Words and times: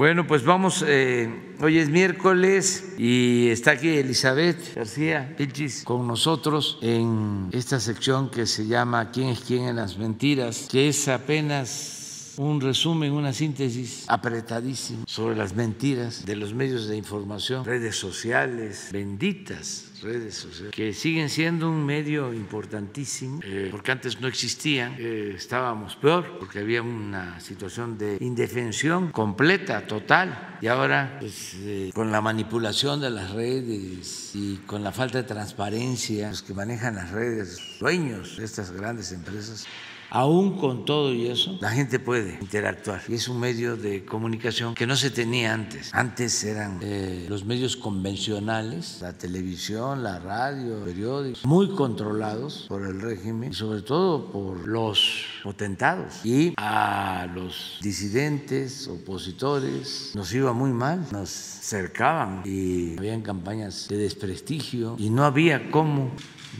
Bueno, 0.00 0.26
pues 0.26 0.44
vamos, 0.44 0.82
eh, 0.88 1.28
hoy 1.60 1.76
es 1.76 1.90
miércoles 1.90 2.94
y 2.96 3.48
está 3.50 3.72
aquí 3.72 3.90
Elizabeth 3.90 4.74
García 4.74 5.34
Vilchis 5.38 5.84
con 5.84 6.06
nosotros 6.06 6.78
en 6.80 7.50
esta 7.52 7.78
sección 7.80 8.30
que 8.30 8.46
se 8.46 8.66
llama 8.66 9.10
¿Quién 9.10 9.28
es 9.28 9.40
quién 9.40 9.68
en 9.68 9.76
las 9.76 9.98
mentiras? 9.98 10.68
que 10.70 10.88
es 10.88 11.06
apenas 11.06 11.99
un 12.38 12.60
resumen, 12.60 13.12
una 13.12 13.32
síntesis 13.32 14.04
apretadísima 14.08 15.04
sobre 15.06 15.36
las 15.36 15.54
mentiras 15.54 16.24
de 16.24 16.36
los 16.36 16.54
medios 16.54 16.88
de 16.88 16.96
información, 16.96 17.64
redes 17.64 17.96
sociales, 17.96 18.88
benditas 18.92 19.90
redes 20.02 20.34
sociales, 20.34 20.74
que 20.74 20.92
siguen 20.92 21.28
siendo 21.28 21.70
un 21.70 21.84
medio 21.84 22.32
importantísimo, 22.32 23.40
eh, 23.44 23.68
porque 23.70 23.92
antes 23.92 24.20
no 24.20 24.28
existían, 24.28 24.96
eh, 24.98 25.34
estábamos 25.36 25.96
peor, 25.96 26.38
porque 26.38 26.60
había 26.60 26.82
una 26.82 27.38
situación 27.40 27.98
de 27.98 28.16
indefensión 28.20 29.10
completa, 29.12 29.86
total, 29.86 30.58
y 30.60 30.66
ahora 30.66 31.18
pues, 31.20 31.54
eh, 31.58 31.90
con 31.94 32.10
la 32.10 32.20
manipulación 32.20 33.00
de 33.00 33.10
las 33.10 33.30
redes 33.32 34.32
y 34.34 34.56
con 34.66 34.82
la 34.82 34.92
falta 34.92 35.18
de 35.18 35.24
transparencia, 35.24 36.30
los 36.30 36.42
que 36.42 36.54
manejan 36.54 36.96
las 36.96 37.10
redes, 37.10 37.58
dueños 37.78 38.36
de 38.36 38.44
estas 38.44 38.70
grandes 38.72 39.12
empresas, 39.12 39.66
Aún 40.10 40.58
con 40.58 40.84
todo 40.84 41.14
y 41.14 41.28
eso, 41.28 41.56
la 41.60 41.70
gente 41.70 42.00
puede 42.00 42.36
interactuar 42.40 43.00
y 43.08 43.14
es 43.14 43.28
un 43.28 43.38
medio 43.38 43.76
de 43.76 44.04
comunicación 44.04 44.74
que 44.74 44.84
no 44.84 44.96
se 44.96 45.10
tenía 45.10 45.54
antes. 45.54 45.94
Antes 45.94 46.42
eran 46.42 46.80
eh, 46.82 47.26
los 47.28 47.44
medios 47.44 47.76
convencionales, 47.76 48.98
la 49.00 49.12
televisión, 49.12 50.02
la 50.02 50.18
radio, 50.18 50.84
periódicos, 50.84 51.44
muy 51.44 51.70
controlados 51.76 52.66
por 52.68 52.84
el 52.84 53.00
régimen 53.00 53.52
y 53.52 53.54
sobre 53.54 53.82
todo 53.82 54.32
por 54.32 54.66
los 54.66 55.26
potentados. 55.44 56.24
Y 56.24 56.54
a 56.56 57.28
los 57.32 57.78
disidentes, 57.80 58.88
opositores, 58.88 60.10
nos 60.16 60.32
iba 60.34 60.52
muy 60.52 60.72
mal, 60.72 61.06
nos 61.12 61.30
cercaban 61.30 62.42
y 62.44 62.98
habían 62.98 63.22
campañas 63.22 63.86
de 63.88 63.96
desprestigio 63.96 64.96
y 64.98 65.10
no 65.10 65.24
había 65.24 65.70
cómo 65.70 66.10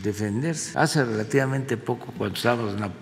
defenderse. 0.03 0.79
Hace 0.79 1.05
relativamente 1.05 1.77
poco, 1.77 2.13
cuando 2.17 2.37
estábamos 2.37 2.75
en 2.75 2.81
la 2.81 2.93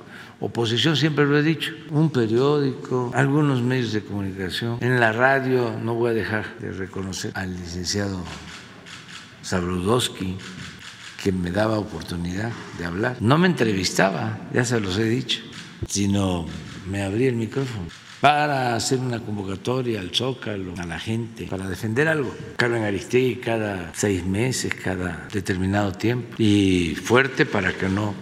oposición, 0.40 0.96
siempre 0.96 1.26
lo 1.26 1.38
he 1.38 1.42
dicho, 1.42 1.72
un 1.90 2.10
periódico, 2.10 3.10
algunos 3.14 3.62
medios 3.62 3.92
de 3.92 4.02
comunicación, 4.02 4.78
en 4.80 5.00
la 5.00 5.12
radio, 5.12 5.74
no 5.82 5.94
voy 5.94 6.10
a 6.10 6.14
dejar 6.14 6.58
de 6.58 6.72
reconocer 6.72 7.32
al 7.34 7.56
licenciado 7.56 8.20
Sabrudowski, 9.42 10.36
que 11.22 11.32
me 11.32 11.50
daba 11.50 11.78
oportunidad 11.78 12.52
de 12.78 12.84
hablar. 12.84 13.16
No 13.20 13.38
me 13.38 13.48
entrevistaba, 13.48 14.38
ya 14.52 14.64
se 14.64 14.78
los 14.78 14.96
he 14.98 15.04
dicho, 15.04 15.40
sino 15.88 16.46
me 16.88 17.02
abría 17.02 17.28
el 17.28 17.34
micrófono 17.34 17.86
para 18.20 18.74
hacer 18.74 18.98
una 18.98 19.20
convocatoria 19.20 20.00
al 20.00 20.10
Zócalo, 20.10 20.74
a 20.78 20.86
la 20.86 20.98
gente, 20.98 21.46
para 21.46 21.68
defender 21.68 22.08
algo. 22.08 22.34
Carmen 22.56 22.82
Aristegui 22.82 23.36
cada 23.36 23.92
seis 23.94 24.24
meses, 24.24 24.74
cada 24.74 25.28
determinado 25.32 25.92
tiempo, 25.92 26.34
y 26.38 26.96
fuerte 26.96 27.46
para 27.46 27.72
que 27.72 27.88
no 27.88 28.14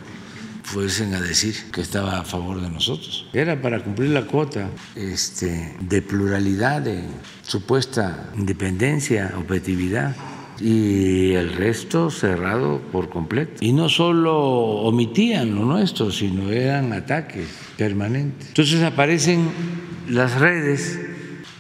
fuesen 0.67 1.15
a 1.15 1.21
decir 1.21 1.55
que 1.73 1.81
estaba 1.81 2.19
a 2.19 2.25
favor 2.25 2.61
de 2.61 2.69
nosotros. 2.69 3.25
Era 3.33 3.63
para 3.63 3.85
cumplir 3.85 4.11
la 4.11 4.23
cuota 4.23 4.69
este, 4.97 5.77
de 5.79 6.03
pluralidad, 6.03 6.83
de 6.83 7.05
supuesta 7.43 8.31
independencia, 8.37 9.33
objetividad 9.39 10.17
y 10.59 11.35
el 11.35 11.53
resto 11.53 12.11
cerrado 12.11 12.81
por 12.91 13.11
completo. 13.11 13.53
Y 13.61 13.73
no 13.73 13.89
solo 13.89 14.37
omitían 14.37 15.55
lo 15.55 15.65
nuestro, 15.65 16.11
sino 16.11 16.51
eran 16.51 16.93
ataques 16.93 17.47
permanentes. 17.77 18.49
Entonces 18.49 18.83
aparecen 18.83 19.49
las 20.09 20.41
redes 20.41 20.99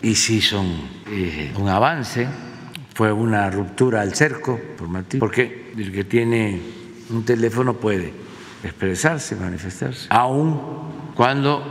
y 0.03 0.17
sí 0.17 0.41
son 0.41 0.67
eh, 1.13 1.53
un 1.57 1.69
avance, 1.69 2.27
fue 2.93 3.13
una 3.13 3.48
ruptura 3.51 4.01
al 4.01 4.17
cerco 4.17 4.59
por 4.77 4.89
Martín, 4.89 5.20
porque 5.20 5.73
el 5.77 5.92
que 5.92 6.03
tiene 6.03 6.61
un 7.11 7.25
teléfono 7.25 7.75
puede 7.75 8.26
expresarse, 8.67 9.37
manifestarse, 9.37 10.07
aun 10.11 10.61
cuando 11.15 11.63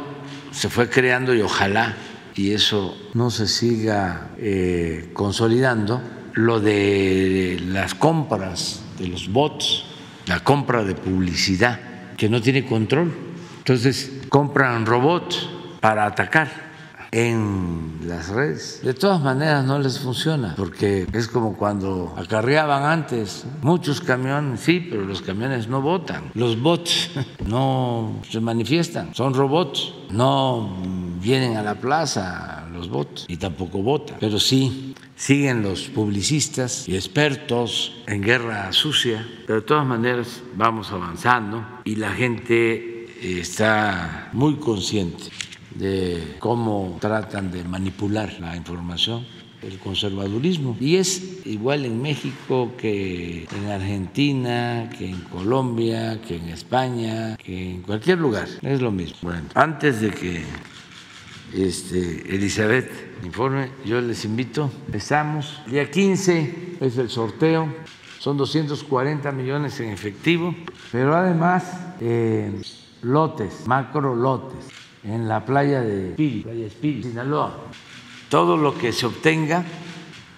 se 0.51 0.69
fue 0.69 0.89
creando 0.89 1.33
y 1.35 1.41
ojalá 1.41 1.95
y 2.35 2.51
eso 2.51 2.97
no 3.13 3.29
se 3.29 3.47
siga 3.47 4.29
eh, 4.37 5.11
consolidando, 5.13 6.01
lo 6.33 6.59
de 6.59 7.61
las 7.67 7.95
compras 7.95 8.83
de 8.97 9.07
los 9.07 9.31
bots, 9.31 9.85
la 10.25 10.41
compra 10.41 10.83
de 10.83 10.95
publicidad, 10.95 11.79
que 12.17 12.27
no 12.27 12.41
tiene 12.41 12.65
control. 12.65 13.13
Entonces 13.59 14.11
compran 14.29 14.85
robots 14.85 15.49
para 15.79 16.05
atacar 16.05 16.74
en 17.11 17.99
las 18.05 18.29
redes. 18.29 18.81
De 18.83 18.93
todas 18.93 19.21
maneras 19.21 19.65
no 19.65 19.79
les 19.79 19.99
funciona, 19.99 20.53
porque 20.55 21.07
es 21.13 21.27
como 21.27 21.57
cuando 21.57 22.13
acarreaban 22.17 22.83
antes 22.83 23.45
muchos 23.61 24.01
camiones, 24.01 24.59
sí, 24.61 24.85
pero 24.89 25.05
los 25.05 25.21
camiones 25.21 25.67
no 25.67 25.81
votan. 25.81 26.31
Los 26.33 26.61
bots 26.61 27.11
no 27.45 28.21
se 28.29 28.39
manifiestan, 28.39 29.13
son 29.13 29.33
robots, 29.33 29.93
no 30.11 30.77
vienen 31.21 31.57
a 31.57 31.63
la 31.63 31.75
plaza 31.75 32.67
los 32.73 32.89
bots 32.89 33.25
y 33.27 33.37
tampoco 33.37 33.81
votan, 33.81 34.17
pero 34.19 34.39
sí 34.39 34.93
siguen 35.15 35.63
los 35.63 35.83
publicistas 35.83 36.87
y 36.89 36.95
expertos 36.95 37.95
en 38.05 38.21
guerra 38.21 38.71
sucia, 38.73 39.25
pero 39.47 39.61
de 39.61 39.65
todas 39.65 39.85
maneras 39.85 40.41
vamos 40.55 40.91
avanzando 40.91 41.65
y 41.85 41.95
la 41.95 42.11
gente 42.11 43.07
está 43.21 44.29
muy 44.33 44.55
consciente 44.55 45.25
de 45.75 46.35
cómo 46.39 46.97
tratan 46.99 47.51
de 47.51 47.63
manipular 47.63 48.33
la 48.39 48.55
información 48.55 49.25
el 49.65 49.79
conservadurismo. 49.79 50.77
Y 50.79 50.97
es 50.97 51.45
igual 51.45 51.85
en 51.85 52.01
México 52.01 52.73
que 52.77 53.47
en 53.55 53.69
Argentina, 53.69 54.89
que 54.97 55.09
en 55.09 55.21
Colombia, 55.21 56.21
que 56.21 56.37
en 56.37 56.49
España, 56.49 57.35
que 57.37 57.71
en 57.71 57.81
cualquier 57.81 58.19
lugar. 58.19 58.47
Es 58.61 58.81
lo 58.81 58.91
mismo. 58.91 59.17
Bueno, 59.21 59.47
antes 59.55 60.01
de 60.01 60.11
que 60.11 60.43
este, 61.53 62.35
Elizabeth 62.35 62.91
informe, 63.23 63.71
yo 63.85 64.01
les 64.01 64.23
invito, 64.25 64.69
empezamos. 64.85 65.61
Día 65.67 65.89
15 65.89 66.77
es 66.81 66.97
el 66.97 67.09
sorteo, 67.09 67.73
son 68.19 68.37
240 68.37 69.31
millones 69.31 69.79
en 69.79 69.89
efectivo, 69.89 70.53
pero 70.91 71.15
además 71.15 71.63
eh, 72.01 72.51
lotes, 73.01 73.65
macro 73.65 74.15
lotes 74.15 74.84
en 75.05 75.27
la 75.27 75.45
playa 75.45 75.81
de 75.81 76.09
Espíritu, 76.09 76.49
playa 76.49 76.69
Sinaloa. 77.09 77.57
Todo 78.29 78.57
lo 78.57 78.77
que 78.77 78.91
se 78.91 79.05
obtenga 79.05 79.63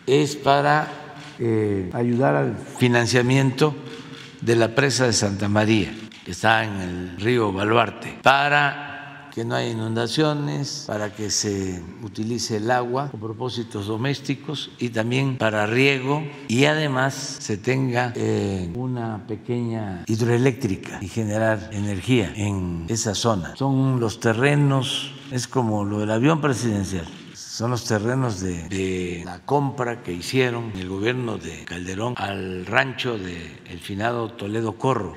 es 0.05 0.35
para 0.35 0.87
eh, 1.39 1.89
ayudar 1.93 2.35
al 2.35 2.57
financiamiento 2.57 3.73
de 4.41 4.55
la 4.55 4.75
presa 4.75 5.05
de 5.05 5.13
Santa 5.13 5.47
María, 5.47 5.93
que 6.23 6.31
está 6.31 6.63
en 6.63 6.81
el 6.81 7.17
río 7.17 7.51
Baluarte, 7.51 8.19
para 8.21 8.86
que 9.37 9.45
no 9.45 9.53
haya 9.53 9.69
inundaciones, 9.69 10.85
para 10.87 11.13
que 11.13 11.29
se 11.29 11.79
utilice 12.01 12.57
el 12.57 12.71
agua 12.71 13.11
con 13.11 13.19
propósitos 13.19 13.85
domésticos 13.85 14.71
y 14.79 14.89
también 14.89 15.37
para 15.37 15.67
riego 15.67 16.23
y 16.47 16.65
además 16.65 17.37
se 17.39 17.55
tenga 17.55 18.13
eh, 18.15 18.67
una 18.73 19.27
pequeña 19.27 20.03
hidroeléctrica 20.07 20.97
y 21.03 21.07
generar 21.07 21.69
energía 21.71 22.33
en 22.35 22.87
esa 22.87 23.13
zona. 23.13 23.55
Son 23.55 23.99
los 23.99 24.19
terrenos, 24.19 25.13
es 25.29 25.47
como 25.47 25.85
lo 25.85 25.99
del 25.99 26.09
avión 26.09 26.41
presidencial 26.41 27.05
son 27.57 27.71
los 27.71 27.85
terrenos 27.85 28.39
de, 28.39 29.23
la 29.25 29.39
compra 29.39 30.03
que 30.03 30.13
hicieron 30.13 30.71
el 30.75 30.89
gobierno 30.89 31.39
de 31.39 31.65
Calderón 31.65 32.13
al 32.17 32.67
rancho 32.67 33.17
de 33.17 33.61
el 33.67 33.79
finado 33.79 34.29
Toledo 34.29 34.73
Corro. 34.73 35.15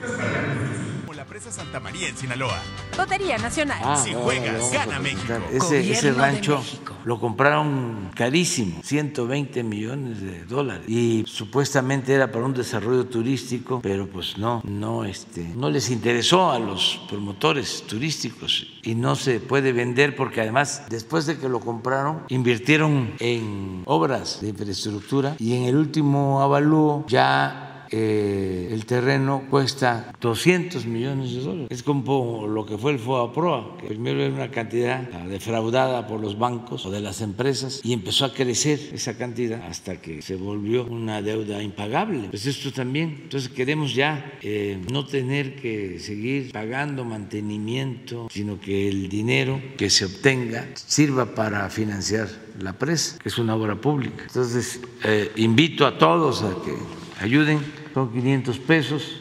La 1.21 1.27
presa 1.27 1.53
Santa 1.53 1.81
María 1.81 2.09
en 2.09 2.17
Sinaloa. 2.17 2.59
Lotería 2.97 3.37
Nacional. 3.37 3.79
Ah, 3.85 3.95
si 3.95 4.15
juegas, 4.15 4.73
gana 4.73 4.99
México. 4.99 5.35
Ese, 5.53 5.93
ese 5.93 6.13
rancho 6.13 6.65
lo 7.05 7.21
compraron 7.21 8.11
carísimo, 8.15 8.81
120 8.83 9.63
millones 9.63 10.23
de 10.23 10.45
dólares. 10.45 10.89
Y 10.89 11.25
supuestamente 11.27 12.15
era 12.15 12.33
para 12.33 12.47
un 12.47 12.55
desarrollo 12.55 13.05
turístico, 13.05 13.81
pero 13.83 14.07
pues 14.07 14.39
no, 14.39 14.63
no, 14.65 15.05
este, 15.05 15.43
no 15.43 15.69
les 15.69 15.91
interesó 15.91 16.53
a 16.53 16.59
los 16.59 17.03
promotores 17.11 17.83
turísticos 17.87 18.67
y 18.83 18.95
no 18.95 19.15
se 19.15 19.41
puede 19.41 19.73
vender 19.73 20.17
porque 20.17 20.41
además 20.41 20.85
después 20.89 21.27
de 21.27 21.37
que 21.37 21.51
lo 21.51 21.61
compraron 21.61 22.23
invirtieron 22.29 23.13
en 23.19 23.83
obras 23.85 24.41
de 24.41 24.49
infraestructura 24.49 25.37
y 25.39 25.55
en 25.55 25.65
el 25.65 25.77
último 25.77 26.41
avalúo 26.41 27.05
ya 27.09 27.70
eh, 27.91 28.69
el 28.71 28.87
terreno 28.87 29.45
cuesta 29.51 30.13
200 30.21 30.87
millones 30.87 31.35
de 31.35 31.41
dólares. 31.41 31.69
Es 31.71 31.83
como 31.83 32.47
lo 32.47 32.67
que 32.67 32.79
fue 32.79 32.93
el 32.93 32.99
FOA-PROA, 32.99 33.79
que 33.79 33.89
primero 33.89 34.23
era 34.23 34.35
una 34.35 34.51
cantidad 34.51 35.01
defraudada 35.25 36.07
por 36.07 36.21
los 36.21 36.39
bancos 36.39 36.87
o 36.87 36.91
de 36.91 37.01
las 37.01 37.21
empresas 37.21 37.81
y 37.83 37.93
empezó 37.93 38.25
a 38.25 38.33
crecer 38.33 38.79
esa 38.93 39.17
cantidad 39.17 39.63
hasta 39.67 40.01
que 40.01 40.23
se 40.23 40.37
volvió 40.37 40.85
una 40.85 41.23
deuda 41.23 41.63
impagable. 41.63 42.29
Pues 42.31 42.47
esto 42.47 42.73
también. 42.73 43.21
Entonces 43.23 43.49
queremos 43.49 43.95
ya 43.95 44.39
eh, 44.43 44.81
no 44.91 45.07
tener 45.07 45.57
que 45.57 45.99
seguir 45.99 46.53
pagando 46.53 47.05
mantenimiento, 47.05 48.29
sino 48.31 48.61
que 48.61 48.89
el 48.89 49.09
dinero 49.09 49.61
que 49.77 49.91
se 49.91 50.05
obtenga 50.05 50.69
sirva 50.75 51.35
para 51.35 51.69
financiar 51.71 52.29
la 52.59 52.73
presa, 52.75 53.19
que 53.19 53.29
es 53.29 53.39
una 53.39 53.55
obra 53.55 53.77
pública. 53.77 54.25
Entonces, 54.27 54.81
eh, 55.05 55.33
invito 55.37 55.87
a 55.87 55.99
todos 55.99 56.43
a 56.43 56.55
que 56.65 56.75
ayuden, 57.21 57.61
son 57.95 58.13
500 58.13 58.59
pesos 58.59 59.21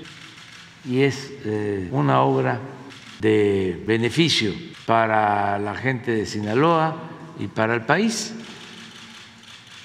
y 0.85 1.01
es 1.01 1.31
eh, 1.45 1.89
una 1.91 2.21
obra 2.21 2.59
de 3.19 3.83
beneficio 3.85 4.53
para 4.85 5.59
la 5.59 5.75
gente 5.75 6.11
de 6.11 6.25
Sinaloa 6.25 6.95
y 7.39 7.47
para 7.47 7.75
el 7.75 7.81
país. 7.85 8.33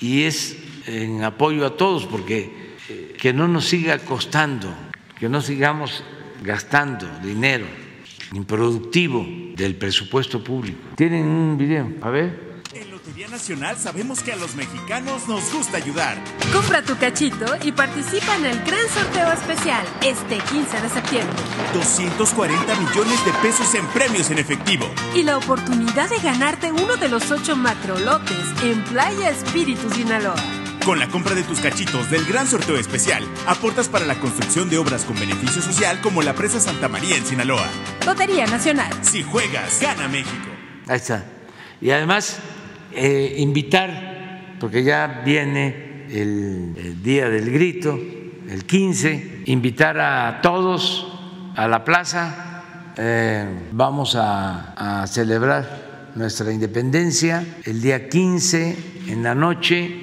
Y 0.01 0.23
es 0.23 0.57
en 0.87 1.23
apoyo 1.23 1.67
a 1.67 1.77
todos, 1.77 2.07
porque 2.07 2.75
eh, 2.89 3.17
que 3.19 3.33
no 3.33 3.49
nos 3.49 3.67
siga 3.67 3.99
costando, 3.99 4.73
que 5.19 5.29
no 5.29 5.41
sigamos 5.41 6.05
gastando 6.43 7.07
dinero 7.23 7.67
improductivo 8.33 9.25
del 9.57 9.77
presupuesto 9.77 10.43
público. 10.43 10.79
Tienen 10.97 11.27
un 11.27 11.57
video, 11.57 11.89
a 12.03 12.11
ver. 12.11 12.44
En 13.05 13.11
Lotería 13.11 13.29
Nacional 13.29 13.77
sabemos 13.77 14.23
que 14.23 14.33
a 14.33 14.37
los 14.37 14.55
mexicanos 14.55 15.29
nos 15.29 15.53
gusta 15.53 15.77
ayudar. 15.77 16.17
Compra 16.55 16.83
tu 16.83 16.97
cachito 16.97 17.45
y 17.63 17.71
participa 17.71 18.35
en 18.37 18.47
el 18.47 18.59
gran 18.65 18.89
sorteo 18.89 19.31
especial 19.31 19.85
este 20.03 20.39
15 20.39 20.81
de 20.81 20.89
septiembre. 20.89 21.37
240 21.75 22.75
millones 22.77 23.25
de 23.27 23.33
pesos 23.43 23.75
en 23.75 23.87
premios 23.89 24.31
en 24.31 24.39
efectivo. 24.39 24.87
Y 25.15 25.23
la 25.23 25.37
oportunidad 25.37 26.09
de 26.09 26.19
ganarte 26.19 26.73
uno 26.73 26.97
de 26.97 27.11
los 27.11 27.31
ocho 27.31 27.57
macrolotes 27.57 28.63
en 28.63 28.83
Playa 28.85 29.29
Espíritu 29.29 29.91
Sinaloa. 29.91 30.43
Con 30.87 30.99
la 30.99 31.09
compra 31.09 31.35
de 31.35 31.43
tus 31.43 31.61
cachitos 31.61 32.11
del 32.11 32.25
gran 32.25 32.47
sorteo 32.47 32.79
especial, 32.79 33.23
aportas 33.47 33.91
para 33.91 34.07
la 34.07 34.19
construcción 34.19 34.71
de 34.71 34.79
obras 34.79 35.05
con 35.05 35.21
beneficio 35.21 35.61
social 35.61 36.01
como 36.01 36.23
la 36.23 36.35
presa 36.35 36.59
Santa 36.59 36.89
María 36.89 37.17
en 37.17 37.27
Sinaloa. 37.27 37.69
Lotería 38.07 38.47
Nacional. 38.47 38.93
Si 39.03 39.23
juegas, 39.23 39.79
gana 39.83 40.09
México. 40.09 40.49
Ahí 40.89 40.97
está. 40.97 41.23
Y 41.83 41.91
además, 41.91 42.39
eh, 42.95 43.37
invitar, 43.39 44.57
porque 44.61 44.83
ya 44.83 45.23
viene 45.25 46.07
el, 46.11 47.03
Día 47.03 47.29
del 47.29 47.51
Grito, 47.51 47.99
el 48.49 48.65
15, 48.65 49.43
invitar 49.47 49.99
a 49.99 50.41
todos 50.43 51.07
a 51.57 51.69
la 51.69 51.85
plaza. 51.85 52.93
Eh, 52.97 53.47
vamos 53.73 54.15
a, 54.17 55.03
a 55.03 55.07
celebrar 55.07 56.13
nuestra 56.15 56.53
independencia 56.53 57.45
el 57.65 57.81
día 57.81 58.09
15 58.09 58.77
en 59.09 59.23
la 59.23 59.35
noche. 59.35 60.01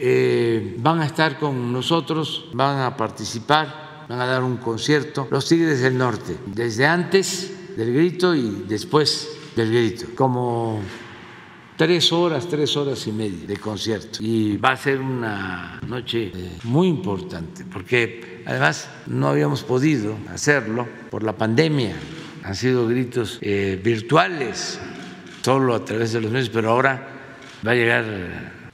Eh, 0.00 0.76
van 0.78 1.00
a 1.00 1.06
estar 1.06 1.38
con 1.38 1.72
nosotros, 1.72 2.46
van 2.52 2.80
a 2.80 2.96
participar, 2.96 4.04
van 4.08 4.20
a 4.20 4.26
dar 4.26 4.42
un 4.42 4.56
concierto, 4.56 5.28
los 5.30 5.48
Tigres 5.48 5.80
del 5.80 5.96
Norte, 5.96 6.36
desde 6.46 6.86
antes 6.86 7.76
del 7.76 7.94
grito 7.94 8.34
y 8.34 8.64
después 8.68 9.28
del 9.54 9.70
grito, 9.70 10.06
como 10.16 10.80
tres 11.82 12.12
horas, 12.12 12.46
tres 12.48 12.76
horas 12.76 13.04
y 13.08 13.12
media 13.12 13.44
de 13.44 13.56
concierto. 13.56 14.20
Y 14.20 14.56
va 14.56 14.70
a 14.70 14.76
ser 14.76 15.00
una 15.00 15.80
noche 15.84 16.30
eh, 16.32 16.58
muy 16.62 16.86
importante, 16.86 17.64
porque 17.64 18.44
además 18.46 18.88
no 19.08 19.26
habíamos 19.26 19.64
podido 19.64 20.16
hacerlo 20.32 20.86
por 21.10 21.24
la 21.24 21.32
pandemia. 21.32 21.96
Han 22.44 22.54
sido 22.54 22.86
gritos 22.86 23.38
eh, 23.40 23.80
virtuales, 23.82 24.78
solo 25.42 25.74
a 25.74 25.84
través 25.84 26.12
de 26.12 26.20
los 26.20 26.30
medios, 26.30 26.50
pero 26.50 26.70
ahora 26.70 27.08
va 27.66 27.72
a 27.72 27.74
llegar 27.74 28.04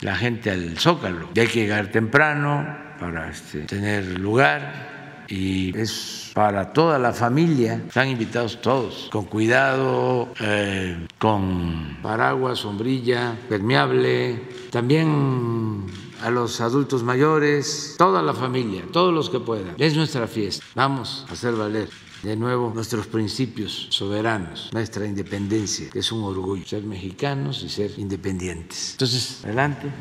la 0.01 0.15
gente 0.15 0.51
al 0.51 0.77
Zócalo. 0.77 1.29
Y 1.33 1.39
hay 1.39 1.47
que 1.47 1.61
llegar 1.61 1.87
temprano 1.87 2.77
para 2.99 3.31
este, 3.31 3.61
tener 3.61 4.19
lugar 4.19 5.25
y 5.27 5.75
es 5.75 6.31
para 6.35 6.73
toda 6.73 6.99
la 6.99 7.13
familia. 7.13 7.81
Están 7.87 8.09
invitados 8.09 8.61
todos, 8.61 9.09
con 9.11 9.25
cuidado, 9.25 10.31
eh, 10.41 11.07
con 11.19 11.97
paraguas, 12.01 12.59
sombrilla, 12.59 13.37
permeable. 13.47 14.41
También 14.71 15.85
a 16.21 16.29
los 16.31 16.61
adultos 16.61 17.03
mayores, 17.03 17.95
toda 17.97 18.21
la 18.21 18.33
familia, 18.33 18.83
todos 18.91 19.13
los 19.13 19.29
que 19.29 19.39
puedan. 19.39 19.75
Es 19.77 19.95
nuestra 19.95 20.27
fiesta. 20.27 20.65
Vamos 20.75 21.25
a 21.29 21.33
hacer 21.33 21.53
valer 21.53 21.89
de 22.23 22.35
nuevo 22.35 22.71
nuestros 22.73 23.07
principios 23.07 23.87
soberanos, 23.89 24.69
nuestra 24.73 25.05
independencia, 25.05 25.89
que 25.89 25.99
es 25.99 26.11
un 26.11 26.23
orgullo, 26.23 26.65
ser 26.65 26.83
mexicanos 26.83 27.63
y 27.63 27.69
ser 27.69 27.91
independientes. 27.97 28.91
Entonces, 28.93 29.43
adelante. 29.43 29.91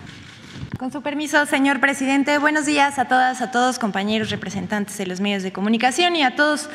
Con 0.79 0.93
su 0.93 1.03
permiso, 1.03 1.45
señor 1.47 1.81
presidente, 1.81 2.39
buenos 2.39 2.65
días 2.65 2.99
a 3.01 3.07
todas, 3.07 3.41
a 3.43 3.51
todos, 3.51 3.79
compañeros 3.81 4.31
representantes 4.31 4.97
de 4.97 5.07
los 5.07 5.21
medios 5.21 5.43
de 5.43 5.53
comunicación 5.53 6.15
y 6.15 6.23
a 6.23 6.37
todos 6.37 6.71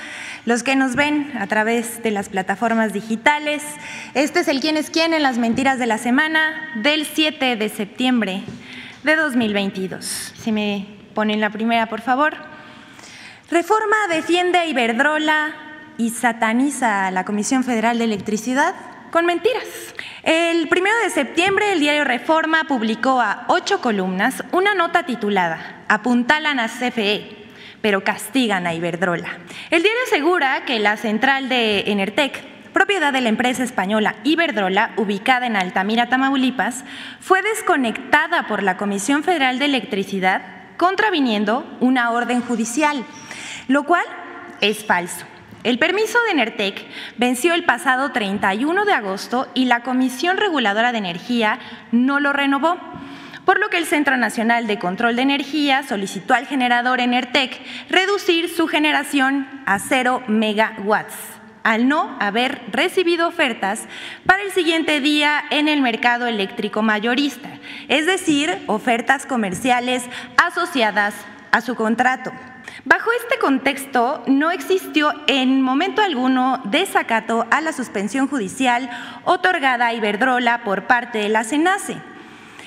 los 0.45 0.61
que 0.61 0.75
nos 0.75 0.95
ven 0.95 1.31
a 1.39 1.47
través 1.47 2.03
de 2.03 2.11
las 2.11 2.27
plataformas 2.27 2.91
digitales. 2.91 3.63
Este 4.13 4.41
es 4.41 4.49
el 4.49 4.59
quién 4.59 4.75
es 4.75 4.89
quién 4.89 5.13
en 5.13 5.23
las 5.23 5.37
mentiras 5.37 5.79
de 5.79 5.87
la 5.87 5.97
semana 5.97 6.71
del 6.83 7.05
7 7.05 7.55
de 7.55 7.69
septiembre 7.69 8.43
de 9.03 9.15
2022. 9.15 10.33
Si 10.37 10.51
me 10.51 10.85
ponen 11.13 11.39
la 11.39 11.49
primera, 11.49 11.87
por 11.87 12.01
favor. 12.01 12.35
Reforma 13.49 13.95
defiende 14.09 14.57
a 14.57 14.65
Iberdrola 14.65 15.55
y 15.97 16.09
sataniza 16.09 17.07
a 17.07 17.11
la 17.11 17.23
Comisión 17.23 17.63
Federal 17.63 17.99
de 17.99 18.03
Electricidad 18.03 18.75
con 19.11 19.25
mentiras. 19.25 19.92
El 20.23 20.67
primero 20.69 20.95
de 21.03 21.09
septiembre, 21.09 21.73
el 21.73 21.79
diario 21.79 22.05
Reforma 22.05 22.63
publicó 22.63 23.21
a 23.21 23.45
ocho 23.49 23.81
columnas 23.81 24.43
una 24.51 24.73
nota 24.73 25.03
titulada 25.03 25.83
Apuntalan 25.89 26.59
a 26.59 26.67
CFE, 26.67 27.47
pero 27.81 28.03
castigan 28.03 28.65
a 28.65 28.73
Iberdrola. 28.73 29.37
El 29.69 29.83
diario 29.83 29.99
asegura 30.07 30.63
que 30.65 30.79
la 30.79 30.95
central 30.95 31.49
de 31.49 31.91
Enertec, 31.91 32.41
propiedad 32.71 33.11
de 33.11 33.21
la 33.21 33.29
empresa 33.29 33.63
española 33.63 34.15
Iberdrola, 34.23 34.93
ubicada 34.95 35.45
en 35.45 35.57
Altamira, 35.57 36.07
Tamaulipas, 36.07 36.85
fue 37.19 37.41
desconectada 37.41 38.47
por 38.47 38.63
la 38.63 38.77
Comisión 38.77 39.23
Federal 39.23 39.59
de 39.59 39.65
Electricidad 39.65 40.41
contraviniendo 40.77 41.77
una 41.81 42.11
orden 42.11 42.41
judicial 42.41 43.05
lo 43.67 43.83
cual 43.83 44.05
es 44.61 44.85
falso. 44.85 45.25
El 45.63 45.79
permiso 45.79 46.19
de 46.25 46.31
Enertec 46.31 46.85
venció 47.17 47.53
el 47.53 47.63
pasado 47.63 48.11
31 48.11 48.83
de 48.83 48.91
agosto 48.91 49.47
y 49.53 49.63
la 49.63 49.79
Comisión 49.81 50.35
Reguladora 50.35 50.91
de 50.91 50.97
Energía 50.97 51.57
no 51.93 52.19
lo 52.19 52.33
renovó, 52.33 52.77
por 53.45 53.59
lo 53.59 53.69
que 53.69 53.77
el 53.77 53.85
Centro 53.85 54.17
Nacional 54.17 54.67
de 54.67 54.77
Control 54.77 55.15
de 55.15 55.21
Energía 55.21 55.83
solicitó 55.83 56.33
al 56.33 56.47
generador 56.47 56.99
Enertec 56.99 57.61
reducir 57.89 58.49
su 58.49 58.67
generación 58.67 59.47
a 59.65 59.79
0 59.79 60.23
megawatts 60.27 61.15
al 61.63 61.87
no 61.87 62.17
haber 62.19 62.61
recibido 62.71 63.25
ofertas 63.25 63.87
para 64.25 64.43
el 64.43 64.51
siguiente 64.51 64.99
día 64.99 65.45
en 65.49 65.69
el 65.69 65.79
mercado 65.79 66.27
eléctrico 66.27 66.81
mayorista, 66.81 67.47
es 67.87 68.05
decir, 68.05 68.61
ofertas 68.67 69.25
comerciales 69.25 70.03
asociadas 70.35 71.15
a 71.51 71.61
su 71.61 71.75
contrato. 71.75 72.33
Bajo 72.85 73.11
este 73.21 73.39
contexto, 73.39 74.23
no 74.27 74.51
existió 74.51 75.13
en 75.27 75.61
momento 75.61 76.01
alguno 76.01 76.61
desacato 76.65 77.45
a 77.51 77.61
la 77.61 77.71
suspensión 77.71 78.27
judicial 78.27 78.89
otorgada 79.25 79.87
a 79.87 79.93
Iberdrola 79.93 80.63
por 80.63 80.87
parte 80.87 81.19
de 81.19 81.29
la 81.29 81.43
CENACE 81.43 81.97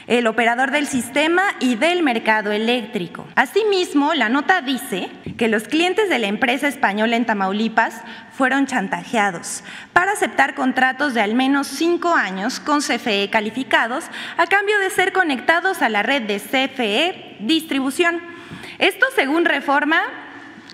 el 0.06 0.26
operador 0.28 0.70
del 0.70 0.86
sistema 0.86 1.42
y 1.58 1.74
del 1.74 2.02
mercado 2.02 2.52
eléctrico. 2.52 3.26
Asimismo, 3.34 4.14
la 4.14 4.28
nota 4.28 4.60
dice 4.60 5.10
que 5.36 5.48
los 5.48 5.64
clientes 5.64 6.08
de 6.08 6.18
la 6.18 6.28
empresa 6.28 6.68
española 6.68 7.16
en 7.16 7.26
Tamaulipas 7.26 8.02
fueron 8.32 8.66
chantajeados 8.66 9.64
para 9.92 10.12
aceptar 10.12 10.54
contratos 10.54 11.14
de 11.14 11.22
al 11.22 11.34
menos 11.34 11.66
cinco 11.66 12.14
años 12.14 12.60
con 12.60 12.80
CFE 12.80 13.30
calificados 13.30 14.04
a 14.36 14.46
cambio 14.46 14.78
de 14.78 14.90
ser 14.90 15.12
conectados 15.12 15.82
a 15.82 15.88
la 15.88 16.02
red 16.02 16.22
de 16.22 16.38
CFE 16.38 17.36
Distribución. 17.40 18.35
Esto 18.78 19.06
según 19.14 19.44
reforma 19.44 20.02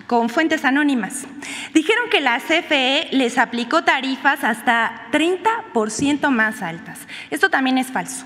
con 0.07 0.29
fuentes 0.29 0.65
anónimas. 0.65 1.25
Dijeron 1.73 2.09
que 2.09 2.21
la 2.21 2.39
CFE 2.39 3.07
les 3.11 3.37
aplicó 3.37 3.83
tarifas 3.83 4.43
hasta 4.43 5.07
30% 5.11 6.29
más 6.29 6.61
altas. 6.61 6.99
Esto 7.31 7.49
también 7.49 7.77
es 7.77 7.87
falso. 7.87 8.25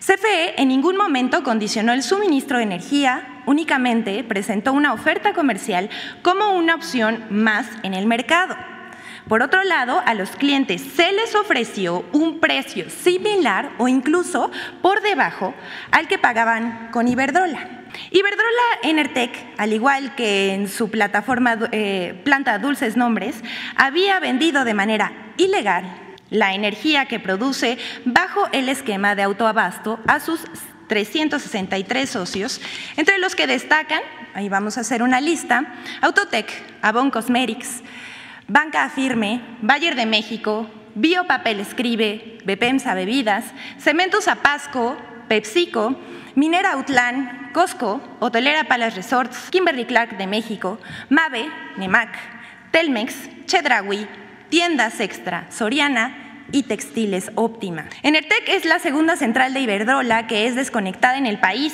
CFE 0.00 0.60
en 0.60 0.68
ningún 0.68 0.96
momento 0.96 1.42
condicionó 1.42 1.92
el 1.92 2.02
suministro 2.02 2.58
de 2.58 2.64
energía, 2.64 3.42
únicamente 3.46 4.24
presentó 4.24 4.72
una 4.72 4.92
oferta 4.92 5.32
comercial 5.32 5.90
como 6.22 6.50
una 6.50 6.74
opción 6.74 7.24
más 7.30 7.66
en 7.82 7.94
el 7.94 8.06
mercado. 8.06 8.56
Por 9.28 9.42
otro 9.42 9.62
lado, 9.62 10.02
a 10.04 10.14
los 10.14 10.30
clientes 10.30 10.82
se 10.82 11.12
les 11.12 11.34
ofreció 11.36 12.04
un 12.12 12.40
precio 12.40 12.90
similar 12.90 13.70
o 13.78 13.86
incluso 13.86 14.50
por 14.82 15.00
debajo 15.00 15.54
al 15.92 16.08
que 16.08 16.18
pagaban 16.18 16.88
con 16.90 17.06
Iberdrola. 17.06 17.81
Iberdrola 18.10 18.80
Enertec, 18.82 19.30
al 19.58 19.72
igual 19.72 20.14
que 20.14 20.54
en 20.54 20.68
su 20.68 20.90
plataforma 20.90 21.58
eh, 21.72 22.20
planta 22.24 22.58
Dulces 22.58 22.96
Nombres, 22.96 23.36
había 23.76 24.20
vendido 24.20 24.64
de 24.64 24.74
manera 24.74 25.12
ilegal 25.36 25.84
la 26.30 26.54
energía 26.54 27.06
que 27.06 27.20
produce 27.20 27.78
bajo 28.04 28.48
el 28.52 28.68
esquema 28.68 29.14
de 29.14 29.22
autoabasto 29.22 30.00
a 30.06 30.18
sus 30.18 30.40
363 30.88 32.08
socios, 32.08 32.60
entre 32.96 33.18
los 33.18 33.34
que 33.34 33.46
destacan, 33.46 34.00
ahí 34.34 34.48
vamos 34.48 34.76
a 34.76 34.80
hacer 34.82 35.02
una 35.02 35.20
lista, 35.20 35.74
Autotec, 36.00 36.50
Avon 36.82 37.10
Cosmetics, 37.10 37.82
Banca 38.48 38.84
Afirme, 38.84 39.40
Bayer 39.62 39.94
de 39.94 40.06
México, 40.06 40.68
Biopapel 40.94 41.60
Escribe, 41.60 42.38
Bepemsa 42.44 42.94
Bebidas, 42.94 43.44
Cementos 43.78 44.24
Zapasco, 44.24 44.96
PepsiCo, 45.32 45.96
Minera 46.34 46.72
Outland, 46.72 47.52
Costco, 47.54 48.02
Hotelera 48.20 48.64
Palace 48.64 48.96
Resorts, 48.96 49.48
Kimberly 49.48 49.86
Clark 49.86 50.18
de 50.18 50.26
México, 50.26 50.78
Mave, 51.08 51.50
Nemac, 51.78 52.10
Telmex, 52.70 53.30
Chedraui, 53.46 54.06
Tiendas 54.50 55.00
Extra, 55.00 55.46
Soriana 55.50 56.44
y 56.52 56.64
Textiles 56.64 57.32
Óptima. 57.34 57.86
Enertec 58.02 58.46
es 58.46 58.66
la 58.66 58.78
segunda 58.78 59.16
central 59.16 59.54
de 59.54 59.60
Iberdrola 59.60 60.26
que 60.26 60.46
es 60.46 60.54
desconectada 60.54 61.16
en 61.16 61.24
el 61.24 61.40
país. 61.40 61.72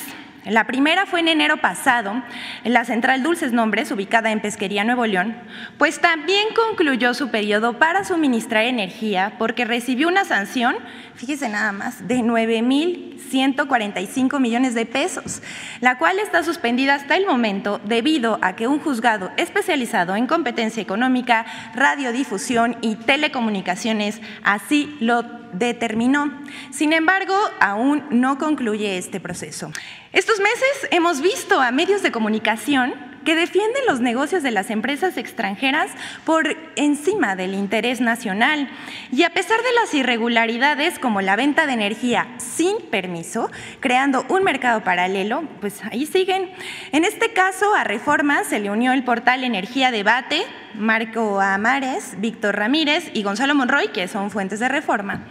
La 0.48 0.66
primera 0.66 1.04
fue 1.04 1.20
en 1.20 1.28
enero 1.28 1.58
pasado, 1.58 2.22
en 2.64 2.72
la 2.72 2.86
central 2.86 3.22
Dulces 3.22 3.52
Nombres, 3.52 3.90
ubicada 3.90 4.32
en 4.32 4.40
Pesquería, 4.40 4.82
Nuevo 4.82 5.04
León, 5.04 5.36
pues 5.76 6.00
también 6.00 6.46
concluyó 6.54 7.12
su 7.12 7.28
periodo 7.28 7.78
para 7.78 8.04
suministrar 8.04 8.64
energía 8.64 9.34
porque 9.38 9.66
recibió 9.66 10.08
una 10.08 10.24
sanción, 10.24 10.76
fíjese 11.16 11.50
nada 11.50 11.72
más, 11.72 12.08
de 12.08 12.20
9.145 12.20 14.40
millones 14.40 14.74
de 14.74 14.86
pesos, 14.86 15.42
la 15.80 15.98
cual 15.98 16.18
está 16.18 16.42
suspendida 16.42 16.94
hasta 16.94 17.14
el 17.16 17.26
momento 17.26 17.78
debido 17.84 18.38
a 18.40 18.56
que 18.56 18.68
un 18.68 18.80
juzgado 18.80 19.30
especializado 19.36 20.16
en 20.16 20.26
competencia 20.26 20.82
económica, 20.82 21.44
radiodifusión 21.74 22.78
y 22.80 22.94
telecomunicaciones 22.96 24.22
así 24.44 24.96
lo 25.00 25.47
determinó. 25.52 26.32
Sin 26.70 26.92
embargo, 26.92 27.34
aún 27.60 28.04
no 28.10 28.38
concluye 28.38 28.98
este 28.98 29.20
proceso. 29.20 29.70
Estos 30.12 30.40
meses 30.40 30.88
hemos 30.90 31.20
visto 31.20 31.60
a 31.60 31.70
medios 31.70 32.02
de 32.02 32.12
comunicación 32.12 32.94
que 33.28 33.36
defienden 33.36 33.84
los 33.86 34.00
negocios 34.00 34.42
de 34.42 34.50
las 34.50 34.70
empresas 34.70 35.18
extranjeras 35.18 35.90
por 36.24 36.56
encima 36.76 37.36
del 37.36 37.52
interés 37.52 38.00
nacional. 38.00 38.70
Y 39.12 39.22
a 39.24 39.34
pesar 39.34 39.58
de 39.58 39.74
las 39.78 39.92
irregularidades 39.92 40.98
como 40.98 41.20
la 41.20 41.36
venta 41.36 41.66
de 41.66 41.74
energía 41.74 42.26
sin 42.38 42.80
permiso, 42.90 43.50
creando 43.80 44.24
un 44.30 44.44
mercado 44.44 44.82
paralelo, 44.82 45.42
pues 45.60 45.84
ahí 45.84 46.06
siguen. 46.06 46.50
En 46.90 47.04
este 47.04 47.34
caso, 47.34 47.74
a 47.74 47.84
Reforma 47.84 48.44
se 48.44 48.60
le 48.60 48.70
unió 48.70 48.92
el 48.92 49.04
portal 49.04 49.44
Energía 49.44 49.90
Debate, 49.90 50.46
Marco 50.72 51.38
Amares, 51.38 52.18
Víctor 52.20 52.56
Ramírez 52.56 53.10
y 53.12 53.24
Gonzalo 53.24 53.54
Monroy, 53.54 53.88
que 53.88 54.08
son 54.08 54.30
fuentes 54.30 54.58
de 54.58 54.68
Reforma. 54.68 55.26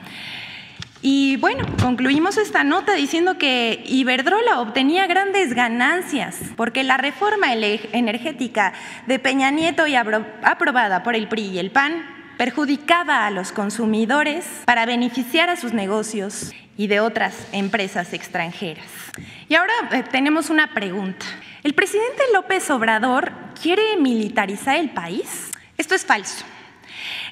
Y 1.09 1.37
bueno, 1.37 1.65
concluimos 1.81 2.35
esta 2.35 2.65
nota 2.65 2.93
diciendo 2.93 3.37
que 3.37 3.81
Iberdrola 3.85 4.59
obtenía 4.59 5.07
grandes 5.07 5.53
ganancias 5.53 6.35
porque 6.57 6.83
la 6.83 6.97
reforma 6.97 7.53
energética 7.53 8.73
de 9.05 9.17
Peña 9.17 9.49
Nieto 9.49 9.87
y 9.87 9.95
aprobada 9.95 11.03
por 11.03 11.15
el 11.15 11.29
PRI 11.29 11.45
y 11.45 11.59
el 11.59 11.71
PAN 11.71 11.93
perjudicaba 12.37 13.25
a 13.25 13.31
los 13.31 13.53
consumidores 13.53 14.45
para 14.65 14.85
beneficiar 14.85 15.49
a 15.49 15.55
sus 15.55 15.71
negocios 15.71 16.51
y 16.75 16.87
de 16.87 16.99
otras 16.99 17.47
empresas 17.53 18.11
extranjeras. 18.11 18.89
Y 19.47 19.55
ahora 19.55 19.71
eh, 19.93 20.03
tenemos 20.11 20.49
una 20.49 20.73
pregunta. 20.73 21.25
¿El 21.63 21.73
presidente 21.73 22.21
López 22.33 22.69
Obrador 22.69 23.31
quiere 23.61 23.95
militarizar 23.95 24.75
el 24.75 24.89
país? 24.89 25.51
Esto 25.77 25.95
es 25.95 26.03
falso. 26.03 26.43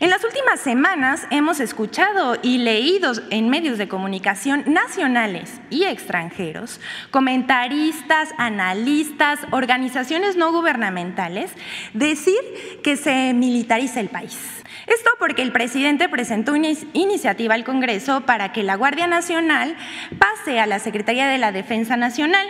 En 0.01 0.09
las 0.09 0.25
últimas 0.25 0.59
semanas 0.59 1.25
hemos 1.29 1.61
escuchado 1.61 2.37
y 2.41 2.57
leído 2.57 3.13
en 3.29 3.49
medios 3.49 3.77
de 3.77 3.87
comunicación 3.87 4.65
nacionales 4.67 5.61
y 5.69 5.85
extranjeros, 5.85 6.81
comentaristas, 7.11 8.33
analistas, 8.37 9.39
organizaciones 9.51 10.35
no 10.35 10.51
gubernamentales, 10.51 11.51
decir 11.93 12.35
que 12.83 12.97
se 12.97 13.33
militariza 13.33 14.01
el 14.01 14.09
país. 14.09 14.37
Esto 14.85 15.11
porque 15.17 15.41
el 15.41 15.53
presidente 15.53 16.09
presentó 16.09 16.51
una 16.51 16.71
iniciativa 16.91 17.53
al 17.53 17.63
Congreso 17.63 18.21
para 18.21 18.51
que 18.51 18.63
la 18.63 18.75
Guardia 18.75 19.07
Nacional 19.07 19.77
pase 20.19 20.59
a 20.59 20.65
la 20.65 20.79
Secretaría 20.79 21.27
de 21.27 21.37
la 21.37 21.53
Defensa 21.53 21.95
Nacional. 21.95 22.45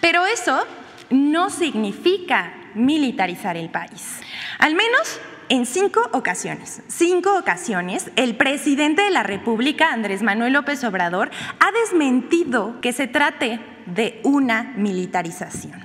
Pero 0.00 0.26
eso 0.26 0.66
no 1.10 1.50
significa 1.50 2.52
militarizar 2.74 3.56
el 3.56 3.70
país. 3.70 4.20
Al 4.58 4.74
menos 4.74 5.20
en 5.50 5.66
cinco 5.66 6.00
ocasiones, 6.12 6.80
cinco 6.88 7.36
ocasiones, 7.36 8.10
el 8.16 8.36
presidente 8.36 9.02
de 9.02 9.10
la 9.10 9.22
República, 9.22 9.92
Andrés 9.92 10.22
Manuel 10.22 10.54
López 10.54 10.82
Obrador, 10.84 11.30
ha 11.58 11.72
desmentido 11.72 12.80
que 12.80 12.92
se 12.92 13.06
trate 13.06 13.60
de 13.84 14.20
una 14.24 14.72
militarización. 14.76 15.82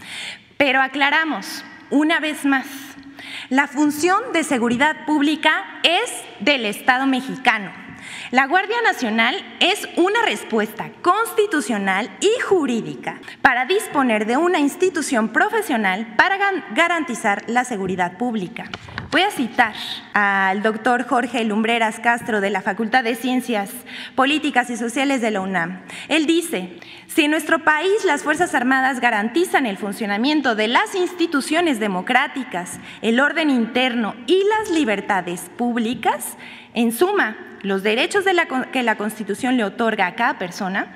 Pero 0.58 0.82
aclaramos, 0.82 1.66
una 1.90 2.20
vez 2.20 2.46
más, 2.46 2.68
la 3.50 3.68
función 3.68 4.22
de 4.32 4.44
seguridad 4.44 5.06
pública 5.06 5.66
es 5.84 6.12
del 6.40 6.66
Estado 6.66 7.08
mexicano 7.08 7.86
la 8.32 8.48
Guardia 8.48 8.82
Nacional 8.82 9.36
es 9.60 9.88
una 9.98 10.22
respuesta 10.24 10.92
constitucional 11.02 12.10
y 12.20 12.42
jurídica 12.42 13.20
para 13.42 13.66
disponer 13.66 14.26
de 14.26 14.38
una 14.38 14.60
institución 14.60 15.30
profesional 15.30 16.16
para 16.16 16.38
garantizar 16.74 17.44
la 17.48 17.64
seguridad 17.64 18.18
pública. 18.18 18.70
Voy 19.16 19.22
a 19.22 19.32
citar 19.32 19.74
al 20.12 20.62
doctor 20.62 21.08
Jorge 21.08 21.46
Lumbreras 21.46 22.02
Castro 22.02 22.42
de 22.42 22.50
la 22.50 22.62
Facultad 22.62 23.02
de 23.02 23.16
Ciencias 23.16 23.72
Políticas 24.14 24.70
y 24.70 24.76
Sociales 24.76 25.22
de 25.22 25.32
la 25.32 25.40
UNAM. 25.40 25.84
Él 26.10 26.26
dice, 26.26 26.78
si 27.08 27.24
en 27.24 27.32
nuestro 27.32 27.60
país 27.60 28.04
las 28.04 28.24
Fuerzas 28.24 28.54
Armadas 28.54 29.00
garantizan 29.00 29.68
el 29.68 29.78
funcionamiento 29.78 30.56
de 30.56 30.68
las 30.68 30.96
instituciones 30.96 31.80
democráticas, 31.80 32.82
el 33.02 33.22
orden 33.22 33.50
interno 33.50 34.16
y 34.28 34.44
las 34.60 34.78
libertades 34.78 35.50
públicas, 35.56 36.36
en 36.74 36.92
suma, 36.92 37.38
los 37.62 37.84
derechos 37.84 38.26
que 38.74 38.84
la 38.84 38.98
Constitución 38.98 39.56
le 39.56 39.64
otorga 39.64 40.08
a 40.08 40.16
cada 40.16 40.38
persona, 40.38 40.94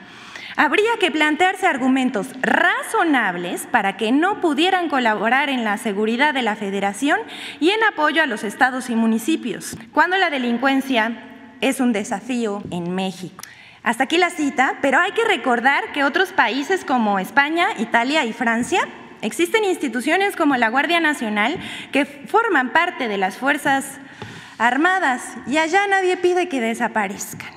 habría 0.60 0.98
que 1.00 1.10
plantearse 1.10 1.68
argumentos 1.68 2.28
razonables 2.42 3.66
para 3.72 3.96
que 3.96 4.12
no 4.12 4.42
pudieran 4.42 4.90
colaborar 4.90 5.50
en 5.50 5.64
la 5.64 5.78
seguridad 5.78 6.34
de 6.34 6.42
la 6.42 6.58
Federación 6.58 7.18
y 7.62 7.70
en 7.70 7.82
apoyo 7.86 8.22
a 8.22 8.26
los 8.26 8.44
estados 8.44 8.90
y 8.90 8.96
municipios, 8.96 9.78
cuando 9.94 10.18
la 10.18 10.30
delincuencia 10.30 11.24
es 11.62 11.80
un 11.80 11.94
desafío 11.94 12.62
en 12.72 12.94
México. 12.94 13.42
Hasta 13.84 14.04
aquí 14.04 14.18
la 14.18 14.32
cita, 14.32 14.80
pero 14.82 15.00
hay 15.00 15.14
que 15.14 15.24
recordar 15.24 15.94
que 15.94 16.04
otros 16.04 16.34
países 16.34 16.84
como 16.84 17.20
España, 17.20 17.70
Italia 17.78 18.26
y 18.26 18.34
Francia 18.34 18.82
existen 19.22 19.64
instituciones 19.64 20.36
como 20.36 20.58
la 20.58 20.68
Guardia 20.68 21.00
Nacional 21.00 21.58
que 21.94 22.04
forman 22.04 22.74
parte 22.74 23.08
de 23.08 23.18
las 23.18 23.38
fuerzas 23.38 24.02
armadas 24.58 25.38
y 25.48 25.58
allá 25.58 25.88
nadie 25.88 26.18
pide 26.18 26.50
que 26.50 26.60
desaparezcan. 26.60 27.54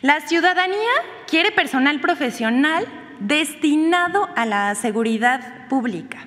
La 0.00 0.20
ciudadanía 0.20 0.92
quiere 1.26 1.50
personal 1.52 2.00
profesional 2.00 2.86
destinado 3.20 4.28
a 4.36 4.46
la 4.46 4.74
seguridad 4.74 5.68
pública. 5.68 6.18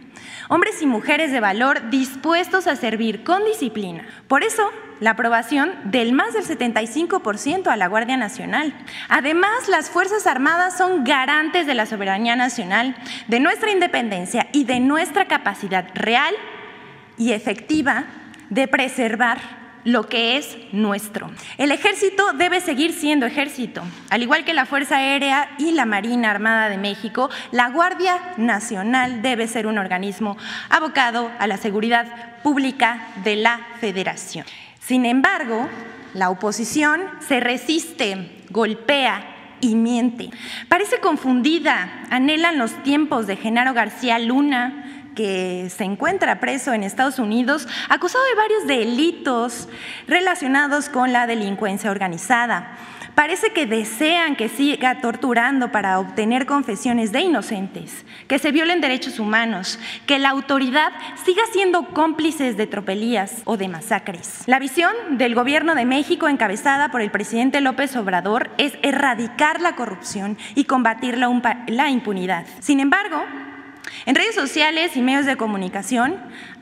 Hombres 0.49 0.81
y 0.81 0.87
mujeres 0.87 1.31
de 1.31 1.39
valor 1.39 1.89
dispuestos 1.89 2.67
a 2.67 2.75
servir 2.75 3.23
con 3.23 3.45
disciplina. 3.45 4.05
Por 4.27 4.43
eso, 4.43 4.71
la 4.99 5.11
aprobación 5.11 5.73
del 5.85 6.11
más 6.11 6.33
del 6.33 6.43
75% 6.43 7.67
a 7.67 7.77
la 7.77 7.87
Guardia 7.87 8.17
Nacional. 8.17 8.73
Además, 9.07 9.69
las 9.69 9.89
Fuerzas 9.89 10.27
Armadas 10.27 10.77
son 10.77 11.03
garantes 11.03 11.67
de 11.67 11.75
la 11.75 11.85
soberanía 11.85 12.35
nacional, 12.35 12.95
de 13.27 13.39
nuestra 13.39 13.71
independencia 13.71 14.47
y 14.51 14.65
de 14.65 14.79
nuestra 14.79 15.25
capacidad 15.25 15.87
real 15.93 16.33
y 17.17 17.33
efectiva 17.33 18.05
de 18.49 18.67
preservar 18.67 19.58
lo 19.83 20.07
que 20.07 20.37
es 20.37 20.57
nuestro. 20.71 21.29
El 21.57 21.71
ejército 21.71 22.33
debe 22.33 22.61
seguir 22.61 22.93
siendo 22.93 23.25
ejército. 23.25 23.81
Al 24.09 24.21
igual 24.21 24.45
que 24.45 24.53
la 24.53 24.65
Fuerza 24.65 24.97
Aérea 24.97 25.49
y 25.57 25.71
la 25.71 25.85
Marina 25.85 26.31
Armada 26.31 26.69
de 26.69 26.77
México, 26.77 27.29
la 27.51 27.69
Guardia 27.69 28.33
Nacional 28.37 29.21
debe 29.21 29.47
ser 29.47 29.67
un 29.67 29.77
organismo 29.77 30.37
abocado 30.69 31.31
a 31.39 31.47
la 31.47 31.57
seguridad 31.57 32.41
pública 32.43 33.07
de 33.23 33.35
la 33.35 33.59
Federación. 33.79 34.45
Sin 34.79 35.05
embargo, 35.05 35.67
la 36.13 36.29
oposición 36.29 37.01
se 37.19 37.39
resiste, 37.39 38.31
golpea 38.49 39.35
y 39.61 39.75
miente. 39.75 40.29
Parece 40.67 40.99
confundida, 40.99 42.05
anhelan 42.09 42.57
los 42.57 42.71
tiempos 42.83 43.27
de 43.27 43.35
Genaro 43.35 43.73
García 43.73 44.17
Luna, 44.19 44.98
que 45.19 45.69
se 45.69 45.83
encuentra 45.83 46.39
preso 46.39 46.71
en 46.71 46.81
Estados 46.81 47.19
Unidos 47.19 47.67
acusado 47.89 48.23
de 48.23 48.35
varios 48.35 48.67
delitos 48.67 49.67
relacionados 50.07 50.87
con 50.87 51.11
la 51.11 51.27
delincuencia 51.27 51.91
organizada. 51.91 52.77
Parece 53.15 53.49
que 53.49 53.65
desean 53.65 54.37
que 54.37 54.47
siga 54.47 55.01
torturando 55.01 55.73
para 55.73 55.99
obtener 55.99 56.45
confesiones 56.45 57.11
de 57.11 57.19
inocentes, 57.19 58.05
que 58.29 58.39
se 58.39 58.53
violen 58.53 58.79
derechos 58.79 59.19
humanos, 59.19 59.77
que 60.05 60.19
la 60.19 60.29
autoridad 60.29 60.93
siga 61.25 61.43
siendo 61.51 61.89
cómplices 61.89 62.55
de 62.55 62.67
tropelías 62.67 63.41
o 63.43 63.57
de 63.57 63.67
masacres. 63.67 64.43
La 64.45 64.57
visión 64.57 64.93
del 65.17 65.35
gobierno 65.35 65.75
de 65.75 65.83
México 65.83 66.29
encabezada 66.29 66.91
por 66.91 67.01
el 67.01 67.11
presidente 67.11 67.59
López 67.59 67.93
Obrador 67.97 68.51
es 68.57 68.79
erradicar 68.83 69.59
la 69.59 69.75
corrupción 69.75 70.37
y 70.55 70.63
combatir 70.63 71.17
la 71.17 71.89
impunidad. 71.89 72.45
Sin 72.61 72.79
embargo, 72.79 73.21
en 74.05 74.15
redes 74.15 74.35
sociales 74.35 74.95
y 74.95 75.01
medios 75.01 75.25
de 75.25 75.37
comunicación 75.37 76.17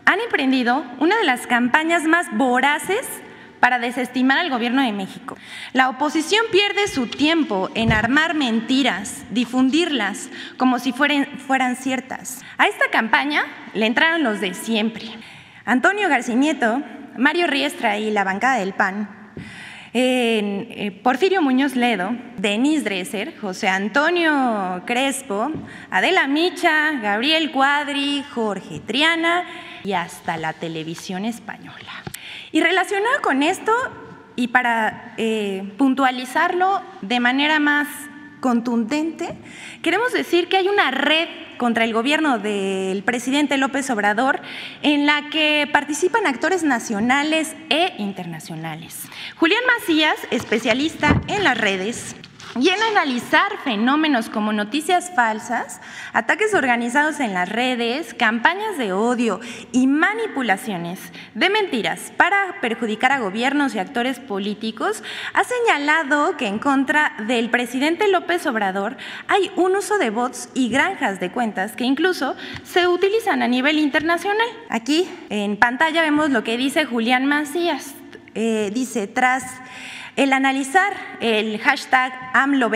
han 0.06 0.20
emprendido 0.20 0.86
una 1.00 1.18
de 1.18 1.24
las 1.24 1.48
campañas 1.48 2.04
más 2.04 2.28
voraces 2.38 3.06
para 3.60 3.80
desestimar 3.80 4.38
al 4.38 4.50
gobierno 4.50 4.82
de 4.82 4.92
México. 4.92 5.38
La 5.74 5.90
oposición 5.90 6.46
pierde 6.52 6.88
su 6.88 7.08
tiempo 7.08 7.70
en 7.74 7.92
armar 7.92 8.34
mentiras, 8.34 9.26
difundirlas 9.32 10.30
como 10.58 10.80
si 10.80 10.92
fueran, 10.92 11.26
fueran 11.40 11.76
ciertas. 11.76 12.42
A 12.58 12.68
esta 12.68 12.90
campaña 12.92 13.46
le 13.74 13.86
entraron 13.86 14.24
los 14.24 14.40
de 14.40 14.54
siempre. 14.54 15.08
Antonio 15.66 16.08
Garcinieto, 16.08 16.82
Mario 17.18 17.48
Riestra 17.48 17.98
y 17.98 18.12
la 18.12 18.24
bancada 18.24 18.58
del 18.58 18.74
PAN 18.74 19.10
eh, 19.94 21.00
Porfirio 21.04 21.42
Muñoz 21.42 21.76
Ledo, 21.76 22.12
Denis 22.38 22.84
Dresser, 22.84 23.38
José 23.40 23.68
Antonio 23.68 24.84
Crespo, 24.86 25.52
Adela 25.90 26.28
Micha, 26.28 26.94
Gabriel 27.02 27.52
Cuadri, 27.52 28.24
Jorge 28.34 28.80
Triana 28.80 29.46
y 29.84 29.94
hasta 29.94 30.38
la 30.38 30.54
televisión 30.54 31.26
española. 31.26 32.04
Y 32.52 32.62
relacionado 32.62 33.22
con 33.22 33.44
esto, 33.44 33.72
y 34.36 34.50
para 34.50 35.16
eh, 35.18 35.74
puntualizarlo 35.78 36.82
de 37.02 37.20
manera 37.20 37.60
más 37.60 37.88
contundente, 38.40 39.36
queremos 39.82 40.14
decir 40.14 40.48
que 40.48 40.58
hay 40.58 40.68
una 40.68 40.92
red 40.92 41.28
contra 41.58 41.84
el 41.84 41.94
gobierno 41.94 42.40
del 42.40 43.04
presidente 43.04 43.58
López 43.58 43.90
Obrador 43.90 44.40
en 44.84 45.06
la 45.06 45.30
que 45.30 45.68
participan 45.72 46.28
actores 46.28 46.64
nacionales 46.64 47.56
e 47.70 47.94
internacionales. 47.98 49.08
Julián 49.38 49.62
Macías, 49.80 50.16
especialista 50.32 51.22
en 51.28 51.44
las 51.44 51.58
redes, 51.58 52.16
y 52.60 52.70
en 52.70 52.82
analizar 52.82 53.58
fenómenos 53.64 54.30
como 54.30 54.54
noticias 54.54 55.12
falsas, 55.16 55.80
ataques 56.14 56.54
organizados 56.54 57.20
en 57.20 57.34
las 57.34 57.50
redes, 57.50 58.14
campañas 58.14 58.78
de 58.78 58.94
odio 58.94 59.40
y 59.72 59.88
manipulaciones 59.88 61.00
de 61.36 61.50
mentiras 61.50 62.12
para 62.18 62.60
perjudicar 62.62 63.12
a 63.12 63.20
gobiernos 63.20 63.76
y 63.76 63.80
actores 63.80 64.20
políticos, 64.20 65.04
ha 65.34 65.44
señalado 65.44 66.38
que 66.38 66.48
en 66.48 66.60
contra 66.60 67.14
del 67.28 67.50
presidente 67.50 68.08
López 68.08 68.46
Obrador 68.48 68.98
hay 69.28 69.52
un 69.56 69.76
uso 69.76 69.98
de 69.98 70.10
bots 70.10 70.50
y 70.54 70.70
granjas 70.70 71.20
de 71.20 71.32
cuentas 71.32 71.76
que 71.76 71.84
incluso 71.84 72.36
se 72.64 72.88
utilizan 72.88 73.42
a 73.42 73.48
nivel 73.48 73.78
internacional. 73.78 74.48
Aquí 74.70 75.08
en 75.30 75.58
pantalla 75.58 76.02
vemos 76.02 76.30
lo 76.30 76.44
que 76.44 76.58
dice 76.58 76.86
Julián 76.86 77.26
Macías. 77.26 77.94
Eh, 78.40 78.70
dice, 78.72 79.08
tras 79.08 79.44
el 80.18 80.34
analizar 80.34 80.94
el 81.22 81.60
hashtag 81.60 82.12
AMLO 82.34 82.70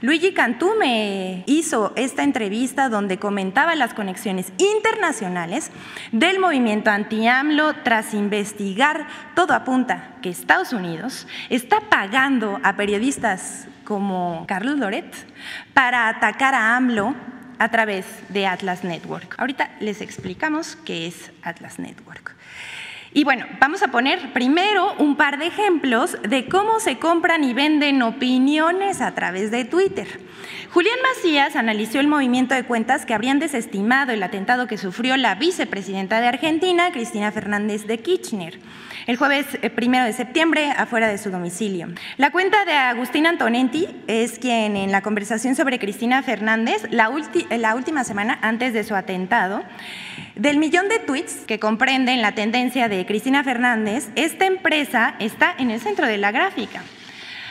Luigi 0.00 0.32
Cantú 0.32 0.74
me 0.78 1.42
hizo 1.46 1.92
esta 1.96 2.22
entrevista 2.22 2.88
donde 2.88 3.18
comentaba 3.18 3.74
las 3.74 3.92
conexiones 3.92 4.52
internacionales 4.58 5.72
del 6.12 6.38
movimiento 6.38 6.90
anti-AMLO 6.90 7.74
tras 7.82 8.14
investigar, 8.14 9.08
todo 9.34 9.54
apunta 9.54 10.14
que 10.22 10.30
Estados 10.30 10.72
Unidos 10.72 11.26
está 11.50 11.80
pagando 11.80 12.60
a 12.62 12.76
periodistas 12.76 13.66
como 13.82 14.44
Carlos 14.46 14.78
Loret 14.78 15.12
para 15.74 16.08
atacar 16.08 16.54
a 16.54 16.76
AMLO 16.76 17.16
a 17.58 17.68
través 17.70 18.06
de 18.28 18.46
Atlas 18.46 18.84
Network. 18.84 19.34
Ahorita 19.38 19.70
les 19.80 20.00
explicamos 20.00 20.76
qué 20.84 21.08
es 21.08 21.32
Atlas 21.42 21.80
Network. 21.80 22.37
Y 23.18 23.24
bueno, 23.24 23.46
vamos 23.58 23.82
a 23.82 23.88
poner 23.88 24.32
primero 24.32 24.94
un 24.98 25.16
par 25.16 25.40
de 25.40 25.46
ejemplos 25.48 26.16
de 26.22 26.46
cómo 26.46 26.78
se 26.78 27.00
compran 27.00 27.42
y 27.42 27.52
venden 27.52 28.00
opiniones 28.02 29.00
a 29.00 29.12
través 29.16 29.50
de 29.50 29.64
Twitter. 29.64 30.06
Julián 30.70 30.98
Macías 31.02 31.56
analizó 31.56 31.98
el 31.98 32.06
movimiento 32.06 32.54
de 32.54 32.62
cuentas 32.62 33.06
que 33.06 33.14
habrían 33.14 33.40
desestimado 33.40 34.12
el 34.12 34.22
atentado 34.22 34.68
que 34.68 34.78
sufrió 34.78 35.16
la 35.16 35.34
vicepresidenta 35.34 36.20
de 36.20 36.28
Argentina, 36.28 36.92
Cristina 36.92 37.32
Fernández 37.32 37.88
de 37.88 37.98
Kirchner 37.98 38.60
el 39.08 39.16
jueves 39.16 39.46
eh, 39.62 39.70
primero 39.70 40.04
de 40.04 40.12
septiembre 40.12 40.70
afuera 40.70 41.08
de 41.08 41.16
su 41.16 41.30
domicilio. 41.30 41.88
La 42.18 42.30
cuenta 42.30 42.66
de 42.66 42.72
Agustín 42.72 43.26
Antonetti 43.26 43.88
es 44.06 44.38
quien 44.38 44.76
en 44.76 44.92
la 44.92 45.00
conversación 45.00 45.56
sobre 45.56 45.78
Cristina 45.78 46.22
Fernández, 46.22 46.86
la, 46.90 47.10
la 47.56 47.74
última 47.74 48.04
semana 48.04 48.38
antes 48.42 48.74
de 48.74 48.84
su 48.84 48.94
atentado, 48.94 49.64
del 50.38 50.56
millón 50.56 50.88
de 50.88 51.00
tweets 51.00 51.44
que 51.46 51.58
comprenden 51.58 52.22
la 52.22 52.32
tendencia 52.32 52.88
de 52.88 53.04
Cristina 53.04 53.42
Fernández, 53.42 54.08
esta 54.14 54.46
empresa 54.46 55.16
está 55.18 55.52
en 55.58 55.70
el 55.70 55.80
centro 55.80 56.06
de 56.06 56.16
la 56.16 56.30
gráfica. 56.30 56.82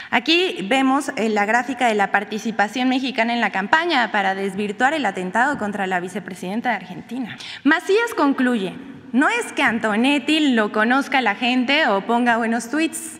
Aquí 0.09 0.65
vemos 0.69 1.11
eh, 1.17 1.27
la 1.27 1.45
gráfica 1.45 1.87
de 1.87 1.95
la 1.95 2.11
participación 2.11 2.87
mexicana 2.87 3.33
en 3.33 3.41
la 3.41 3.51
campaña 3.51 4.09
para 4.13 4.35
desvirtuar 4.35 4.93
el 4.93 5.05
atentado 5.05 5.57
contra 5.57 5.85
la 5.85 5.99
vicepresidenta 5.99 6.69
de 6.69 6.75
Argentina. 6.77 7.37
Macías 7.65 8.13
concluye, 8.15 8.73
no 9.11 9.27
es 9.27 9.51
que 9.51 9.63
Antonetti 9.63 10.53
lo 10.53 10.71
conozca 10.71 11.19
la 11.19 11.35
gente 11.35 11.87
o 11.87 12.05
ponga 12.05 12.37
buenos 12.37 12.69
tweets, 12.69 13.17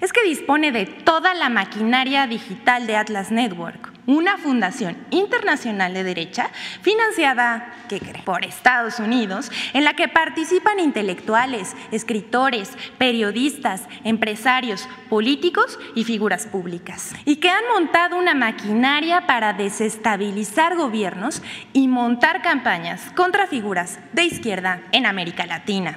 es 0.00 0.12
que 0.12 0.24
dispone 0.24 0.72
de 0.72 0.86
toda 0.86 1.34
la 1.34 1.50
maquinaria 1.50 2.26
digital 2.26 2.88
de 2.88 2.96
Atlas 2.96 3.30
Network, 3.30 3.93
una 4.06 4.38
fundación 4.38 4.96
internacional 5.10 5.94
de 5.94 6.04
derecha 6.04 6.50
financiada 6.82 7.74
¿qué 7.88 8.00
cree? 8.00 8.22
por 8.22 8.44
Estados 8.44 8.98
Unidos, 8.98 9.50
en 9.72 9.84
la 9.84 9.94
que 9.94 10.08
participan 10.08 10.80
intelectuales, 10.80 11.74
escritores, 11.90 12.76
periodistas, 12.98 13.82
empresarios, 14.04 14.88
políticos 15.08 15.78
y 15.94 16.04
figuras 16.04 16.46
públicas, 16.46 17.14
y 17.24 17.36
que 17.36 17.50
han 17.50 17.64
montado 17.72 18.16
una 18.16 18.34
maquinaria 18.34 19.26
para 19.26 19.52
desestabilizar 19.52 20.76
gobiernos 20.76 21.42
y 21.72 21.88
montar 21.88 22.42
campañas 22.42 23.02
contra 23.14 23.46
figuras 23.46 23.98
de 24.12 24.24
izquierda 24.24 24.82
en 24.92 25.06
América 25.06 25.46
Latina. 25.46 25.96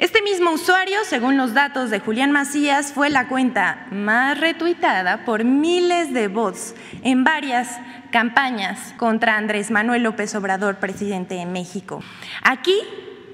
Este 0.00 0.22
mismo 0.22 0.52
usuario, 0.52 0.98
según 1.04 1.36
los 1.36 1.52
datos 1.52 1.90
de 1.90 2.00
Julián 2.00 2.32
Macías, 2.32 2.94
fue 2.94 3.10
la 3.10 3.28
cuenta 3.28 3.86
más 3.90 4.40
retuitada 4.40 5.26
por 5.26 5.44
miles 5.44 6.14
de 6.14 6.28
bots 6.28 6.74
en 7.02 7.22
varias 7.22 7.78
campañas 8.10 8.94
contra 8.96 9.36
Andrés 9.36 9.70
Manuel 9.70 10.04
López 10.04 10.34
Obrador, 10.34 10.76
presidente 10.76 11.34
de 11.34 11.44
México. 11.44 12.02
Aquí 12.42 12.76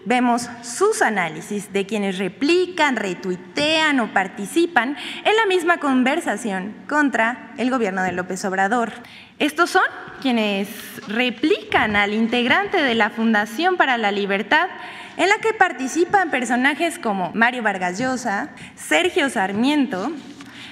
vemos 0.07 0.51
sus 0.63 1.03
análisis 1.03 1.73
de 1.73 1.87
quienes 1.87 2.19
replican, 2.19 2.97
retuitean 2.97 4.01
o 4.01 4.13
participan 4.13 4.97
en 5.25 5.37
la 5.37 5.47
misma 5.47 5.79
conversación 5.79 6.75
contra 6.89 7.53
el 7.59 7.71
gobierno 7.71 8.03
de 8.03 8.11
López 8.11 8.45
Obrador. 8.45 8.93
Estos 9.39 9.71
son 9.71 9.85
quienes 10.21 10.69
replican 11.07 11.95
al 11.95 12.13
integrante 12.13 12.83
de 12.83 12.97
la 12.97 13.11
Fundación 13.11 13.77
para 13.77 13.99
la 13.99 14.11
Libertad 14.11 14.69
en 15.17 15.29
la 15.29 15.39
que 15.39 15.55
participan 15.55 16.31
personajes 16.31 16.99
como 16.99 17.31
Mario 17.35 17.63
Vargas 17.63 17.99
Llosa, 17.99 18.51
Sergio 18.75 19.31
Sarmiento, 19.31 20.13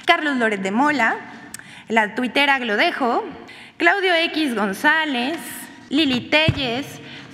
Carlos 0.04 0.36
Loret 0.36 0.60
de 0.60 0.70
Mola, 0.70 1.16
la 1.88 2.14
tuitera 2.14 2.58
Glodejo, 2.58 3.24
Claudio 3.76 4.14
X 4.14 4.54
González, 4.54 5.38
Lili 5.88 6.28
Telles, 6.28 6.86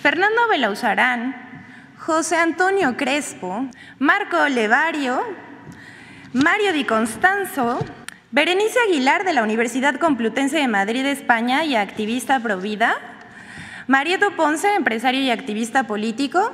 Fernando 0.02 0.48
Belauzarán, 0.48 1.36
José 1.98 2.36
Antonio 2.36 2.96
Crespo, 2.96 3.66
Marco 3.98 4.48
Levario, 4.48 5.20
Mario 6.32 6.72
Di 6.72 6.84
Constanzo, 6.84 7.84
Berenice 8.30 8.78
Aguilar 8.88 9.24
de 9.24 9.32
la 9.32 9.42
Universidad 9.42 9.96
Complutense 9.96 10.58
de 10.58 10.68
Madrid, 10.68 11.04
España 11.04 11.64
y 11.64 11.74
activista 11.74 12.38
provida, 12.40 12.96
Marieto 13.88 14.36
Ponce, 14.36 14.74
empresario 14.76 15.20
y 15.20 15.30
activista 15.30 15.84
político, 15.84 16.52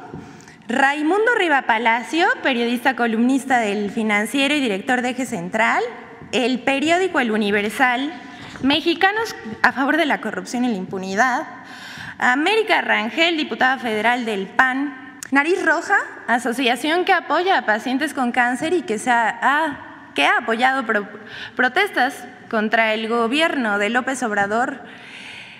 Raimundo 0.69 1.33
Riva 1.39 1.63
Palacio, 1.63 2.27
periodista 2.43 2.97
columnista 2.97 3.61
del 3.61 3.89
Financiero 3.89 4.53
y 4.53 4.61
director 4.61 5.01
de 5.01 5.11
Eje 5.11 5.25
Central, 5.25 5.81
el 6.33 6.59
periódico 6.59 7.21
El 7.21 7.31
Universal, 7.31 8.13
Mexicanos 8.63 9.37
a 9.63 9.71
favor 9.71 9.97
de 9.97 10.07
la 10.07 10.21
corrupción 10.21 10.65
y 10.65 10.69
la 10.69 10.75
impunidad, 10.75 11.47
América 12.19 12.81
Rangel, 12.81 13.37
diputada 13.37 13.79
federal 13.79 14.25
del 14.25 14.49
PAN, 14.49 15.21
Nariz 15.31 15.65
Roja, 15.65 15.99
asociación 16.27 17.05
que 17.05 17.13
apoya 17.13 17.59
a 17.59 17.67
pacientes 17.67 18.13
con 18.13 18.33
cáncer 18.33 18.73
y 18.73 18.83
que, 18.83 18.97
que 18.97 20.25
ha 20.27 20.37
apoyado 20.37 20.85
protestas 21.55 22.25
contra 22.51 22.93
el 22.93 23.09
gobierno 23.09 23.79
de 23.79 23.91
López 23.91 24.21
Obrador. 24.25 24.81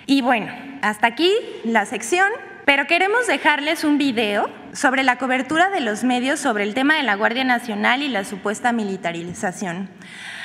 Y 0.05 0.21
bueno, 0.21 0.51
hasta 0.81 1.07
aquí 1.07 1.31
la 1.63 1.85
sección 1.85 2.27
pero 2.67 2.85
queremos 2.85 3.27
dejarles 3.27 3.85
un 3.85 3.97
video 3.97 4.49
sobre 4.73 5.03
la 5.03 5.17
cobertura 5.17 5.69
de 5.69 5.79
los 5.79 6.03
medios 6.03 6.41
sobre 6.41 6.65
el 6.65 6.73
tema 6.73 6.97
de 6.97 7.03
la 7.03 7.15
Guardia 7.15 7.45
Nacional 7.45 8.01
y 8.01 8.09
la 8.09 8.25
supuesta 8.25 8.73
militarización. 8.73 9.89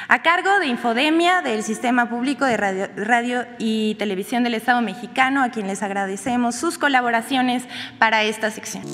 a 0.06 0.22
cargo 0.22 0.60
de 0.60 0.66
Infodemia 0.66 1.42
del 1.42 1.64
Sistema 1.64 2.08
Público 2.08 2.44
de 2.44 2.56
Radio, 2.56 3.46
y 3.58 3.96
Televisión 3.96 4.44
del 4.44 4.54
Estado 4.54 4.82
mexicano, 4.82 5.42
a 5.42 5.48
quien 5.48 5.66
les 5.66 5.82
agradecemos 5.82 6.54
sus 6.54 6.78
colaboraciones 6.78 7.64
para 7.98 8.22
esta 8.22 8.52
sección. 8.52 8.84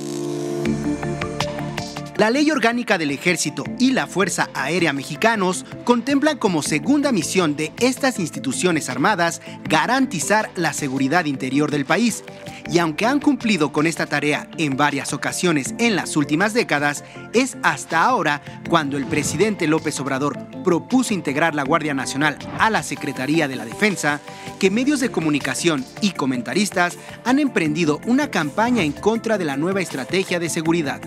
La 2.19 2.31
Ley 2.31 2.51
Orgánica 2.51 2.99
del 2.99 3.13
Ejército 3.13 3.63
y 3.79 3.93
la 3.93 4.09
Fuerza 4.09 4.51
Aérea 4.53 4.93
Mexicanos 4.93 5.65
contemplan 5.85 6.37
como 6.37 6.65
segunda 6.65 7.13
misión 7.13 7.55
de 7.55 7.73
estas 7.79 8.19
instituciones 8.19 8.91
armadas 8.91 9.41
garantizar 9.69 10.51
la 10.57 10.73
seguridad 10.73 11.27
interior 11.27 11.71
del 11.71 11.85
país. 11.85 12.25
Y 12.73 12.81
aunque 12.81 13.07
han 13.07 13.21
cumplido 13.21 13.71
con 13.71 13.87
esta 13.87 14.07
tarea 14.07 14.51
en 14.59 14.77
varias 14.77 15.13
ocasiones 15.13 15.77
en 15.79 15.95
las 15.95 16.17
últimas 16.17 16.55
décadas, 16.55 17.05
es 17.35 17.57
hasta 17.63 18.03
ahora 18.03 18.43
cuando 18.69 18.97
el 18.97 19.07
presidente 19.07 19.69
López 19.69 20.01
Obrador 20.01 20.37
propuso 20.65 21.15
integrar 21.15 21.55
la 21.55 21.63
Guardia 21.63 21.95
Nacional 21.95 22.37
a 22.59 22.69
la 22.69 22.83
Secretaría 22.83 23.47
de 23.47 23.55
la 23.55 23.65
Defensa, 23.65 24.21
que 24.59 24.73
medios 24.73 24.99
de 24.99 25.13
comunicación 25.13 25.85
y 26.01 26.11
comentaristas 26.11 26.99
han 27.25 27.39
emprendido 27.39 28.01
una 28.09 28.29
campaña 28.29 28.83
en 28.83 28.91
contra 28.91 29.39
de 29.39 29.45
la 29.45 29.57
nueva 29.57 29.81
estrategia 29.81 30.41
de 30.41 30.49
seguridad. 30.49 31.01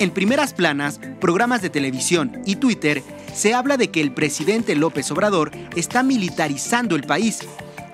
En 0.00 0.10
primeras 0.12 0.52
planas, 0.52 1.00
programas 1.20 1.60
de 1.60 1.70
televisión 1.70 2.40
y 2.46 2.56
Twitter, 2.56 3.02
se 3.34 3.52
habla 3.52 3.76
de 3.76 3.90
que 3.90 4.00
el 4.00 4.12
presidente 4.12 4.76
López 4.76 5.10
Obrador 5.10 5.50
está 5.74 6.04
militarizando 6.04 6.94
el 6.94 7.02
país. 7.02 7.40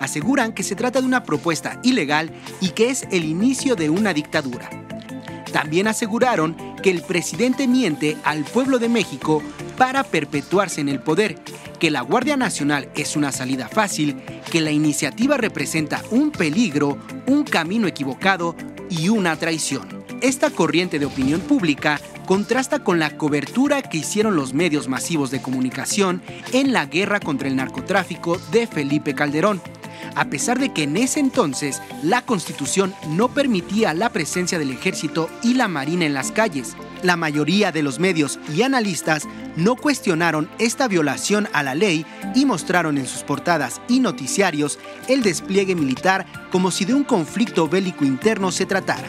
Aseguran 0.00 0.52
que 0.52 0.62
se 0.62 0.76
trata 0.76 1.00
de 1.00 1.06
una 1.06 1.24
propuesta 1.24 1.80
ilegal 1.82 2.30
y 2.60 2.70
que 2.70 2.90
es 2.90 3.06
el 3.10 3.24
inicio 3.24 3.74
de 3.74 3.88
una 3.88 4.12
dictadura. 4.12 4.68
También 5.50 5.88
aseguraron 5.88 6.56
que 6.82 6.90
el 6.90 7.00
presidente 7.00 7.66
miente 7.66 8.18
al 8.24 8.44
pueblo 8.44 8.78
de 8.78 8.90
México 8.90 9.42
para 9.78 10.04
perpetuarse 10.04 10.82
en 10.82 10.90
el 10.90 11.00
poder, 11.00 11.38
que 11.78 11.90
la 11.90 12.02
Guardia 12.02 12.36
Nacional 12.36 12.90
es 12.96 13.16
una 13.16 13.32
salida 13.32 13.68
fácil, 13.68 14.20
que 14.50 14.60
la 14.60 14.72
iniciativa 14.72 15.38
representa 15.38 16.02
un 16.10 16.32
peligro, 16.32 16.98
un 17.26 17.44
camino 17.44 17.86
equivocado 17.86 18.56
y 18.90 19.08
una 19.08 19.36
traición. 19.36 19.93
Esta 20.24 20.48
corriente 20.48 20.98
de 20.98 21.04
opinión 21.04 21.42
pública 21.42 22.00
contrasta 22.24 22.78
con 22.82 22.98
la 22.98 23.18
cobertura 23.18 23.82
que 23.82 23.98
hicieron 23.98 24.36
los 24.36 24.54
medios 24.54 24.88
masivos 24.88 25.30
de 25.30 25.42
comunicación 25.42 26.22
en 26.54 26.72
la 26.72 26.86
guerra 26.86 27.20
contra 27.20 27.46
el 27.46 27.56
narcotráfico 27.56 28.38
de 28.50 28.66
Felipe 28.66 29.14
Calderón, 29.14 29.60
a 30.14 30.26
pesar 30.26 30.58
de 30.58 30.72
que 30.72 30.84
en 30.84 30.96
ese 30.96 31.20
entonces 31.20 31.80
la 32.02 32.22
constitución 32.22 32.94
no 33.08 33.28
permitía 33.28 33.94
la 33.94 34.10
presencia 34.10 34.58
del 34.58 34.70
ejército 34.70 35.28
y 35.42 35.54
la 35.54 35.68
marina 35.68 36.04
en 36.04 36.14
las 36.14 36.32
calles. 36.32 36.76
La 37.02 37.16
mayoría 37.16 37.72
de 37.72 37.82
los 37.82 37.98
medios 37.98 38.38
y 38.54 38.62
analistas 38.62 39.24
no 39.56 39.76
cuestionaron 39.76 40.48
esta 40.58 40.88
violación 40.88 41.48
a 41.52 41.62
la 41.62 41.74
ley 41.74 42.06
y 42.34 42.46
mostraron 42.46 42.98
en 42.98 43.06
sus 43.06 43.22
portadas 43.22 43.80
y 43.88 44.00
noticiarios 44.00 44.78
el 45.08 45.22
despliegue 45.22 45.74
militar 45.74 46.26
como 46.50 46.70
si 46.70 46.84
de 46.84 46.94
un 46.94 47.04
conflicto 47.04 47.68
bélico 47.68 48.04
interno 48.04 48.50
se 48.50 48.66
tratara 48.66 49.08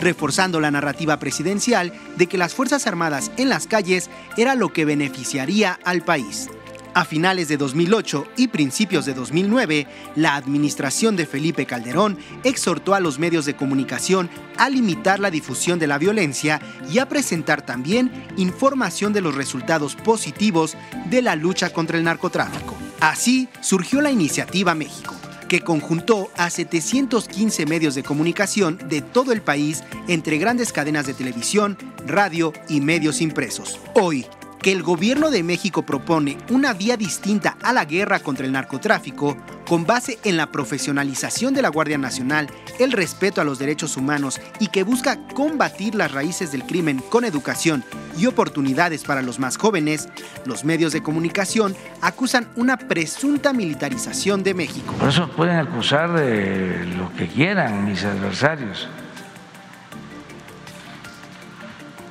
reforzando 0.00 0.60
la 0.60 0.70
narrativa 0.70 1.18
presidencial 1.18 1.92
de 2.16 2.26
que 2.26 2.38
las 2.38 2.54
Fuerzas 2.54 2.86
Armadas 2.86 3.30
en 3.36 3.48
las 3.48 3.66
calles 3.66 4.10
era 4.36 4.54
lo 4.54 4.72
que 4.72 4.84
beneficiaría 4.84 5.78
al 5.84 6.02
país. 6.02 6.48
A 6.96 7.04
finales 7.04 7.48
de 7.48 7.58
2008 7.58 8.26
y 8.38 8.48
principios 8.48 9.04
de 9.04 9.12
2009, 9.12 9.86
la 10.14 10.34
administración 10.34 11.14
de 11.14 11.26
Felipe 11.26 11.66
Calderón 11.66 12.16
exhortó 12.42 12.94
a 12.94 13.00
los 13.00 13.18
medios 13.18 13.44
de 13.44 13.54
comunicación 13.54 14.30
a 14.56 14.70
limitar 14.70 15.20
la 15.20 15.30
difusión 15.30 15.78
de 15.78 15.88
la 15.88 15.98
violencia 15.98 16.58
y 16.90 16.98
a 16.98 17.06
presentar 17.06 17.60
también 17.60 18.10
información 18.38 19.12
de 19.12 19.20
los 19.20 19.34
resultados 19.34 19.94
positivos 19.94 20.74
de 21.10 21.20
la 21.20 21.36
lucha 21.36 21.68
contra 21.68 21.98
el 21.98 22.04
narcotráfico. 22.04 22.74
Así 23.00 23.50
surgió 23.60 24.00
la 24.00 24.10
iniciativa 24.10 24.74
México 24.74 25.14
que 25.50 25.60
conjuntó 25.60 26.30
a 26.38 26.48
715 26.48 27.66
medios 27.66 27.94
de 27.94 28.04
comunicación 28.04 28.78
de 28.88 29.02
todo 29.02 29.32
el 29.32 29.42
país 29.42 29.84
entre 30.08 30.38
grandes 30.38 30.72
cadenas 30.72 31.06
de 31.06 31.12
televisión, 31.12 31.76
radio 32.06 32.54
y 32.70 32.80
medios 32.80 33.20
impresos. 33.20 33.78
Hoy, 33.94 34.26
que 34.66 34.72
el 34.72 34.82
gobierno 34.82 35.30
de 35.30 35.44
México 35.44 35.82
propone 35.86 36.38
una 36.50 36.72
vía 36.72 36.96
distinta 36.96 37.56
a 37.62 37.72
la 37.72 37.84
guerra 37.84 38.18
contra 38.18 38.44
el 38.46 38.50
narcotráfico, 38.50 39.36
con 39.64 39.86
base 39.86 40.18
en 40.24 40.36
la 40.36 40.50
profesionalización 40.50 41.54
de 41.54 41.62
la 41.62 41.68
Guardia 41.68 41.98
Nacional, 41.98 42.48
el 42.80 42.90
respeto 42.90 43.40
a 43.40 43.44
los 43.44 43.60
derechos 43.60 43.96
humanos 43.96 44.40
y 44.58 44.66
que 44.66 44.82
busca 44.82 45.24
combatir 45.34 45.94
las 45.94 46.10
raíces 46.10 46.50
del 46.50 46.64
crimen 46.64 46.98
con 46.98 47.24
educación 47.24 47.84
y 48.18 48.26
oportunidades 48.26 49.04
para 49.04 49.22
los 49.22 49.38
más 49.38 49.56
jóvenes, 49.56 50.08
los 50.46 50.64
medios 50.64 50.92
de 50.92 51.00
comunicación 51.00 51.76
acusan 52.00 52.48
una 52.56 52.76
presunta 52.76 53.52
militarización 53.52 54.42
de 54.42 54.54
México. 54.54 54.92
Por 54.98 55.10
eso 55.10 55.30
pueden 55.30 55.58
acusar 55.58 56.12
de 56.12 56.86
lo 56.86 57.12
que 57.12 57.28
quieran 57.28 57.84
mis 57.84 58.02
adversarios. 58.02 58.88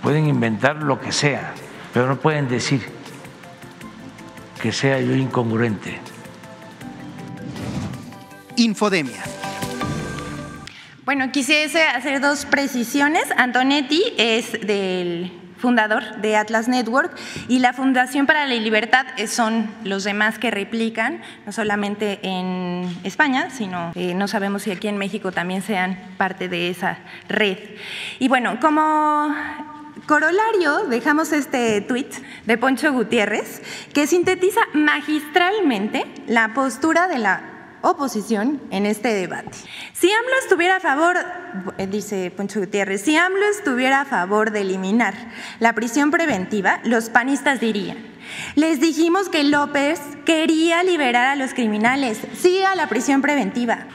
Pueden 0.02 0.28
inventar 0.28 0.78
lo 0.78 1.02
que 1.02 1.12
sea 1.12 1.54
pero 1.95 2.08
no 2.08 2.17
pueden 2.17 2.49
decir 2.49 2.81
que 4.62 4.73
sea 4.73 4.99
yo 4.99 5.15
incongruente. 5.15 5.97
Infodemia. 8.58 9.23
Bueno, 11.05 11.31
quisiese 11.31 11.84
hacer 11.84 12.19
dos 12.19 12.45
precisiones. 12.47 13.23
Antonetti 13.38 14.03
es 14.17 14.51
del 14.51 15.31
fundador 15.58 16.17
de 16.17 16.36
Atlas 16.36 16.67
Network 16.67 17.17
y 17.47 17.60
la 17.60 17.71
Fundación 17.71 18.25
para 18.25 18.45
la 18.45 18.55
Libertad 18.55 19.05
son 19.27 19.69
los 19.86 20.03
demás 20.03 20.38
que 20.38 20.51
replican, 20.51 21.21
no 21.45 21.53
solamente 21.53 22.19
en 22.23 22.93
España, 23.05 23.49
sino 23.51 23.93
eh, 23.95 24.13
no 24.15 24.27
sabemos 24.27 24.63
si 24.63 24.71
aquí 24.71 24.89
en 24.89 24.97
México 24.97 25.31
también 25.31 25.62
sean 25.62 25.97
parte 26.17 26.49
de 26.49 26.69
esa 26.69 26.97
red. 27.29 27.58
Y 28.19 28.27
bueno, 28.27 28.60
como 28.60 29.34
corolario, 30.06 30.86
dejamos 30.88 31.32
este 31.32 31.82
tuit 31.82 32.13
de 32.46 32.58
Poncho 32.58 32.91
Gutiérrez, 32.94 33.62
que 33.94 34.08
sintetiza 34.08 34.62
magistralmente 34.74 36.06
la 36.28 36.54
postura 36.54 37.08
de 37.08 37.18
la 37.18 37.56
oposición 37.82 38.62
en 38.72 38.86
este 38.86 39.13
debate. 39.13 39.52
Si 39.94 40.12
AMLO 40.12 40.39
estuviera 40.41 40.78
a 40.78 40.80
favor, 40.80 41.18
eh, 41.78 41.88
dice 41.88 42.32
Poncho 42.36 42.60
Gutiérrez, 42.60 43.02
si 43.02 43.15
AMLO 43.15 43.46
estuviera 43.46 44.02
a 44.02 44.06
favor 44.06 44.52
de 44.52 44.62
eliminar 44.62 45.13
la 45.60 45.74
prisión 45.74 46.12
preventiva, 46.12 46.80
los 46.84 47.10
panistas 47.10 47.60
dirían, 47.60 47.98
les 48.56 48.80
dijimos 48.80 49.30
que 49.30 49.44
López 49.44 50.00
quería 50.26 50.84
liberar 50.84 51.28
a 51.28 51.36
los 51.36 51.54
criminales, 51.54 52.20
sí 52.34 52.63
a 52.63 52.76
la 52.76 52.88
prisión 52.88 53.22
preventiva. 53.22 53.86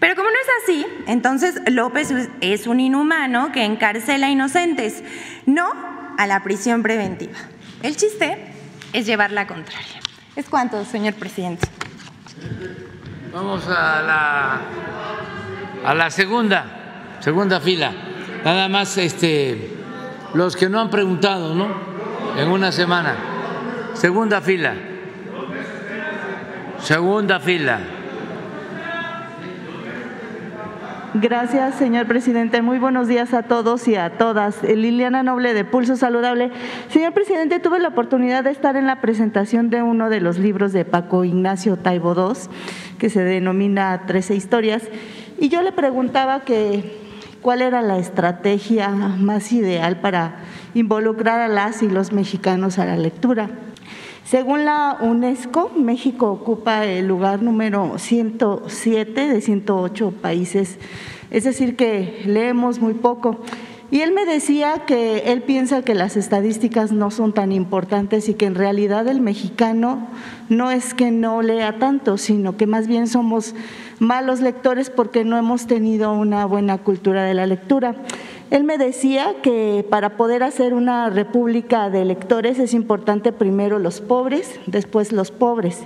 Pero 0.00 0.16
como 0.16 0.28
no 0.28 0.34
es 0.34 0.48
así, 0.64 0.86
entonces 1.06 1.60
López 1.66 2.12
es 2.40 2.66
un 2.66 2.80
inhumano 2.80 3.52
que 3.52 3.64
encarcela 3.64 4.30
inocentes, 4.30 5.04
no 5.44 5.70
a 6.16 6.26
la 6.26 6.42
prisión 6.42 6.82
preventiva. 6.82 7.36
El 7.82 7.96
chiste 7.96 8.46
es 8.94 9.04
llevar 9.04 9.30
la 9.30 9.46
contraria. 9.46 10.00
¿Es 10.36 10.48
cuánto, 10.48 10.82
señor 10.86 11.14
presidente? 11.14 11.68
Vamos 13.30 13.68
a 13.68 14.02
la, 14.02 14.60
a 15.84 15.94
la 15.94 16.10
segunda, 16.10 17.18
segunda 17.20 17.60
fila. 17.60 17.92
Nada 18.42 18.70
más 18.70 18.96
este, 18.96 19.76
los 20.32 20.56
que 20.56 20.70
no 20.70 20.80
han 20.80 20.88
preguntado, 20.88 21.54
¿no? 21.54 21.68
En 22.38 22.48
una 22.48 22.72
semana. 22.72 23.16
Segunda 23.92 24.40
fila. 24.40 24.74
Segunda 26.80 27.38
fila. 27.38 27.80
Gracias, 31.14 31.74
señor 31.74 32.06
presidente. 32.06 32.62
Muy 32.62 32.78
buenos 32.78 33.08
días 33.08 33.34
a 33.34 33.42
todos 33.42 33.88
y 33.88 33.96
a 33.96 34.10
todas. 34.10 34.62
Liliana 34.62 35.24
Noble 35.24 35.54
de 35.54 35.64
Pulso 35.64 35.96
Saludable. 35.96 36.52
Señor 36.88 37.12
presidente, 37.14 37.58
tuve 37.58 37.80
la 37.80 37.88
oportunidad 37.88 38.44
de 38.44 38.52
estar 38.52 38.76
en 38.76 38.86
la 38.86 39.00
presentación 39.00 39.70
de 39.70 39.82
uno 39.82 40.08
de 40.08 40.20
los 40.20 40.38
libros 40.38 40.72
de 40.72 40.84
Paco 40.84 41.24
Ignacio 41.24 41.76
Taibo 41.76 42.14
II, 42.14 42.38
que 42.98 43.10
se 43.10 43.24
denomina 43.24 44.06
Trece 44.06 44.36
Historias, 44.36 44.84
y 45.36 45.48
yo 45.48 45.62
le 45.62 45.72
preguntaba 45.72 46.42
que 46.42 46.96
cuál 47.42 47.62
era 47.62 47.82
la 47.82 47.98
estrategia 47.98 48.90
más 48.90 49.50
ideal 49.50 49.96
para 49.96 50.36
involucrar 50.74 51.40
a 51.40 51.48
las 51.48 51.82
y 51.82 51.88
los 51.88 52.12
mexicanos 52.12 52.78
a 52.78 52.84
la 52.84 52.96
lectura. 52.96 53.50
Según 54.30 54.64
la 54.64 54.96
UNESCO, 55.00 55.72
México 55.74 56.30
ocupa 56.30 56.86
el 56.86 57.08
lugar 57.08 57.42
número 57.42 57.98
107 57.98 59.26
de 59.26 59.40
108 59.40 60.12
países, 60.22 60.78
es 61.32 61.42
decir, 61.42 61.74
que 61.74 62.22
leemos 62.26 62.78
muy 62.78 62.94
poco. 62.94 63.40
Y 63.90 64.02
él 64.02 64.12
me 64.12 64.26
decía 64.26 64.84
que 64.86 65.32
él 65.32 65.42
piensa 65.42 65.82
que 65.82 65.96
las 65.96 66.16
estadísticas 66.16 66.92
no 66.92 67.10
son 67.10 67.32
tan 67.32 67.50
importantes 67.50 68.28
y 68.28 68.34
que 68.34 68.46
en 68.46 68.54
realidad 68.54 69.08
el 69.08 69.20
mexicano 69.20 70.06
no 70.48 70.70
es 70.70 70.94
que 70.94 71.10
no 71.10 71.42
lea 71.42 71.80
tanto, 71.80 72.16
sino 72.16 72.56
que 72.56 72.68
más 72.68 72.86
bien 72.86 73.08
somos 73.08 73.56
malos 73.98 74.40
lectores 74.40 74.90
porque 74.90 75.24
no 75.24 75.38
hemos 75.38 75.66
tenido 75.66 76.12
una 76.12 76.44
buena 76.44 76.78
cultura 76.78 77.24
de 77.24 77.34
la 77.34 77.48
lectura. 77.48 77.96
Él 78.50 78.64
me 78.64 78.78
decía 78.78 79.36
que 79.42 79.86
para 79.88 80.16
poder 80.16 80.42
hacer 80.42 80.74
una 80.74 81.08
república 81.08 81.88
de 81.88 82.02
electores 82.02 82.58
es 82.58 82.74
importante 82.74 83.32
primero 83.32 83.78
los 83.78 84.00
pobres, 84.00 84.58
después 84.66 85.12
los 85.12 85.30
pobres, 85.30 85.78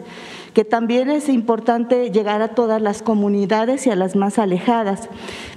que 0.54 0.64
también 0.64 1.10
es 1.10 1.28
importante 1.28 2.10
llegar 2.10 2.40
a 2.40 2.48
todas 2.48 2.80
las 2.80 3.02
comunidades 3.02 3.86
y 3.86 3.90
a 3.90 3.96
las 3.96 4.16
más 4.16 4.38
alejadas. 4.38 5.10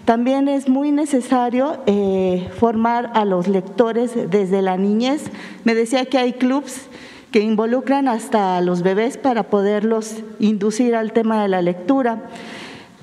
También 0.03 0.49
es 0.49 0.67
muy 0.67 0.91
necesario 0.91 1.81
eh, 1.85 2.49
formar 2.57 3.11
a 3.13 3.23
los 3.23 3.47
lectores 3.47 4.11
desde 4.29 4.61
la 4.61 4.75
niñez. 4.75 5.31
Me 5.63 5.75
decía 5.75 6.05
que 6.05 6.17
hay 6.17 6.33
clubs 6.33 6.87
que 7.31 7.39
involucran 7.39 8.09
hasta 8.09 8.57
a 8.57 8.61
los 8.61 8.81
bebés 8.81 9.17
para 9.17 9.43
poderlos 9.43 10.15
inducir 10.39 10.93
al 10.93 11.13
tema 11.13 11.41
de 11.41 11.47
la 11.47 11.61
lectura. 11.61 12.23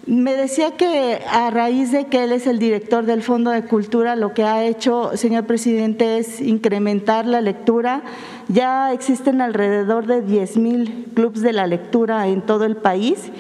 Me 0.07 0.35
decía 0.35 0.73
que 0.73 1.23
a 1.31 1.49
raíz 1.51 1.91
de 1.91 2.07
que 2.07 2.25
él 2.25 2.33
es 2.33 2.47
el 2.47 2.59
director 2.59 3.07
del 3.07 3.23
Fondo 3.23 3.51
de 3.51 3.65
Cultura, 3.65 4.17
lo 4.17 4.35
que 4.35 4.43
ha 4.43 4.63
hecho, 4.63 5.17
señor 5.17 5.45
presidente, 5.47 6.19
es 6.19 6.43
incrementar 6.43 7.25
la 7.25 7.41
lectura. 7.41 8.03
Ya 8.49 8.93
existen 8.93 9.41
alrededor 9.41 10.07
de 10.07 10.21
10 10.21 10.59
mil 10.59 11.07
clubes 11.15 11.41
de 11.41 11.55
la 11.55 11.67
lectura 11.67 12.29
en 12.29 12.43
todo 12.43 12.67
el 12.67 12.77
país. 12.77 13.31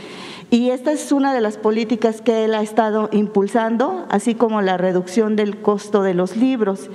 Y 0.50 0.70
esta 0.70 0.92
es 0.92 1.12
una 1.12 1.34
de 1.34 1.42
las 1.42 1.58
políticas 1.58 2.22
que 2.22 2.46
él 2.46 2.54
ha 2.54 2.62
estado 2.62 3.10
impulsando, 3.12 4.06
así 4.08 4.34
como 4.34 4.62
la 4.62 4.78
reducción 4.78 5.36
del 5.36 5.58
costo 5.58 6.02
de 6.02 6.14
los 6.14 6.34
libros 6.34 6.88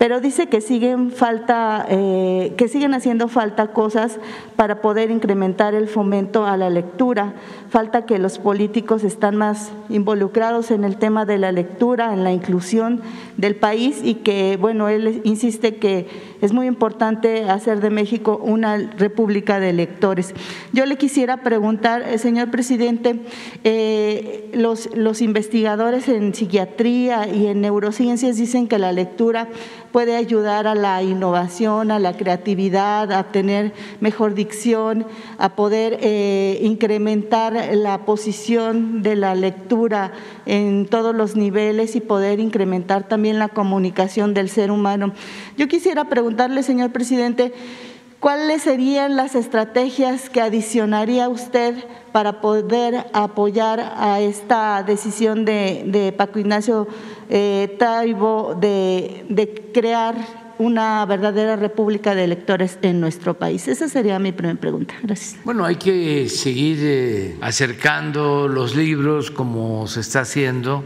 pero 0.00 0.22
dice 0.22 0.46
que 0.46 0.62
siguen 0.62 1.10
falta, 1.10 1.84
eh, 1.90 2.54
que 2.56 2.68
siguen 2.68 2.94
haciendo 2.94 3.28
falta 3.28 3.66
cosas 3.66 4.18
para 4.56 4.80
poder 4.80 5.10
incrementar 5.10 5.74
el 5.74 5.88
fomento 5.88 6.46
a 6.46 6.56
la 6.56 6.70
lectura. 6.70 7.34
Falta 7.68 8.06
que 8.06 8.18
los 8.18 8.38
políticos 8.38 9.04
están 9.04 9.36
más 9.36 9.70
involucrados 9.90 10.70
en 10.70 10.84
el 10.84 10.96
tema 10.96 11.26
de 11.26 11.36
la 11.36 11.52
lectura, 11.52 12.14
en 12.14 12.24
la 12.24 12.32
inclusión 12.32 13.02
del 13.36 13.56
país 13.56 14.00
y 14.02 14.14
que, 14.14 14.56
bueno, 14.58 14.88
él 14.88 15.20
insiste 15.24 15.76
que 15.76 16.08
es 16.40 16.54
muy 16.54 16.66
importante 16.66 17.44
hacer 17.44 17.82
de 17.82 17.90
México 17.90 18.40
una 18.42 18.78
república 18.78 19.60
de 19.60 19.74
lectores. 19.74 20.34
Yo 20.72 20.86
le 20.86 20.96
quisiera 20.96 21.42
preguntar, 21.42 22.00
eh, 22.02 22.16
señor 22.16 22.50
presidente, 22.50 23.20
eh, 23.64 24.50
los, 24.54 24.96
los 24.96 25.20
investigadores 25.20 26.08
en 26.08 26.34
psiquiatría 26.34 27.28
y 27.28 27.48
en 27.48 27.60
neurociencias 27.60 28.38
dicen 28.38 28.66
que 28.66 28.78
la 28.78 28.92
lectura 28.92 29.48
puede 29.92 30.16
ayudar 30.16 30.66
a 30.66 30.74
la 30.74 31.02
innovación, 31.02 31.90
a 31.90 31.98
la 31.98 32.16
creatividad, 32.16 33.12
a 33.12 33.24
tener 33.24 33.72
mejor 34.00 34.34
dicción, 34.34 35.06
a 35.38 35.56
poder 35.56 35.98
eh, 36.00 36.60
incrementar 36.62 37.74
la 37.74 38.04
posición 38.04 39.02
de 39.02 39.16
la 39.16 39.34
lectura 39.34 40.12
en 40.46 40.86
todos 40.86 41.14
los 41.14 41.36
niveles 41.36 41.96
y 41.96 42.00
poder 42.00 42.40
incrementar 42.40 43.08
también 43.08 43.38
la 43.38 43.48
comunicación 43.48 44.34
del 44.34 44.48
ser 44.48 44.70
humano. 44.70 45.12
Yo 45.56 45.68
quisiera 45.68 46.04
preguntarle, 46.04 46.62
señor 46.62 46.90
presidente, 46.92 47.52
¿Cuáles 48.20 48.60
serían 48.62 49.16
las 49.16 49.34
estrategias 49.34 50.28
que 50.28 50.42
adicionaría 50.42 51.30
usted 51.30 51.74
para 52.12 52.42
poder 52.42 53.06
apoyar 53.14 53.94
a 53.96 54.20
esta 54.20 54.82
decisión 54.82 55.46
de, 55.46 56.14
Paco 56.18 56.38
Ignacio 56.38 56.86
eh, 57.30 57.74
Taibo 57.78 58.54
de, 58.60 59.24
de, 59.30 59.70
crear 59.72 60.14
una 60.58 61.06
verdadera 61.06 61.56
república 61.56 62.14
de 62.14 62.24
electores 62.24 62.78
en 62.82 63.00
nuestro 63.00 63.38
país? 63.38 63.66
Esa 63.68 63.88
sería 63.88 64.18
mi 64.18 64.32
primera 64.32 64.60
pregunta. 64.60 64.92
Gracias. 65.02 65.38
Bueno, 65.42 65.64
hay 65.64 65.76
que 65.76 66.28
seguir 66.28 66.76
eh, 66.82 67.36
acercando 67.40 68.48
los 68.48 68.76
libros 68.76 69.30
como 69.30 69.86
se 69.86 70.00
está 70.00 70.20
haciendo 70.20 70.84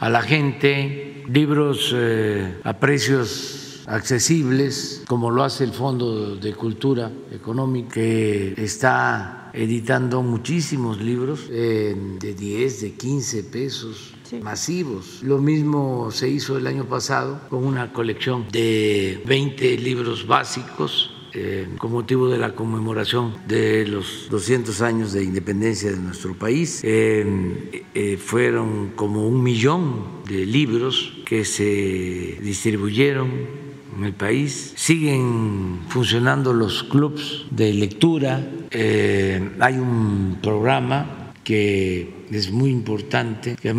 a 0.00 0.10
la 0.10 0.20
gente, 0.20 1.24
libros 1.28 1.94
eh, 1.96 2.58
a 2.62 2.74
precios 2.74 3.63
accesibles, 3.86 5.02
como 5.06 5.30
lo 5.30 5.44
hace 5.44 5.64
el 5.64 5.72
Fondo 5.72 6.36
de 6.36 6.54
Cultura 6.54 7.10
Económica, 7.30 7.94
que 7.94 8.54
está 8.56 9.50
editando 9.52 10.22
muchísimos 10.22 11.00
libros 11.00 11.48
de 11.48 12.34
10, 12.36 12.80
de 12.80 12.92
15 12.94 13.44
pesos 13.44 14.14
masivos. 14.42 15.22
Lo 15.22 15.38
mismo 15.38 16.10
se 16.10 16.28
hizo 16.28 16.56
el 16.56 16.66
año 16.66 16.84
pasado 16.84 17.40
con 17.48 17.64
una 17.64 17.92
colección 17.92 18.46
de 18.50 19.22
20 19.26 19.78
libros 19.78 20.26
básicos 20.26 21.10
eh, 21.36 21.66
con 21.78 21.90
motivo 21.90 22.28
de 22.28 22.38
la 22.38 22.54
conmemoración 22.54 23.34
de 23.48 23.84
los 23.88 24.28
200 24.30 24.80
años 24.82 25.12
de 25.12 25.24
independencia 25.24 25.90
de 25.90 25.96
nuestro 25.96 26.34
país. 26.34 26.80
Eh, 26.84 27.82
eh, 27.92 28.16
fueron 28.18 28.92
como 28.94 29.26
un 29.26 29.42
millón 29.42 30.22
de 30.28 30.46
libros 30.46 31.12
que 31.26 31.44
se 31.44 32.38
distribuyeron 32.40 33.63
en 33.96 34.04
el 34.04 34.12
país. 34.12 34.72
Siguen 34.76 35.80
funcionando 35.88 36.52
los 36.52 36.84
clubs 36.84 37.46
de 37.50 37.72
lectura. 37.72 38.44
Eh, 38.70 39.50
hay 39.60 39.74
un 39.74 40.38
programa 40.42 41.32
que 41.42 42.24
es 42.30 42.50
muy 42.50 42.70
importante, 42.70 43.56
que 43.60 43.74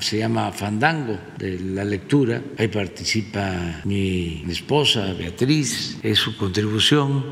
se 0.00 0.18
llama 0.18 0.52
Fandango 0.52 1.18
de 1.38 1.58
la 1.58 1.84
lectura. 1.84 2.42
Ahí 2.58 2.68
participa 2.68 3.80
mi 3.84 4.44
esposa, 4.48 5.14
Beatriz, 5.18 5.98
es 6.02 6.18
su 6.18 6.36
contribución, 6.36 7.24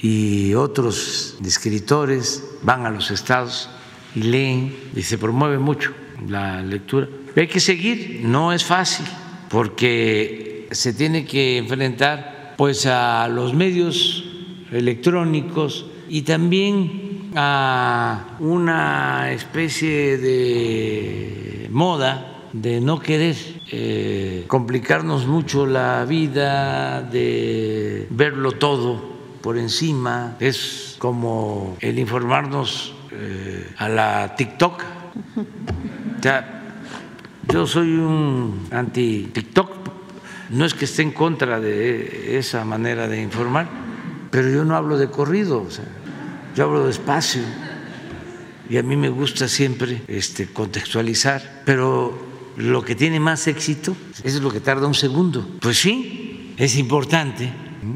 y 0.00 0.54
otros 0.54 1.36
escritores 1.44 2.44
van 2.62 2.86
a 2.86 2.90
los 2.90 3.10
estados 3.10 3.68
y 4.14 4.22
leen 4.22 4.76
y 4.94 5.02
se 5.02 5.18
promueve 5.18 5.58
mucho 5.58 5.92
la 6.28 6.62
lectura. 6.62 7.08
hay 7.34 7.48
que 7.48 7.60
seguir, 7.60 8.20
no 8.22 8.52
es 8.52 8.64
fácil, 8.64 9.06
porque 9.48 10.47
se 10.70 10.92
tiene 10.92 11.24
que 11.24 11.58
enfrentar 11.58 12.54
pues 12.56 12.86
a 12.86 13.28
los 13.28 13.54
medios 13.54 14.24
electrónicos 14.72 15.86
y 16.08 16.22
también 16.22 17.30
a 17.34 18.36
una 18.40 19.30
especie 19.32 20.18
de 20.18 21.68
moda 21.70 22.38
de 22.52 22.80
no 22.80 22.98
querer 22.98 23.36
eh, 23.70 24.44
complicarnos 24.46 25.26
mucho 25.26 25.66
la 25.66 26.04
vida, 26.04 27.02
de 27.02 28.06
verlo 28.10 28.52
todo 28.52 29.18
por 29.42 29.58
encima, 29.58 30.36
es 30.40 30.96
como 30.98 31.76
el 31.80 31.98
informarnos 31.98 32.94
eh, 33.12 33.72
a 33.76 33.88
la 33.88 34.34
TikTok. 34.34 34.82
yo 37.52 37.66
soy 37.66 37.92
un 37.92 38.66
anti-TikTok 38.70 39.77
no 40.50 40.64
es 40.64 40.74
que 40.74 40.84
esté 40.84 41.02
en 41.02 41.12
contra 41.12 41.60
de 41.60 42.38
esa 42.38 42.64
manera 42.64 43.08
de 43.08 43.20
informar, 43.20 43.68
pero 44.30 44.50
yo 44.50 44.64
no 44.64 44.76
hablo 44.76 44.98
de 44.98 45.08
corrido, 45.08 45.66
yo 46.54 46.64
hablo 46.64 46.86
despacio 46.86 47.42
y 48.70 48.76
a 48.76 48.82
mí 48.82 48.96
me 48.96 49.08
gusta 49.08 49.48
siempre 49.48 50.02
este, 50.08 50.46
contextualizar, 50.46 51.62
pero 51.64 52.26
lo 52.56 52.84
que 52.84 52.94
tiene 52.94 53.20
más 53.20 53.46
éxito 53.46 53.96
es 54.24 54.40
lo 54.40 54.50
que 54.50 54.60
tarda 54.60 54.86
un 54.86 54.94
segundo. 54.94 55.56
Pues 55.60 55.78
sí, 55.78 56.54
es 56.56 56.76
importante. 56.76 57.52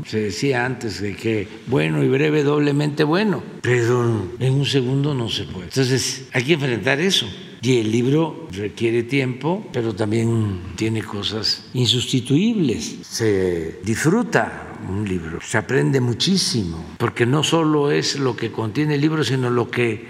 Se 0.06 0.20
decía 0.20 0.64
antes 0.64 1.00
de 1.00 1.16
que 1.16 1.48
bueno 1.66 2.02
y 2.02 2.08
breve 2.08 2.44
doblemente 2.44 3.02
bueno, 3.02 3.42
pero 3.60 4.28
en 4.38 4.54
un 4.54 4.64
segundo 4.64 5.12
no 5.12 5.28
se 5.28 5.44
puede. 5.44 5.64
Entonces 5.64 6.28
hay 6.32 6.44
que 6.44 6.52
enfrentar 6.54 7.00
eso. 7.00 7.26
Y 7.64 7.78
el 7.78 7.92
libro 7.92 8.48
requiere 8.50 9.04
tiempo, 9.04 9.64
pero 9.72 9.94
también 9.94 10.74
tiene 10.74 11.00
cosas 11.00 11.70
insustituibles. 11.74 12.96
Se 13.02 13.78
disfruta 13.84 14.78
un 14.88 15.08
libro, 15.08 15.38
se 15.40 15.58
aprende 15.58 16.00
muchísimo, 16.00 16.84
porque 16.98 17.24
no 17.24 17.44
solo 17.44 17.92
es 17.92 18.18
lo 18.18 18.34
que 18.34 18.50
contiene 18.50 18.96
el 18.96 19.00
libro, 19.00 19.22
sino 19.22 19.48
lo 19.48 19.70
que 19.70 20.08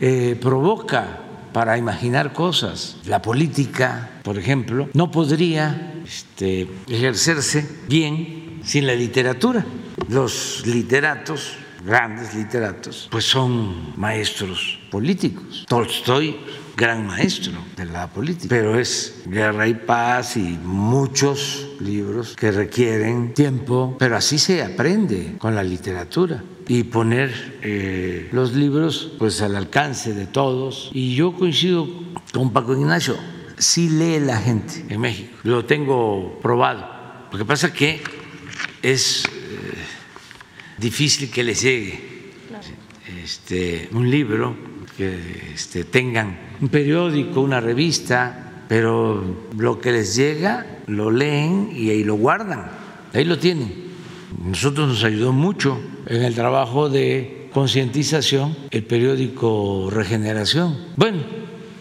eh, 0.00 0.38
provoca 0.40 1.20
para 1.52 1.76
imaginar 1.76 2.32
cosas. 2.32 2.98
La 3.06 3.20
política, 3.20 4.20
por 4.22 4.38
ejemplo, 4.38 4.88
no 4.92 5.10
podría 5.10 5.94
este, 6.06 6.68
ejercerse 6.88 7.68
bien 7.88 8.60
sin 8.62 8.86
la 8.86 8.94
literatura. 8.94 9.66
Los 10.08 10.62
literatos 10.64 11.56
grandes 11.84 12.34
literatos, 12.34 13.08
pues 13.10 13.24
son 13.24 13.98
maestros 13.98 14.78
políticos. 14.90 15.66
Tolstoy 15.68 16.36
gran 16.76 17.06
maestro 17.06 17.52
de 17.76 17.84
la 17.84 18.08
política, 18.08 18.46
pero 18.48 18.78
es 18.78 19.22
Guerra 19.26 19.68
y 19.68 19.74
Paz 19.74 20.36
y 20.36 20.58
muchos 20.62 21.68
libros 21.80 22.34
que 22.36 22.50
requieren 22.50 23.34
tiempo, 23.34 23.96
pero 23.98 24.16
así 24.16 24.38
se 24.38 24.62
aprende 24.62 25.36
con 25.38 25.54
la 25.54 25.62
literatura. 25.62 26.42
Y 26.66 26.84
poner 26.84 27.58
eh, 27.60 28.30
los 28.32 28.54
libros 28.54 29.12
pues 29.18 29.42
al 29.42 29.54
alcance 29.54 30.14
de 30.14 30.26
todos. 30.26 30.90
Y 30.94 31.14
yo 31.14 31.34
coincido 31.34 31.86
con 32.32 32.54
Paco 32.54 32.72
Ignacio, 32.72 33.18
sí 33.58 33.90
lee 33.90 34.18
la 34.18 34.38
gente 34.38 34.84
en 34.88 35.00
México, 35.00 35.36
lo 35.42 35.66
tengo 35.66 36.38
probado. 36.40 36.88
Lo 37.30 37.38
que 37.38 37.44
pasa 37.44 37.72
que 37.72 38.02
es 38.80 39.26
eh, 39.26 39.74
difícil 40.78 41.30
que 41.30 41.42
les 41.42 41.60
llegue. 41.60 42.14
Este, 43.22 43.88
un 43.92 44.10
libro 44.10 44.56
que 44.96 45.52
este, 45.54 45.84
tengan 45.84 46.38
un 46.60 46.68
periódico, 46.68 47.40
una 47.40 47.60
revista, 47.60 48.64
pero 48.68 49.22
lo 49.56 49.78
que 49.78 49.92
les 49.92 50.16
llega 50.16 50.66
lo 50.86 51.10
leen 51.10 51.70
y 51.74 51.90
ahí 51.90 52.04
lo 52.04 52.14
guardan, 52.14 52.70
ahí 53.12 53.24
lo 53.24 53.38
tienen. 53.38 53.84
Nosotros 54.44 54.88
nos 54.88 55.04
ayudó 55.04 55.32
mucho 55.32 55.78
en 56.06 56.22
el 56.22 56.34
trabajo 56.34 56.88
de 56.88 57.48
concientización 57.52 58.56
el 58.70 58.84
periódico 58.84 59.88
Regeneración. 59.90 60.76
Bueno, 60.96 61.18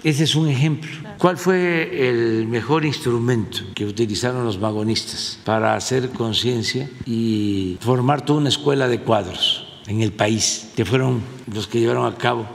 ese 0.03 0.23
es 0.23 0.35
un 0.35 0.47
ejemplo. 0.47 0.89
¿Cuál 1.17 1.37
fue 1.37 2.09
el 2.09 2.47
mejor 2.47 2.85
instrumento 2.85 3.59
que 3.73 3.85
utilizaron 3.85 4.45
los 4.45 4.59
vagonistas 4.59 5.39
para 5.45 5.75
hacer 5.75 6.09
conciencia 6.09 6.89
y 7.05 7.77
formar 7.79 8.25
toda 8.25 8.39
una 8.39 8.49
escuela 8.49 8.87
de 8.87 8.99
cuadros 8.99 9.67
en 9.87 10.01
el 10.01 10.11
país, 10.11 10.71
que 10.75 10.85
fueron 10.85 11.21
los 11.53 11.67
que 11.67 11.79
llevaron 11.79 12.11
a 12.11 12.17
cabo 12.17 12.47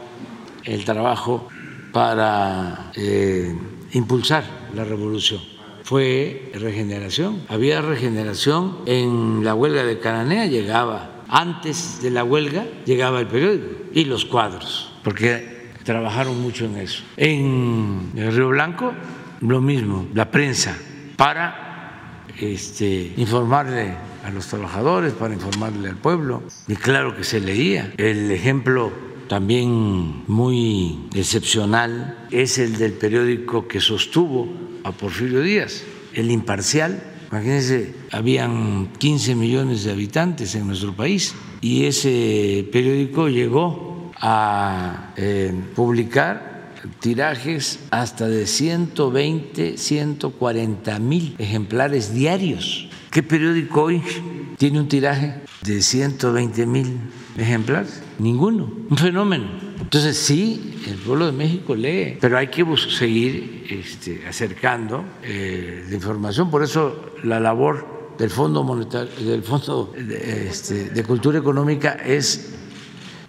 el 0.65 0.85
trabajo 0.85 1.49
para 1.93 2.93
eh, 2.95 3.55
impulsar 3.93 4.45
la 4.75 4.85
revolución? 4.85 5.41
Fue 5.83 6.53
regeneración. 6.55 7.43
Había 7.49 7.81
regeneración 7.81 8.79
en 8.87 9.43
la 9.43 9.55
huelga 9.55 9.85
de 9.85 9.99
Cananea, 9.99 10.47
llegaba 10.47 11.23
antes 11.29 12.01
de 12.03 12.11
la 12.11 12.25
huelga, 12.25 12.67
llegaba 12.85 13.21
el 13.21 13.27
periódico 13.27 13.67
y 13.93 14.05
los 14.05 14.25
cuadros, 14.25 14.93
porque 15.03 15.71
trabajaron 15.85 16.41
mucho 16.41 16.67
en 16.67 16.77
eso. 16.77 17.03
En 17.17 18.11
Río 18.15 18.49
Blanco, 18.49 18.93
lo 19.41 19.61
mismo, 19.61 20.07
la 20.15 20.31
prensa, 20.31 20.77
para 21.17 22.25
este, 22.39 23.15
informarle 23.17 23.95
a 24.29 24.31
los 24.31 24.47
trabajadores, 24.47 25.15
para 25.15 25.33
informarle 25.33 25.89
al 25.89 25.97
pueblo, 25.97 26.43
y 26.67 26.77
claro 26.77 27.17
que 27.17 27.25
se 27.25 27.41
leía. 27.41 27.93
El 27.97 28.31
ejemplo 28.31 28.93
también 29.27 30.25
muy 30.27 31.09
excepcional 31.15 32.29
es 32.31 32.59
el 32.59 32.77
del 32.77 32.93
periódico 32.93 33.67
que 33.67 33.81
sostuvo 33.81 34.49
a 34.85 34.93
Porfirio 34.93 35.41
Díaz, 35.41 35.83
El 36.13 36.31
Imparcial. 36.31 37.03
Imagínense, 37.31 37.95
habían 38.13 38.93
15 38.99 39.35
millones 39.35 39.85
de 39.85 39.93
habitantes 39.93 40.55
en 40.55 40.67
nuestro 40.67 40.95
país 40.95 41.35
y 41.61 41.87
ese 41.87 42.69
periódico 42.71 43.29
llegó 43.29 44.13
a 44.21 45.13
eh, 45.17 45.53
publicar 45.75 46.73
tirajes 47.01 47.81
hasta 47.91 48.29
de 48.29 48.47
120, 48.47 49.77
140 49.77 50.99
mil 50.99 51.35
ejemplares 51.39 52.15
diarios. 52.15 52.88
¿Qué 53.19 53.25
periódico 53.25 53.83
hoy 53.83 54.01
tiene 54.59 54.79
un 54.79 54.87
tiraje 54.87 55.41
de 55.63 55.83
120 55.83 56.67
mil 56.67 57.01
ejemplares? 57.37 58.01
Ninguno. 58.21 58.73
Un 58.89 58.97
fenómeno. 58.97 59.49
Entonces 59.81 60.17
sí, 60.17 60.81
el 60.87 60.95
pueblo 60.99 61.27
de 61.27 61.33
México 61.33 61.75
lee, 61.75 62.17
pero 62.21 62.39
hay 62.39 62.47
que 62.47 62.65
seguir 62.77 63.67
este, 63.71 64.25
acercando 64.25 65.05
eh, 65.25 65.85
la 65.89 65.95
información. 65.97 66.49
Por 66.49 66.63
eso 66.63 67.11
la 67.25 67.41
labor 67.41 68.15
del 68.21 68.31
Fondo 68.31 68.63
Monetario, 68.63 69.11
del 69.29 69.43
Fondo 69.43 69.93
de, 69.97 70.47
este, 70.49 70.91
de 70.91 71.03
Cultura 71.03 71.41
Económica 71.41 71.95
es 71.95 72.55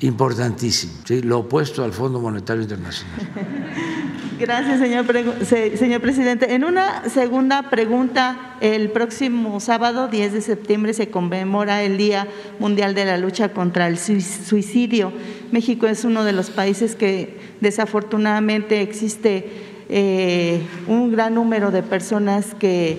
importantísimo, 0.01 0.93
lo 1.23 1.39
opuesto 1.39 1.83
al 1.83 1.91
Fondo 1.91 2.19
Monetario 2.19 2.63
Internacional. 2.63 3.19
Gracias, 4.39 4.79
señor, 4.79 5.05
señor 5.43 5.99
presidente. 5.99 6.53
En 6.53 6.63
una 6.63 7.09
segunda 7.09 7.69
pregunta, 7.69 8.55
el 8.61 8.89
próximo 8.89 9.59
sábado, 9.59 10.07
10 10.07 10.31
de 10.31 10.39
septiembre, 10.39 10.93
se 10.93 11.09
conmemora 11.09 11.83
el 11.83 11.97
Día 11.97 12.25
Mundial 12.57 12.95
de 12.95 13.03
la 13.03 13.17
Lucha 13.17 13.49
contra 13.49 13.87
el 13.87 13.97
Suicidio. 13.97 15.11
México 15.51 15.87
es 15.87 16.05
uno 16.05 16.23
de 16.23 16.31
los 16.31 16.51
países 16.51 16.95
que 16.95 17.37
desafortunadamente 17.59 18.81
existe 18.81 19.49
eh, 19.89 20.61
un 20.87 21.11
gran 21.11 21.33
número 21.33 21.71
de 21.71 21.83
personas 21.83 22.55
que, 22.57 22.97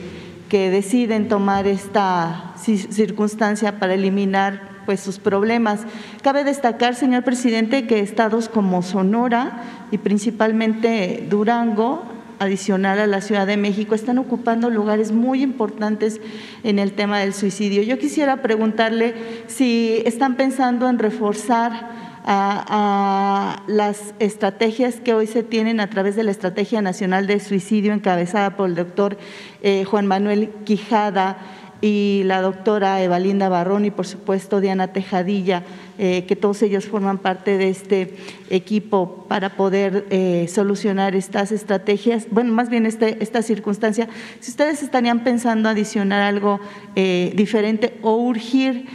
que 0.50 0.68
deciden 0.68 1.28
tomar 1.28 1.66
esta 1.66 2.54
circunstancia 2.58 3.78
para 3.78 3.94
eliminar 3.94 4.69
pues 4.90 4.98
sus 4.98 5.20
problemas. 5.20 5.82
Cabe 6.20 6.42
destacar, 6.42 6.96
señor 6.96 7.22
presidente, 7.22 7.86
que 7.86 8.00
estados 8.00 8.48
como 8.48 8.82
Sonora 8.82 9.62
y 9.92 9.98
principalmente 9.98 11.28
Durango 11.30 12.02
adicional 12.40 12.98
a 12.98 13.06
la 13.06 13.20
Ciudad 13.20 13.46
de 13.46 13.56
México 13.56 13.94
están 13.94 14.18
ocupando 14.18 14.68
lugares 14.68 15.12
muy 15.12 15.44
importantes 15.44 16.20
en 16.64 16.80
el 16.80 16.94
tema 16.94 17.20
del 17.20 17.34
suicidio. 17.34 17.84
Yo 17.84 18.00
quisiera 18.00 18.42
preguntarle 18.42 19.14
si 19.46 20.02
están 20.06 20.34
pensando 20.34 20.88
en 20.88 20.98
reforzar 20.98 22.00
las 22.26 24.14
estrategias 24.18 24.96
que 24.96 25.14
hoy 25.14 25.28
se 25.28 25.44
tienen 25.44 25.78
a 25.78 25.88
través 25.88 26.16
de 26.16 26.24
la 26.24 26.32
Estrategia 26.32 26.82
Nacional 26.82 27.28
de 27.28 27.38
Suicidio 27.38 27.92
encabezada 27.92 28.56
por 28.56 28.68
el 28.68 28.74
doctor 28.74 29.18
eh, 29.62 29.84
Juan 29.84 30.08
Manuel 30.08 30.50
Quijada 30.64 31.38
y 31.80 32.22
la 32.24 32.42
doctora 32.42 33.02
Evalinda 33.02 33.48
Barrón 33.48 33.84
y 33.84 33.90
por 33.90 34.06
supuesto 34.06 34.60
Diana 34.60 34.92
Tejadilla, 34.92 35.64
eh, 35.98 36.24
que 36.26 36.36
todos 36.36 36.62
ellos 36.62 36.86
forman 36.86 37.18
parte 37.18 37.58
de 37.58 37.68
este 37.68 38.14
equipo 38.50 39.26
para 39.28 39.56
poder 39.56 40.06
eh, 40.10 40.46
solucionar 40.48 41.14
estas 41.14 41.52
estrategias, 41.52 42.26
bueno, 42.30 42.52
más 42.52 42.70
bien 42.70 42.86
este, 42.86 43.22
esta 43.22 43.42
circunstancia. 43.42 44.08
Si 44.40 44.50
ustedes 44.50 44.82
estarían 44.82 45.24
pensando 45.24 45.68
adicionar 45.68 46.22
algo 46.22 46.60
eh, 46.96 47.32
diferente 47.36 47.98
o 48.02 48.16
urgir 48.16 48.86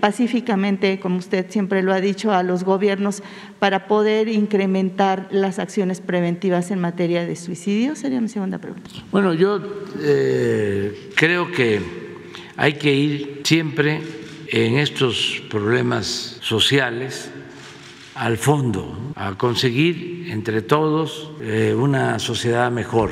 pacíficamente, 0.00 1.00
como 1.00 1.16
usted 1.16 1.46
siempre 1.48 1.82
lo 1.82 1.92
ha 1.92 2.00
dicho, 2.00 2.32
a 2.32 2.42
los 2.42 2.64
gobiernos 2.64 3.22
para 3.58 3.86
poder 3.86 4.28
incrementar 4.28 5.28
las 5.30 5.58
acciones 5.58 6.00
preventivas 6.00 6.70
en 6.70 6.80
materia 6.80 7.24
de 7.24 7.34
suicidio, 7.36 7.96
sería 7.96 8.20
mi 8.20 8.28
segunda 8.28 8.58
pregunta. 8.58 8.90
Bueno, 9.10 9.32
yo 9.32 9.60
creo 11.14 11.50
que 11.50 11.80
hay 12.56 12.74
que 12.74 12.94
ir 12.94 13.40
siempre 13.44 14.00
en 14.48 14.76
estos 14.76 15.42
problemas 15.48 16.38
sociales 16.42 17.30
al 18.14 18.36
fondo, 18.36 19.12
a 19.16 19.36
conseguir 19.36 20.26
entre 20.30 20.60
todos 20.60 21.30
eh, 21.40 21.74
una 21.76 22.18
sociedad 22.18 22.70
mejor, 22.70 23.10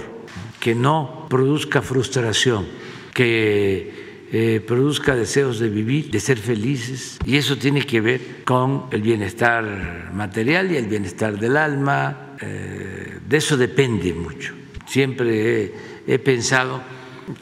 que 0.61 0.74
no 0.74 1.26
produzca 1.30 1.80
frustración, 1.80 2.66
que 3.14 3.99
eh, 4.32 4.62
produzca 4.64 5.16
deseos 5.16 5.58
de 5.58 5.68
vivir, 5.68 6.10
de 6.10 6.20
ser 6.20 6.38
felices, 6.38 7.18
y 7.24 7.36
eso 7.36 7.56
tiene 7.56 7.82
que 7.82 8.00
ver 8.00 8.44
con 8.44 8.84
el 8.92 9.02
bienestar 9.02 10.10
material 10.14 10.70
y 10.70 10.76
el 10.76 10.86
bienestar 10.86 11.38
del 11.38 11.56
alma, 11.56 12.36
eh, 12.40 13.18
de 13.26 13.36
eso 13.36 13.56
depende 13.56 14.12
mucho. 14.12 14.54
Siempre 14.86 15.72
he 16.06 16.18
pensado 16.18 16.80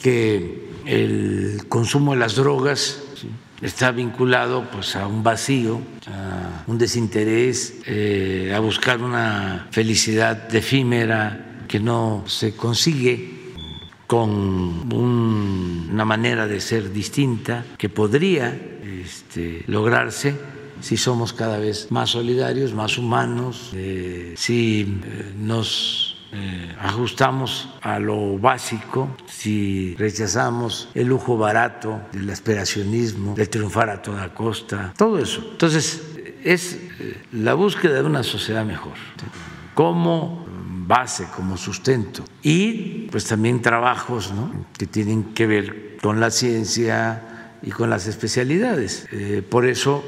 que 0.03 0.69
el 0.87 1.65
consumo 1.69 2.13
de 2.13 2.21
las 2.21 2.37
drogas 2.37 3.03
está 3.61 3.91
vinculado 3.91 4.69
pues 4.71 4.97
a 4.97 5.07
un 5.07 5.23
vacío, 5.23 5.81
a 6.07 6.65
un 6.67 6.79
desinterés, 6.79 7.81
eh, 7.87 8.53
a 8.55 8.61
buscar 8.61 9.03
una 9.03 9.69
felicidad 9.71 10.55
efímera 10.55 11.65
que 11.69 11.81
no 11.81 12.25
se 12.27 12.55
consigue 12.55 13.38
con 14.09 14.91
una 14.91 16.05
manera 16.07 16.47
de 16.47 16.61
ser 16.61 16.91
distinta 16.93 17.65
que 17.77 17.91
podría 17.91 18.59
este, 18.83 19.63
lograrse 19.67 20.35
si 20.81 20.97
somos 20.97 21.35
cada 21.35 21.59
vez 21.59 21.91
más 21.91 22.11
solidarios, 22.11 22.73
más 22.73 22.97
humanos, 22.97 23.73
eh, 23.75 24.33
si 24.37 25.01
eh, 25.05 25.33
nos 25.37 26.17
eh, 26.33 26.75
ajustamos 26.81 27.69
a 27.83 27.99
lo 27.99 28.39
básico, 28.39 29.15
si 29.27 29.95
rechazamos 29.99 30.89
el 30.95 31.09
lujo 31.09 31.37
barato 31.37 32.01
del 32.11 32.31
aspiracionismo, 32.31 33.35
del 33.35 33.51
triunfar 33.51 33.91
a 33.91 34.01
toda 34.01 34.33
costa, 34.33 34.95
todo 34.97 35.19
eso. 35.19 35.47
Entonces, 35.51 36.03
es 36.45 36.79
la 37.33 37.53
búsqueda 37.53 37.97
de 37.97 38.05
una 38.05 38.23
sociedad 38.23 38.65
mejor, 38.65 38.95
base, 40.89 41.27
como 41.37 41.57
sustento. 41.57 42.25
Y 42.43 43.07
pues 43.13 43.27
también 43.27 43.63
trabajos 43.63 44.33
que 44.77 44.87
tienen 44.87 45.35
que 45.35 45.47
ver 45.47 45.99
con 46.03 46.19
la 46.19 46.31
ciencia 46.31 47.57
y 47.63 47.71
con 47.71 47.91
las 47.91 48.07
especialidades. 48.07 49.07
Eh, 49.13 49.43
por 49.49 49.67
eso, 49.67 50.05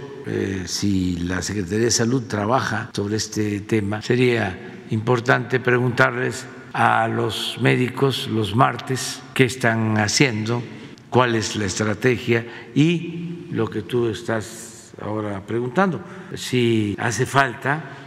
si 0.67 1.17
la 1.17 1.43
Secretaría 1.43 1.87
de 1.87 1.91
Salud 1.91 2.23
trabaja 2.29 2.91
sobre 2.93 3.17
este 3.17 3.61
tema, 3.61 4.01
sería 4.01 4.85
importante 4.91 5.61
preguntarles 5.61 6.47
a 6.73 7.09
los 7.09 7.59
médicos 7.61 8.29
los 8.29 8.55
martes 8.55 9.23
qué 9.35 9.45
están 9.45 9.99
haciendo, 9.99 10.63
cuál 11.09 11.35
es 11.35 11.57
la 11.57 11.65
estrategia 11.65 12.47
y 12.75 13.47
lo 13.51 13.69
que 13.69 13.83
tú 13.83 14.09
estás 14.09 14.93
ahora 15.01 15.45
preguntando, 15.45 16.01
si 16.35 16.97
hace 16.99 17.27
falta 17.27 18.00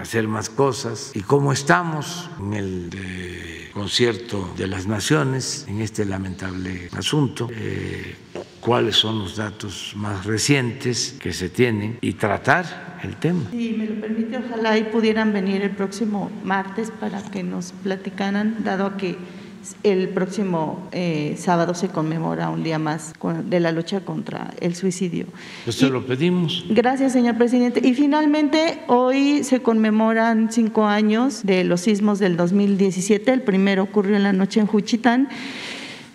hacer 0.00 0.28
más 0.28 0.50
cosas 0.50 1.12
y 1.14 1.20
cómo 1.20 1.52
estamos 1.52 2.28
en 2.40 2.52
el 2.52 2.90
eh, 2.94 3.70
concierto 3.72 4.52
de 4.56 4.66
las 4.66 4.86
naciones 4.86 5.64
en 5.68 5.80
este 5.80 6.04
lamentable 6.04 6.88
asunto, 6.96 7.48
eh, 7.52 8.16
cuáles 8.60 8.96
son 8.96 9.18
los 9.20 9.36
datos 9.36 9.92
más 9.96 10.26
recientes 10.26 11.16
que 11.20 11.32
se 11.32 11.48
tienen 11.48 11.98
y 12.00 12.14
tratar 12.14 12.98
el 13.02 13.16
tema. 13.16 13.44
Si 13.50 13.72
me 13.72 13.86
lo 13.86 14.00
permite, 14.00 14.38
ojalá 14.38 14.76
y 14.76 14.84
pudieran 14.84 15.32
venir 15.32 15.62
el 15.62 15.70
próximo 15.70 16.30
martes 16.44 16.90
para 16.90 17.22
que 17.22 17.42
nos 17.42 17.72
platicaran, 17.72 18.64
dado 18.64 18.96
que 18.96 19.16
el 19.82 20.08
próximo 20.10 20.88
eh, 20.92 21.36
sábado 21.38 21.74
se 21.74 21.88
conmemora 21.88 22.50
un 22.50 22.62
día 22.62 22.78
más 22.78 23.12
de 23.44 23.60
la 23.60 23.72
lucha 23.72 24.00
contra 24.00 24.52
el 24.60 24.74
suicidio. 24.74 25.26
Pues 25.64 25.76
se 25.76 25.88
lo 25.88 26.04
pedimos. 26.04 26.64
Gracias, 26.68 27.12
señor 27.12 27.36
presidente. 27.36 27.86
Y 27.86 27.94
finalmente, 27.94 28.80
hoy 28.86 29.44
se 29.44 29.60
conmemoran 29.60 30.50
cinco 30.50 30.86
años 30.86 31.44
de 31.44 31.64
los 31.64 31.82
sismos 31.82 32.18
del 32.18 32.36
2017. 32.36 33.32
El 33.32 33.42
primero 33.42 33.82
ocurrió 33.82 34.16
en 34.16 34.22
la 34.22 34.32
noche 34.32 34.60
en 34.60 34.66
Juchitán. 34.66 35.28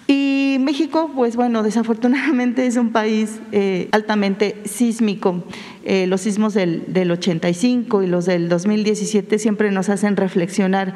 Y 0.08 0.58
México, 0.60 1.12
pues 1.16 1.36
bueno, 1.36 1.64
desafortunadamente 1.64 2.66
es 2.66 2.76
un 2.76 2.91
país 2.91 3.39
eh, 3.52 3.88
altamente 3.91 4.58
sísmico. 4.66 5.44
Eh, 5.86 6.08
los 6.08 6.22
sismos 6.22 6.54
del, 6.54 6.84
del, 6.88 7.12
85 7.12 8.04
y 8.04 8.08
los 8.08 8.26
del 8.26 8.50
2017 8.50 9.39
siempre 9.39 9.72
nos 9.72 9.89
hacen 9.89 10.18
reflexionar. 10.18 10.94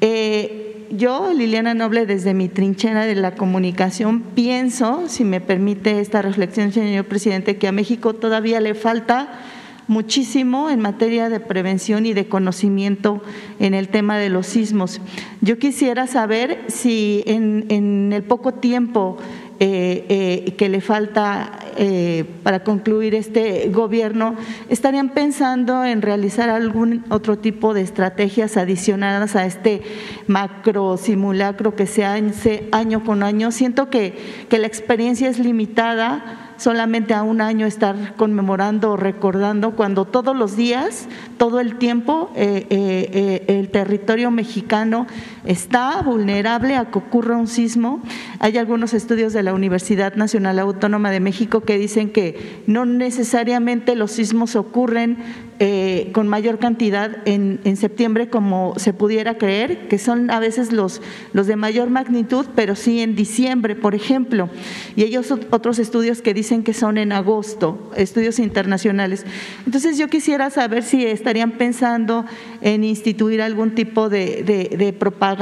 Eh, 0.00 0.65
yo, 0.90 1.32
Liliana 1.32 1.74
Noble, 1.74 2.06
desde 2.06 2.34
mi 2.34 2.48
trinchera 2.48 3.06
de 3.06 3.14
la 3.14 3.34
comunicación, 3.34 4.20
pienso, 4.34 5.04
si 5.08 5.24
me 5.24 5.40
permite 5.40 6.00
esta 6.00 6.22
reflexión, 6.22 6.72
señor 6.72 7.04
presidente, 7.06 7.56
que 7.56 7.68
a 7.68 7.72
México 7.72 8.14
todavía 8.14 8.60
le 8.60 8.74
falta 8.74 9.40
muchísimo 9.88 10.68
en 10.70 10.80
materia 10.80 11.28
de 11.28 11.40
prevención 11.40 12.06
y 12.06 12.12
de 12.12 12.28
conocimiento 12.28 13.22
en 13.58 13.74
el 13.74 13.88
tema 13.88 14.18
de 14.18 14.30
los 14.30 14.46
sismos. 14.46 15.00
Yo 15.40 15.58
quisiera 15.58 16.06
saber 16.06 16.64
si 16.68 17.22
en, 17.26 17.66
en 17.68 18.12
el 18.12 18.24
poco 18.24 18.54
tiempo 18.54 19.16
eh, 19.58 20.04
eh, 20.10 20.54
que 20.58 20.68
le 20.68 20.82
falta 20.82 21.58
eh, 21.78 22.26
para 22.42 22.62
concluir 22.62 23.14
este 23.14 23.70
gobierno, 23.70 24.34
estarían 24.68 25.08
pensando 25.08 25.82
en 25.82 26.02
realizar 26.02 26.50
algún 26.50 27.06
otro 27.08 27.38
tipo 27.38 27.72
de 27.72 27.80
estrategias 27.80 28.58
adicionadas 28.58 29.34
a 29.34 29.46
este 29.46 29.80
macro 30.26 30.98
simulacro 30.98 31.74
que 31.74 31.86
se 31.86 32.04
hace 32.04 32.68
año 32.70 33.02
con 33.02 33.22
año. 33.22 33.50
Siento 33.50 33.88
que, 33.88 34.18
que 34.50 34.58
la 34.58 34.66
experiencia 34.66 35.30
es 35.30 35.38
limitada 35.38 36.52
solamente 36.58 37.14
a 37.14 37.22
un 37.22 37.40
año 37.40 37.66
estar 37.66 38.14
conmemorando 38.16 38.92
o 38.92 38.96
recordando 38.96 39.70
cuando 39.72 40.04
todos 40.04 40.36
los 40.36 40.56
días, 40.56 41.06
todo 41.38 41.60
el 41.60 41.76
tiempo, 41.76 42.30
el 42.34 43.68
territorio 43.70 44.30
mexicano 44.30 45.06
está 45.46 46.02
vulnerable 46.02 46.76
a 46.76 46.90
que 46.90 46.98
ocurra 46.98 47.36
un 47.36 47.46
sismo. 47.46 48.02
Hay 48.40 48.58
algunos 48.58 48.94
estudios 48.94 49.32
de 49.32 49.42
la 49.42 49.54
Universidad 49.54 50.14
Nacional 50.14 50.58
Autónoma 50.58 51.10
de 51.10 51.20
México 51.20 51.60
que 51.60 51.78
dicen 51.78 52.10
que 52.10 52.62
no 52.66 52.84
necesariamente 52.84 53.94
los 53.94 54.12
sismos 54.12 54.56
ocurren 54.56 55.18
eh, 55.58 56.10
con 56.12 56.28
mayor 56.28 56.58
cantidad 56.58 57.16
en, 57.24 57.60
en, 57.64 57.78
septiembre 57.78 58.28
como 58.28 58.74
se 58.76 58.92
pudiera 58.92 59.38
creer, 59.38 59.88
que 59.88 59.98
son 59.98 60.30
a 60.30 60.38
veces 60.38 60.70
los, 60.70 61.00
los 61.32 61.46
de 61.46 61.56
mayor 61.56 61.88
magnitud, 61.88 62.44
pero 62.54 62.74
sí 62.74 63.00
en 63.00 63.16
diciembre, 63.16 63.74
por 63.74 63.94
ejemplo. 63.94 64.50
Y 64.96 65.04
ellos 65.04 65.32
otros 65.50 65.78
estudios 65.78 66.20
que 66.20 66.34
dicen 66.34 66.62
que 66.62 66.74
son 66.74 66.98
en 66.98 67.10
agosto, 67.10 67.90
estudios 67.96 68.38
internacionales. 68.38 69.24
Entonces 69.64 69.96
yo 69.96 70.08
quisiera 70.08 70.50
saber 70.50 70.82
si 70.82 71.06
estarían 71.06 71.52
pensando 71.52 72.26
en 72.60 72.84
instituir 72.84 73.40
algún 73.40 73.74
tipo 73.74 74.10
de, 74.10 74.42
de, 74.42 74.76
de 74.76 74.92
propaganda 74.92 75.35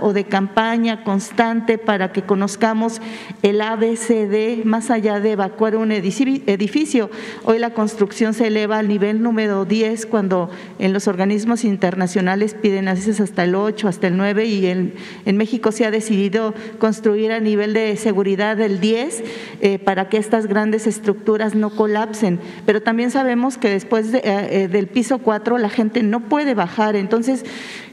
o 0.00 0.12
de 0.12 0.24
campaña 0.24 1.04
constante 1.04 1.76
para 1.76 2.12
que 2.12 2.22
conozcamos 2.22 3.00
el 3.42 3.60
ABCD 3.60 4.64
más 4.64 4.90
allá 4.90 5.20
de 5.20 5.32
evacuar 5.32 5.76
un 5.76 5.92
edificio. 5.92 7.10
Hoy 7.44 7.58
la 7.58 7.74
construcción 7.74 8.32
se 8.32 8.46
eleva 8.46 8.78
al 8.78 8.88
nivel 8.88 9.22
número 9.22 9.34
número 9.34 9.64
10 9.64 10.06
cuando 10.06 10.48
en 10.78 10.92
los 10.92 11.08
organismos 11.08 11.64
internacionales 11.64 12.54
piden 12.54 12.86
a 12.86 12.94
veces 12.94 13.20
hasta 13.20 13.42
el 13.42 13.56
8, 13.56 13.88
hasta 13.88 14.06
el 14.06 14.16
9 14.16 14.44
y 14.44 14.66
en, 14.66 14.94
México 15.36 15.72
se 15.72 15.84
ha 15.84 15.90
decidido 15.90 16.54
construir 16.78 17.32
a 17.32 17.40
nivel 17.40 17.72
de 17.72 17.96
seguridad 17.96 18.60
el 18.60 18.78
10 18.78 19.24
eh, 19.60 19.80
para 19.80 20.08
que 20.08 20.18
estas 20.18 20.46
grandes 20.46 20.86
estructuras 20.86 21.56
no 21.56 21.70
colapsen. 21.70 22.38
Pero 22.64 22.80
también 22.80 23.10
sabemos 23.10 23.58
que 23.58 23.70
después 23.70 24.12
de, 24.12 24.18
eh, 24.18 24.48
eh 24.62 24.68
del 24.68 24.86
piso 24.86 25.18
4 25.18 25.58
la 25.58 25.68
gente 25.68 26.04
no 26.04 26.20
puede 26.20 26.54
bajar. 26.54 26.94
Entonces, 26.94 27.44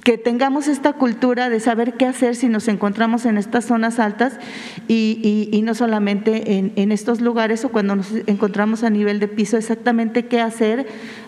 que 0.03 0.17
tengamos 0.17 0.67
esta 0.67 0.93
cultura 0.93 1.49
de 1.49 1.59
saber 1.59 1.93
qué 1.93 2.05
hacer 2.05 2.35
si 2.35 2.49
nos 2.49 2.67
encontramos 2.67 3.25
en 3.25 3.37
estas 3.37 3.65
zonas 3.65 3.99
altas 3.99 4.33
y, 4.87 5.61
no 5.63 5.75
solamente 5.75 6.57
en, 6.57 6.73
en 6.75 6.91
estos 6.91 7.21
lugares 7.21 7.63
o 7.65 7.69
cuando 7.69 7.95
nos 7.95 8.11
encontramos 8.25 8.83
a 8.83 8.89
nivel 8.89 9.19
de 9.19 9.27
piso, 9.27 9.57
exactamente 9.57 10.25
qué 10.25 10.41
hacer 10.41 10.87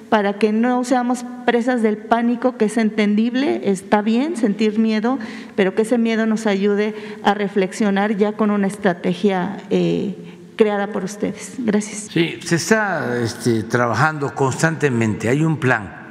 para 0.10 0.34
que 0.34 0.52
no 0.54 0.84
seamos 0.84 1.26
presas 1.46 1.82
del 1.82 1.98
pánico, 1.98 2.56
que 2.58 2.66
es 2.66 2.78
entendible, 2.78 3.62
está 3.64 4.04
bien 4.04 4.38
sentir 4.38 4.78
miedo, 4.78 5.18
pero 5.56 5.74
que 5.74 5.82
ese 5.82 5.98
miedo 5.98 6.26
nos 6.28 6.46
ayude 6.46 6.94
a 7.24 7.34
reflexionar 7.34 8.16
ya 8.16 8.34
con 8.34 8.52
una 8.52 8.68
estrategia 8.68 9.58
eh, 9.72 10.16
creada 10.56 10.92
por 10.92 11.04
ustedes. 11.04 11.56
Gracias. 11.58 12.10
Sí, 12.12 12.38
se 12.44 12.58
está 12.58 13.20
este, 13.24 13.64
trabajando 13.64 14.36
constantemente. 14.36 15.30
Hay 15.30 15.44
un 15.44 15.58
plan 15.58 16.04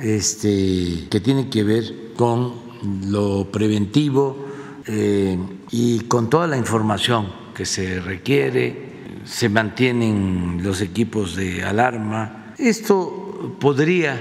este, 0.00 1.08
que 1.10 1.20
tiene 1.20 1.48
que 1.48 1.64
ver 1.64 2.07
con 2.18 2.52
lo 3.06 3.44
preventivo 3.44 4.44
eh, 4.88 5.38
y 5.70 6.00
con 6.00 6.28
toda 6.28 6.48
la 6.48 6.56
información 6.56 7.32
que 7.54 7.64
se 7.64 8.00
requiere. 8.00 8.88
Se 9.24 9.48
mantienen 9.48 10.60
los 10.64 10.80
equipos 10.80 11.36
de 11.36 11.62
alarma. 11.62 12.54
Esto 12.58 13.54
podría 13.60 14.20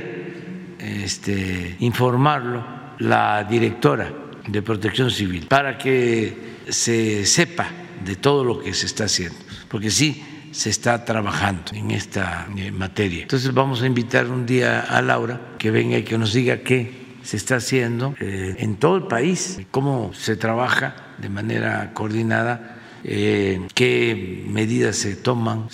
este, 0.78 1.76
informarlo 1.80 2.64
la 3.00 3.44
directora 3.46 4.14
de 4.48 4.62
Protección 4.62 5.10
Civil 5.10 5.48
para 5.48 5.76
que 5.80 6.58
se 6.70 7.26
sepa 7.26 7.68
de 8.06 8.16
todo 8.16 8.44
lo 8.44 8.60
que 8.60 8.76
se 8.76 8.86
está 8.86 9.06
haciendo, 9.06 9.40
porque 9.70 9.90
sí 9.90 10.24
se 10.52 10.70
está 10.70 11.04
trabajando 11.04 11.72
en 11.74 11.90
esta 11.90 12.48
eh, 12.56 12.70
materia. 12.70 13.24
Entonces 13.24 13.52
vamos 13.52 13.82
a 13.82 13.88
invitar 13.88 14.28
un 14.28 14.46
día 14.46 14.82
a 14.82 15.02
Laura 15.02 15.56
que 15.58 15.72
venga 15.72 15.98
y 15.98 16.04
que 16.04 16.18
nos 16.18 16.34
diga 16.34 16.60
qué 16.60 17.07
se 17.28 17.36
está 17.36 17.58
haciendo 17.58 18.16
eh, 18.22 18.56
en 18.60 18.78
todo 18.78 18.96
el 18.96 19.04
país, 19.04 19.60
cómo 19.70 20.14
se 20.14 20.38
trabaja 20.38 20.96
de 21.18 21.28
manera 21.28 21.94
coordinada, 21.94 22.78
eh, 23.04 23.68
qué 23.74 24.46
medidas 24.48 24.96
se 24.96 25.18
toman 25.18 25.68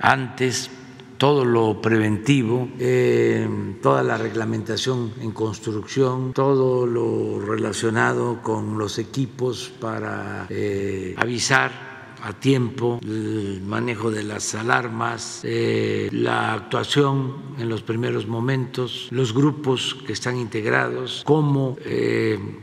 antes 0.00 0.70
todo 1.18 1.44
lo 1.44 1.82
preventivo, 1.82 2.68
eh, 2.78 3.46
toda 3.82 4.02
la 4.02 4.16
reglamentación 4.16 5.12
en 5.20 5.32
construcción, 5.32 6.32
todo 6.32 6.86
lo 6.86 7.40
relacionado 7.40 8.40
con 8.40 8.78
los 8.78 8.98
equipos 8.98 9.70
para 9.80 10.46
eh, 10.48 11.14
avisar 11.18 11.87
a 12.22 12.32
tiempo, 12.32 13.00
el 13.02 13.62
manejo 13.64 14.10
de 14.10 14.22
las 14.22 14.54
alarmas, 14.54 15.40
eh, 15.44 16.08
la 16.12 16.54
actuación 16.54 17.36
en 17.58 17.68
los 17.68 17.82
primeros 17.82 18.26
momentos, 18.26 19.08
los 19.10 19.32
grupos 19.32 19.96
que 20.06 20.12
están 20.12 20.36
integrados, 20.36 21.22
cómo 21.24 21.76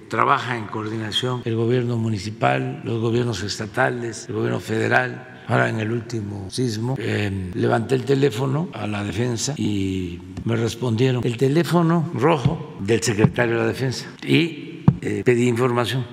trabaja 0.09 0.57
en 0.57 0.65
coordinación 0.65 1.41
el 1.45 1.55
gobierno 1.55 1.97
municipal, 1.97 2.81
los 2.83 3.01
gobiernos 3.01 3.43
estatales, 3.43 4.27
el 4.29 4.35
gobierno 4.35 4.59
federal 4.59 5.35
Ahora 5.47 5.69
en 5.69 5.79
el 5.79 5.91
último 5.91 6.49
sismo 6.49 6.95
eh, 6.97 7.51
levanté 7.53 7.95
el 7.95 8.03
teléfono 8.03 8.69
a 8.73 8.87
la 8.87 9.03
defensa 9.03 9.53
y 9.57 10.19
me 10.43 10.55
respondieron 10.55 11.23
el 11.23 11.37
teléfono 11.37 12.09
rojo 12.15 12.77
del 12.79 13.01
secretario 13.01 13.55
de 13.55 13.61
la 13.61 13.67
defensa 13.67 14.07
y 14.23 14.83
eh, 15.01 15.21
pedí 15.23 15.47
información. 15.47 16.05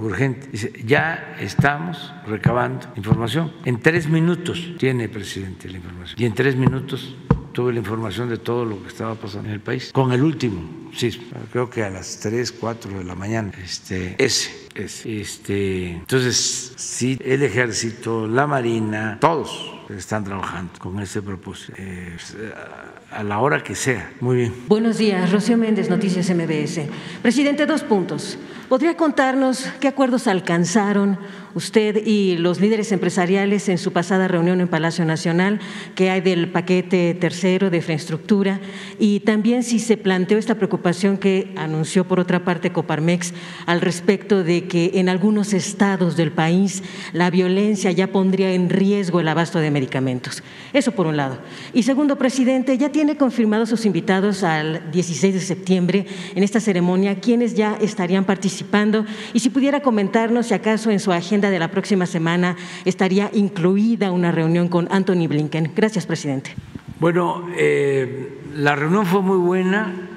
Urgente. 0.00 0.48
Dice, 0.50 0.72
ya 0.84 1.36
estamos 1.40 2.12
recabando 2.26 2.86
información. 2.96 3.52
En 3.64 3.80
tres 3.80 4.08
minutos 4.08 4.74
tiene 4.78 5.04
el 5.04 5.10
presidente 5.10 5.68
la 5.68 5.76
información. 5.76 6.20
Y 6.20 6.24
en 6.24 6.34
tres 6.34 6.56
minutos 6.56 7.14
tuve 7.52 7.72
la 7.72 7.78
información 7.80 8.28
de 8.28 8.38
todo 8.38 8.64
lo 8.64 8.82
que 8.82 8.88
estaba 8.88 9.14
pasando 9.14 9.48
en 9.48 9.54
el 9.54 9.60
país. 9.60 9.90
Con 9.92 10.12
el 10.12 10.22
último 10.22 10.90
sismo, 10.94 11.24
creo 11.52 11.68
que 11.68 11.84
a 11.84 11.90
las 11.90 12.18
3, 12.20 12.52
4 12.52 12.98
de 12.98 13.04
la 13.04 13.14
mañana. 13.14 13.52
Este, 13.62 14.16
ese 14.18 14.60
este, 14.74 15.90
entonces, 15.90 16.72
sí, 16.76 17.18
el 17.24 17.42
ejército, 17.42 18.26
la 18.26 18.46
marina, 18.46 19.18
todos 19.20 19.80
están 19.88 20.24
trabajando 20.24 20.72
con 20.78 21.00
ese 21.00 21.22
propósito. 21.22 21.74
Eh, 21.76 22.16
a 23.10 23.22
la 23.22 23.40
hora 23.40 23.62
que 23.62 23.74
sea. 23.74 24.12
Muy 24.20 24.36
bien. 24.36 24.54
Buenos 24.68 24.98
días, 24.98 25.30
Rocío 25.32 25.56
Méndez, 25.56 25.90
Noticias 25.90 26.30
MBS. 26.30 26.82
Presidente, 27.22 27.66
dos 27.66 27.82
puntos. 27.82 28.38
¿Podría 28.68 28.96
contarnos 28.96 29.68
qué 29.80 29.88
acuerdos 29.88 30.28
alcanzaron 30.28 31.18
usted 31.54 32.06
y 32.06 32.36
los 32.36 32.60
líderes 32.60 32.92
empresariales 32.92 33.68
en 33.68 33.78
su 33.78 33.92
pasada 33.92 34.28
reunión 34.28 34.60
en 34.60 34.68
Palacio 34.68 35.04
Nacional, 35.04 35.60
qué 35.94 36.10
hay 36.10 36.20
del 36.20 36.50
paquete 36.50 37.14
tercero 37.14 37.70
de 37.70 37.78
infraestructura 37.78 38.60
y 38.98 39.20
también 39.20 39.62
si 39.62 39.78
se 39.78 39.96
planteó 39.96 40.38
esta 40.38 40.54
preocupación 40.54 41.18
que 41.18 41.52
anunció 41.56 42.06
por 42.06 42.20
otra 42.20 42.44
parte 42.44 42.72
Coparmex 42.72 43.32
al 43.66 43.80
respecto 43.80 44.44
de 44.44 44.68
que 44.68 44.92
en 44.94 45.08
algunos 45.08 45.52
estados 45.52 46.16
del 46.16 46.32
país 46.32 46.82
la 47.12 47.30
violencia 47.30 47.90
ya 47.90 48.08
pondría 48.08 48.52
en 48.52 48.70
riesgo 48.70 49.20
el 49.20 49.28
abasto 49.28 49.58
de 49.58 49.70
medicamentos? 49.70 50.42
Eso 50.72 50.92
por 50.92 51.06
un 51.06 51.16
lado. 51.16 51.38
Y 51.72 51.82
segundo, 51.82 52.16
presidente, 52.16 52.78
ya 52.78 52.90
tiene 52.90 53.16
confirmados 53.16 53.68
sus 53.68 53.86
invitados 53.86 54.42
al 54.42 54.90
16 54.90 55.34
de 55.34 55.40
septiembre 55.40 56.06
en 56.34 56.42
esta 56.42 56.60
ceremonia? 56.60 57.20
¿Quiénes 57.20 57.54
ya 57.54 57.76
estarían 57.80 58.24
participando? 58.24 59.04
Y 59.32 59.40
si 59.40 59.50
pudiera 59.50 59.80
comentarnos 59.80 60.46
si 60.46 60.54
acaso 60.54 60.90
en 60.90 61.00
su 61.00 61.12
agenda 61.12 61.39
de 61.48 61.58
la 61.58 61.70
próxima 61.70 62.04
semana 62.04 62.56
estaría 62.84 63.30
incluida 63.32 64.10
una 64.10 64.32
reunión 64.32 64.68
con 64.68 64.88
Anthony 64.90 65.28
Blinken. 65.28 65.72
Gracias, 65.74 66.04
presidente. 66.04 66.54
Bueno, 66.98 67.46
eh, 67.56 68.40
la 68.54 68.76
reunión 68.76 69.06
fue 69.06 69.22
muy 69.22 69.38
buena 69.38 70.09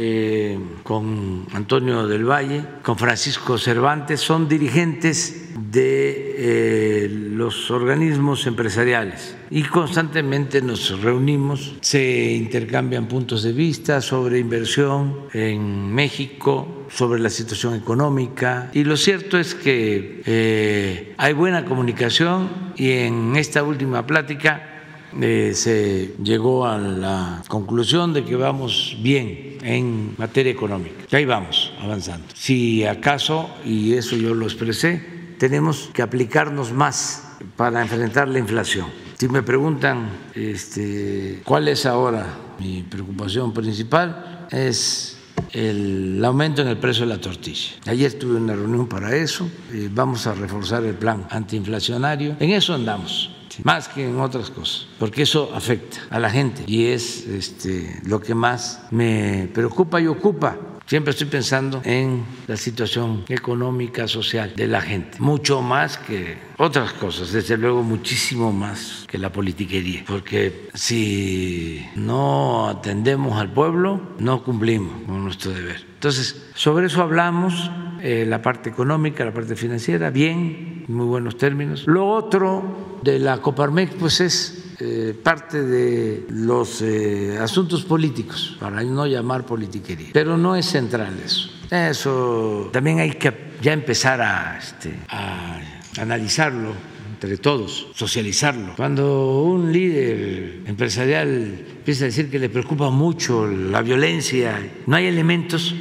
eh, 0.00 0.58
con 0.84 1.46
Antonio 1.52 2.06
del 2.06 2.24
Valle, 2.24 2.62
con 2.82 2.96
Francisco 2.96 3.58
Cervantes, 3.58 4.20
son 4.20 4.48
dirigentes 4.48 5.50
de 5.72 6.34
eh, 6.38 7.08
los 7.10 7.70
organismos 7.72 8.46
empresariales. 8.46 9.36
Y 9.50 9.64
constantemente 9.64 10.62
nos 10.62 11.00
reunimos, 11.02 11.74
se 11.80 12.32
intercambian 12.32 13.08
puntos 13.08 13.42
de 13.42 13.52
vista 13.52 14.00
sobre 14.00 14.38
inversión 14.38 15.26
en 15.32 15.92
México, 15.92 16.86
sobre 16.90 17.20
la 17.20 17.30
situación 17.30 17.74
económica. 17.74 18.70
Y 18.72 18.84
lo 18.84 18.96
cierto 18.96 19.36
es 19.36 19.56
que 19.56 21.14
hay 21.18 21.32
buena 21.32 21.64
comunicación 21.64 22.72
y 22.76 22.92
en 22.92 23.34
esta 23.34 23.64
última 23.64 24.06
plática 24.06 24.77
eh, 25.20 25.52
se 25.54 26.14
llegó 26.22 26.66
a 26.66 26.78
la 26.78 27.42
conclusión 27.48 28.12
de 28.12 28.24
que 28.24 28.36
vamos 28.36 28.96
bien 29.00 29.58
en 29.62 30.14
materia 30.18 30.52
económica. 30.52 31.04
Y 31.10 31.16
ahí 31.16 31.24
vamos 31.24 31.72
avanzando. 31.80 32.26
Si 32.34 32.84
acaso, 32.84 33.50
y 33.64 33.94
eso 33.94 34.16
yo 34.16 34.34
lo 34.34 34.46
expresé, 34.46 35.02
tenemos 35.38 35.90
que 35.92 36.02
aplicarnos 36.02 36.72
más 36.72 37.36
para 37.56 37.82
enfrentar 37.82 38.28
la 38.28 38.38
inflación. 38.38 38.86
Si 39.18 39.28
me 39.28 39.42
preguntan 39.42 40.10
este, 40.34 41.40
cuál 41.44 41.68
es 41.68 41.86
ahora 41.86 42.26
mi 42.58 42.82
preocupación 42.82 43.52
principal, 43.52 44.46
es 44.50 45.16
el 45.52 46.22
aumento 46.24 46.62
en 46.62 46.68
el 46.68 46.78
precio 46.78 47.06
de 47.06 47.14
la 47.14 47.20
tortilla. 47.20 47.70
Ayer 47.86 48.12
tuve 48.14 48.36
una 48.36 48.54
reunión 48.54 48.86
para 48.86 49.14
eso, 49.16 49.48
eh, 49.72 49.88
vamos 49.90 50.26
a 50.26 50.34
reforzar 50.34 50.84
el 50.84 50.94
plan 50.94 51.26
antiinflacionario, 51.30 52.36
en 52.38 52.50
eso 52.50 52.74
andamos 52.74 53.30
más 53.64 53.88
que 53.88 54.08
en 54.08 54.20
otras 54.20 54.50
cosas, 54.50 54.86
porque 54.98 55.22
eso 55.22 55.50
afecta 55.54 55.98
a 56.10 56.18
la 56.18 56.30
gente 56.30 56.64
y 56.66 56.86
es 56.86 57.26
este, 57.26 58.00
lo 58.04 58.20
que 58.20 58.34
más 58.34 58.82
me 58.90 59.48
preocupa 59.52 60.00
y 60.00 60.06
ocupa. 60.06 60.56
Siempre 60.86 61.10
estoy 61.10 61.26
pensando 61.26 61.82
en 61.84 62.24
la 62.46 62.56
situación 62.56 63.24
económica, 63.28 64.08
social 64.08 64.54
de 64.56 64.66
la 64.66 64.80
gente, 64.80 65.18
mucho 65.20 65.60
más 65.60 65.98
que 65.98 66.38
otras 66.56 66.94
cosas, 66.94 67.30
desde 67.30 67.58
luego 67.58 67.82
muchísimo 67.82 68.52
más 68.52 69.04
que 69.06 69.18
la 69.18 69.30
politiquería, 69.30 70.04
porque 70.06 70.70
si 70.72 71.84
no 71.94 72.68
atendemos 72.68 73.38
al 73.38 73.52
pueblo, 73.52 74.00
no 74.18 74.42
cumplimos 74.42 75.02
con 75.04 75.24
nuestro 75.24 75.52
deber. 75.52 75.84
Entonces, 75.92 76.46
sobre 76.54 76.86
eso 76.86 77.02
hablamos, 77.02 77.70
eh, 78.00 78.24
la 78.26 78.40
parte 78.40 78.70
económica, 78.70 79.24
la 79.24 79.32
parte 79.32 79.56
financiera, 79.56 80.10
bien, 80.10 80.84
muy 80.88 81.06
buenos 81.06 81.36
términos. 81.36 81.84
Lo 81.86 82.08
otro 82.08 82.98
de 83.02 83.18
la 83.18 83.38
Coparmex, 83.38 83.94
pues 83.94 84.20
es 84.20 84.74
eh, 84.80 85.14
parte 85.20 85.62
de 85.62 86.26
los 86.30 86.82
eh, 86.82 87.36
asuntos 87.40 87.84
políticos, 87.84 88.56
para 88.60 88.82
no 88.82 89.06
llamar 89.06 89.44
politiquería, 89.44 90.10
pero 90.12 90.36
no 90.36 90.54
es 90.54 90.66
central 90.66 91.18
eso. 91.24 91.50
Eso 91.70 92.70
también 92.72 93.00
hay 93.00 93.10
que 93.12 93.32
ya 93.60 93.72
empezar 93.72 94.20
a, 94.22 94.58
este, 94.58 94.94
a 95.08 95.60
analizarlo 95.98 96.72
entre 97.12 97.36
todos, 97.38 97.88
socializarlo. 97.94 98.74
Cuando 98.76 99.42
un 99.42 99.72
líder 99.72 100.60
empresarial 100.66 101.66
empieza 101.78 102.04
a 102.04 102.06
decir 102.06 102.30
que 102.30 102.38
le 102.38 102.48
preocupa 102.48 102.90
mucho 102.90 103.46
la 103.48 103.82
violencia, 103.82 104.56
no 104.86 104.94
hay 104.94 105.06
elementos, 105.06 105.74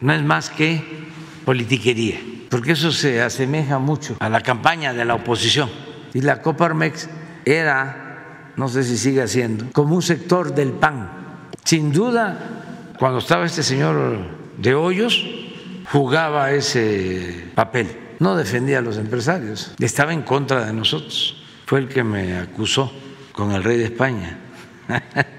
no 0.00 0.12
es 0.12 0.22
más 0.22 0.50
que 0.50 1.03
politiquería, 1.44 2.18
porque 2.50 2.72
eso 2.72 2.92
se 2.92 3.22
asemeja 3.22 3.78
mucho 3.78 4.16
a 4.20 4.28
la 4.28 4.40
campaña 4.40 4.92
de 4.92 5.04
la 5.04 5.14
oposición. 5.14 5.68
Y 6.12 6.20
la 6.20 6.40
Coparmex 6.40 7.08
era 7.44 8.04
no 8.56 8.68
sé 8.68 8.84
si 8.84 8.96
sigue 8.96 9.26
siendo, 9.26 9.66
como 9.72 9.96
un 9.96 10.02
sector 10.02 10.54
del 10.54 10.72
PAN. 10.72 11.10
Sin 11.64 11.92
duda, 11.92 12.92
cuando 12.98 13.18
estaba 13.18 13.46
este 13.46 13.62
señor 13.62 14.18
de 14.58 14.74
Hoyos, 14.74 15.26
jugaba 15.90 16.52
ese 16.52 17.50
papel. 17.54 18.00
No 18.20 18.36
defendía 18.36 18.78
a 18.78 18.82
los 18.82 18.96
empresarios, 18.96 19.74
estaba 19.80 20.12
en 20.12 20.22
contra 20.22 20.64
de 20.64 20.72
nosotros. 20.72 21.42
Fue 21.66 21.80
el 21.80 21.88
que 21.88 22.04
me 22.04 22.38
acusó 22.38 22.92
con 23.32 23.52
el 23.52 23.64
rey 23.64 23.78
de 23.78 23.84
España. 23.84 24.38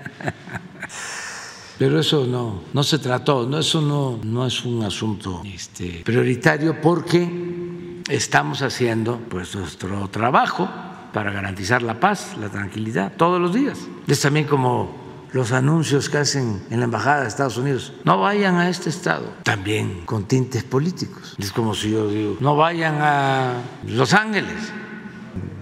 Pero 1.78 1.99
eso 1.99 2.26
no, 2.26 2.61
no 2.73 2.84
se 2.84 2.99
trató, 2.99 3.45
no, 3.47 3.59
eso 3.59 3.82
no, 3.82 4.19
no 4.23 4.45
es 4.45 4.63
un 4.63 4.84
asunto 4.84 5.41
este, 5.45 6.03
prioritario 6.05 6.80
porque 6.80 8.01
estamos 8.07 8.61
haciendo 8.61 9.19
pues, 9.30 9.55
nuestro 9.55 10.07
trabajo 10.09 10.69
para 11.11 11.32
garantizar 11.32 11.82
la 11.82 11.99
paz, 11.99 12.36
la 12.39 12.49
tranquilidad, 12.49 13.13
todos 13.17 13.41
los 13.41 13.53
días. 13.53 13.80
Es 14.07 14.21
también 14.21 14.45
como 14.45 15.05
los 15.34 15.51
anuncios 15.51 16.09
que 16.09 16.17
hacen 16.17 16.63
en 16.69 16.80
la 16.80 16.86
Embajada 16.86 17.23
de 17.23 17.28
Estados 17.28 17.57
Unidos. 17.57 17.93
No 18.05 18.19
vayan 18.21 18.55
a 18.55 18.69
este 18.69 18.89
estado, 18.89 19.34
también 19.43 20.05
con 20.05 20.26
tintes 20.26 20.63
políticos. 20.63 21.36
Es 21.38 21.51
como 21.51 21.73
si 21.73 21.91
yo 21.91 22.07
digo, 22.07 22.38
no 22.39 22.55
vayan 22.55 22.95
a 23.01 23.53
Los 23.88 24.13
Ángeles, 24.13 24.71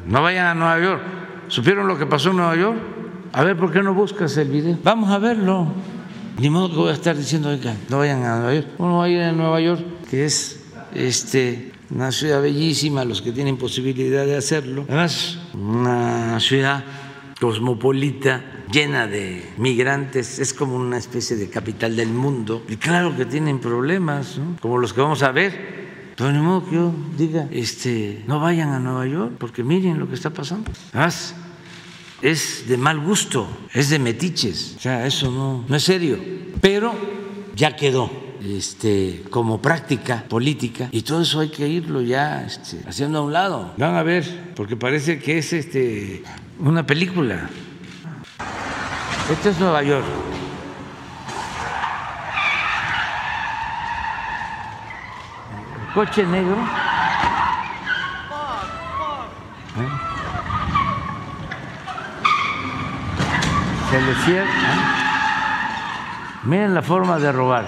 no 0.07 0.21
vayan 0.21 0.45
a 0.45 0.53
Nueva 0.53 0.79
York. 0.79 1.01
¿Supieron 1.47 1.87
lo 1.87 1.97
que 1.97 2.05
pasó 2.05 2.29
en 2.29 2.37
Nueva 2.37 2.55
York? 2.55 2.77
A 3.31 3.43
ver, 3.43 3.57
¿por 3.57 3.71
qué 3.71 3.81
no 3.81 3.95
buscas 3.95 4.37
el 4.37 4.49
video? 4.49 4.77
Vamos 4.83 5.09
a 5.09 5.17
verlo. 5.17 5.67
Ni 6.37 6.49
modo 6.49 6.69
que 6.69 6.75
voy 6.75 6.89
a 6.89 6.93
estar 6.93 7.15
diciendo, 7.15 7.55
no 7.89 7.97
vayan 7.99 8.23
a 8.23 8.37
Nueva 8.37 8.53
York. 8.55 8.67
Uno 8.77 8.97
va 8.97 9.05
a 9.05 9.09
ir 9.09 9.21
a 9.21 9.31
Nueva 9.31 9.61
York, 9.61 9.81
que 10.09 10.25
es 10.25 10.59
este 10.93 11.71
una 11.89 12.11
ciudad 12.11 12.41
bellísima, 12.41 13.05
los 13.05 13.21
que 13.21 13.31
tienen 13.31 13.57
posibilidad 13.57 14.25
de 14.25 14.35
hacerlo. 14.35 14.85
Además, 14.87 15.37
una 15.53 16.39
ciudad 16.39 16.83
cosmopolita, 17.39 18.63
llena 18.71 19.05
de 19.05 19.47
migrantes, 19.57 20.39
es 20.39 20.53
como 20.53 20.75
una 20.75 20.97
especie 20.97 21.35
de 21.35 21.49
capital 21.49 21.95
del 21.95 22.09
mundo. 22.09 22.63
Y 22.67 22.77
claro 22.77 23.15
que 23.15 23.25
tienen 23.25 23.59
problemas, 23.59 24.39
como 24.59 24.79
los 24.79 24.93
que 24.93 25.01
vamos 25.01 25.21
a 25.21 25.31
ver. 25.31 25.83
Pero 26.15 26.31
ni 26.31 26.39
modo 26.39 26.65
que 26.65 26.75
yo 26.75 26.93
diga, 27.17 27.47
este, 27.51 28.23
no 28.27 28.39
vayan 28.39 28.69
a 28.69 28.79
Nueva 28.79 29.05
York, 29.05 29.33
porque 29.37 29.63
miren 29.63 29.99
lo 29.99 30.07
que 30.07 30.15
está 30.15 30.29
pasando. 30.31 30.71
Además, 30.93 31.35
es 32.23 32.69
de 32.69 32.77
mal 32.77 32.99
gusto, 32.99 33.47
es 33.73 33.89
de 33.89 33.99
metiches, 33.99 34.75
o 34.77 34.79
sea, 34.79 35.05
eso 35.05 35.29
no, 35.29 35.65
no 35.67 35.75
es 35.75 35.83
serio. 35.83 36.17
Pero 36.61 36.95
ya 37.53 37.75
quedó 37.75 38.09
este, 38.41 39.23
como 39.29 39.61
práctica 39.61 40.23
política 40.29 40.87
y 40.91 41.01
todo 41.01 41.21
eso 41.21 41.41
hay 41.41 41.49
que 41.49 41.67
irlo 41.67 42.01
ya 42.01 42.45
este, 42.45 42.79
haciendo 42.87 43.19
a 43.19 43.21
un 43.23 43.33
lado. 43.33 43.73
Van 43.77 43.95
a 43.95 44.03
ver, 44.03 44.53
porque 44.55 44.77
parece 44.77 45.19
que 45.19 45.37
es 45.37 45.51
este, 45.51 46.23
una 46.59 46.87
película. 46.87 47.49
Esto 49.29 49.49
es 49.49 49.59
Nueva 49.59 49.83
York. 49.83 50.05
El 55.87 55.93
coche 55.93 56.25
negro. 56.25 56.57
¿Eh? 59.75 60.13
Se 63.93 64.01
le. 64.01 64.43
Miren 66.45 66.73
la 66.73 66.81
forma 66.81 67.19
de 67.19 67.31
robar. 67.31 67.65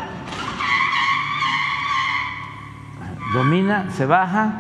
domina, 3.31 3.85
se 3.91 4.07
baja. 4.07 4.53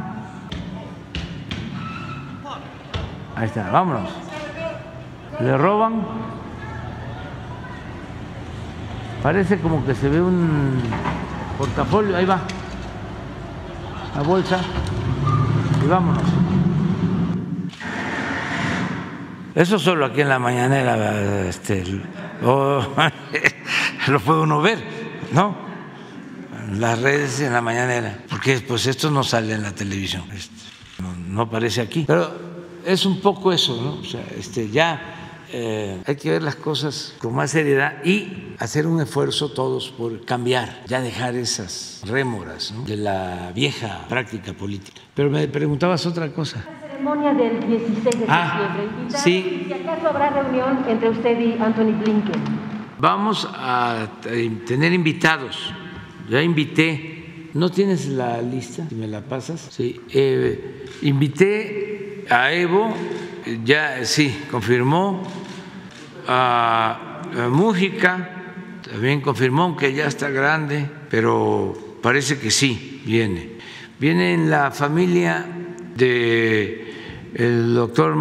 Ahí 3.35 3.45
está, 3.45 3.71
vámonos. 3.71 4.11
Le 5.39 5.57
roban. 5.57 6.05
Parece 9.23 9.59
como 9.59 9.83
que 9.87 9.95
se 9.95 10.07
ve 10.07 10.21
un 10.21 10.83
portafolio, 11.57 12.15
ahí 12.15 12.25
va. 12.25 12.41
La 14.15 14.21
bolsa. 14.21 14.59
Y 15.83 15.87
vámonos. 15.87 16.44
Eso 19.55 19.79
solo 19.79 20.05
aquí 20.05 20.19
en 20.19 20.27
la 20.27 20.37
mañanera 20.37 21.47
este, 21.47 21.85
lo, 22.41 24.19
puede 24.25 24.41
uno 24.41 24.61
ver, 24.61 24.79
¿no? 25.31 25.63
las 26.73 26.99
redes 26.99 27.39
en 27.39 27.53
la 27.53 27.61
mañanera, 27.61 28.19
porque 28.29 28.59
pues 28.67 28.85
esto 28.87 29.09
no 29.09 29.23
sale 29.23 29.53
en 29.53 29.61
la 29.61 29.73
televisión, 29.73 30.23
no, 31.29 31.43
aparece 31.43 31.79
aquí. 31.79 32.03
Pero 32.05 32.29
es 32.85 33.05
un 33.05 33.21
poco 33.21 33.53
eso, 33.53 33.81
¿no? 33.81 34.01
O 34.01 34.03
sea, 34.03 34.25
este, 34.37 34.69
ya 34.69 35.45
eh, 35.53 36.01
hay 36.05 36.15
que 36.15 36.31
ver 36.31 36.43
las 36.43 36.55
cosas 36.55 37.13
con 37.19 37.33
más 37.33 37.51
seriedad 37.51 38.03
y 38.03 38.55
hacer 38.59 38.87
un 38.87 38.99
esfuerzo 38.99 39.49
todos 39.51 39.89
por 39.89 40.25
cambiar, 40.25 40.83
ya 40.87 40.99
dejar 40.99 41.35
esas 41.35 42.01
rémoras 42.05 42.73
de 42.85 42.97
la 42.97 43.51
vieja 43.53 44.05
práctica 44.09 44.53
política. 44.53 45.01
Pero 45.13 45.29
me 45.29 45.47
preguntabas 45.47 46.05
otra 46.05 46.33
cosa. 46.33 46.65
La 46.95 47.01
ceremonia 47.01 47.33
del 47.33 47.67
16 47.67 48.19
de 48.19 48.25
ah, 48.29 48.69
septiembre. 49.09 49.19
Sí. 49.19 49.65
Si 49.67 49.73
acaso 49.73 50.07
habrá 50.07 50.29
reunión 50.29 50.85
entre 50.87 51.09
usted 51.09 51.39
y 51.39 51.61
Anthony 51.61 51.91
Blinken. 51.99 52.41
vamos 52.99 53.49
a 53.53 54.07
tener 54.65 54.93
invitados. 54.93 55.73
Ya 56.29 56.41
invité, 56.41 57.49
¿no 57.53 57.69
tienes 57.69 58.07
la 58.07 58.41
lista? 58.41 58.87
Si 58.87 58.95
me 58.95 59.07
la 59.07 59.21
pasas. 59.21 59.67
Sí, 59.71 59.99
eh, 60.13 60.85
invité 61.01 62.25
a 62.29 62.53
Evo, 62.53 62.93
ya 63.65 64.05
sí, 64.05 64.45
confirmó, 64.49 65.23
a, 66.27 67.21
a 67.37 67.49
Mújica, 67.49 68.29
también 68.89 69.19
confirmó 69.19 69.75
que 69.75 69.93
ya 69.93 70.07
está 70.07 70.29
grande, 70.29 70.89
pero 71.09 71.73
parece 72.01 72.39
que 72.39 72.51
sí, 72.51 73.01
viene. 73.05 73.55
Viene 73.99 74.33
en 74.33 74.49
la 74.49 74.71
familia 74.71 75.45
de 75.95 76.84
el 77.35 77.75
doctor 77.75 78.15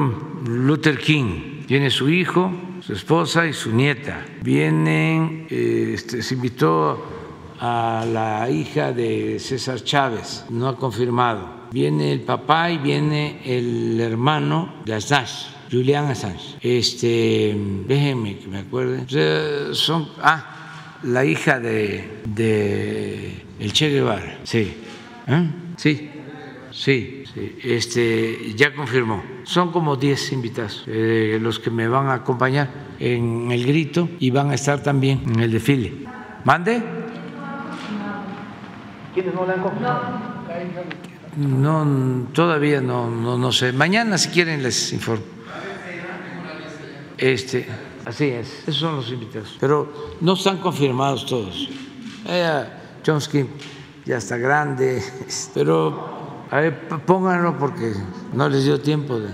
Luther 0.49 0.99
King, 0.99 1.65
viene 1.69 1.89
su 1.89 2.09
hijo, 2.09 2.53
su 2.81 2.93
esposa 2.93 3.47
y 3.47 3.53
su 3.53 3.73
nieta. 3.73 4.25
Vienen, 4.43 5.47
este, 5.49 6.21
se 6.21 6.35
invitó 6.35 7.01
a 7.61 8.05
la 8.13 8.51
hija 8.51 8.93
de 8.93 9.39
César 9.39 9.83
Chávez, 9.83 10.45
no 10.51 10.69
ha 10.69 10.77
confirmado. 10.77 11.65
Viene 11.71 12.13
el 12.13 12.23
papá 12.23 12.71
y 12.71 12.79
viene 12.79 13.41
el 13.45 14.01
hermano 14.01 14.83
de 14.85 14.95
Assange, 14.95 15.47
Julian 15.71 16.07
Assange. 16.07 16.57
Este, 16.61 17.57
déjenme 17.87 18.39
que 18.39 18.49
me 18.49 18.59
acuerde. 18.59 19.75
son, 19.75 20.09
ah, 20.23 20.99
la 21.05 21.25
hija 21.25 21.61
de, 21.61 22.21
de 22.25 23.45
el 23.61 23.73
Che 23.73 23.91
Guevara, 23.91 24.41
sí. 24.43 24.75
¿Eh? 25.27 25.51
Sí, 25.77 26.11
sí, 26.71 27.24
sí, 27.35 27.59
este, 27.63 28.55
ya 28.55 28.75
confirmó. 28.75 29.23
Son 29.45 29.73
como 29.73 29.97
10 29.97 30.33
invitados 30.33 30.85
eh, 30.87 31.39
los 31.41 31.59
que 31.59 31.71
me 31.71 31.89
van 31.89 32.09
a 32.09 32.15
acompañar 32.15 32.69
en 32.99 33.51
el 33.51 33.67
grito 33.67 34.09
y 34.19 34.31
van 34.31 34.51
a 34.51 34.55
estar 34.55 34.83
también 34.83 35.23
en 35.27 35.41
el 35.41 35.51
desfile. 35.53 36.07
¿Mande? 36.45 36.83
¿Quiénes 39.15 39.35
no 39.35 39.47
la 39.47 39.55
han 39.55 39.63
confirmado? 39.63 40.35
No, 41.37 42.29
todavía 42.33 42.81
no, 42.81 43.11
no, 43.11 43.37
no 43.37 43.53
sé. 43.53 43.73
Mañana, 43.73 44.19
si 44.19 44.29
quieren, 44.29 44.63
les 44.63 44.93
informo. 44.93 45.25
Este, 47.19 47.67
así 48.05 48.27
es, 48.27 48.63
esos 48.63 48.77
son 48.77 48.97
los 48.97 49.11
invitados. 49.11 49.57
Pero 49.61 50.17
no 50.21 50.35
están 50.35 50.59
confirmados 50.59 51.27
todos. 51.27 51.69
Eh, 52.27 52.65
Chomsky 53.03 53.47
ya 54.05 54.19
está 54.19 54.37
grande, 54.37 55.03
pero 55.55 56.24
a 56.55 56.61
ver, 56.61 56.73
pónganlo 57.05 57.59
porque 57.59 57.93
no 58.33 58.49
les 58.49 58.65
dio 58.65 58.81
tiempo 58.81 59.19
de. 59.19 59.29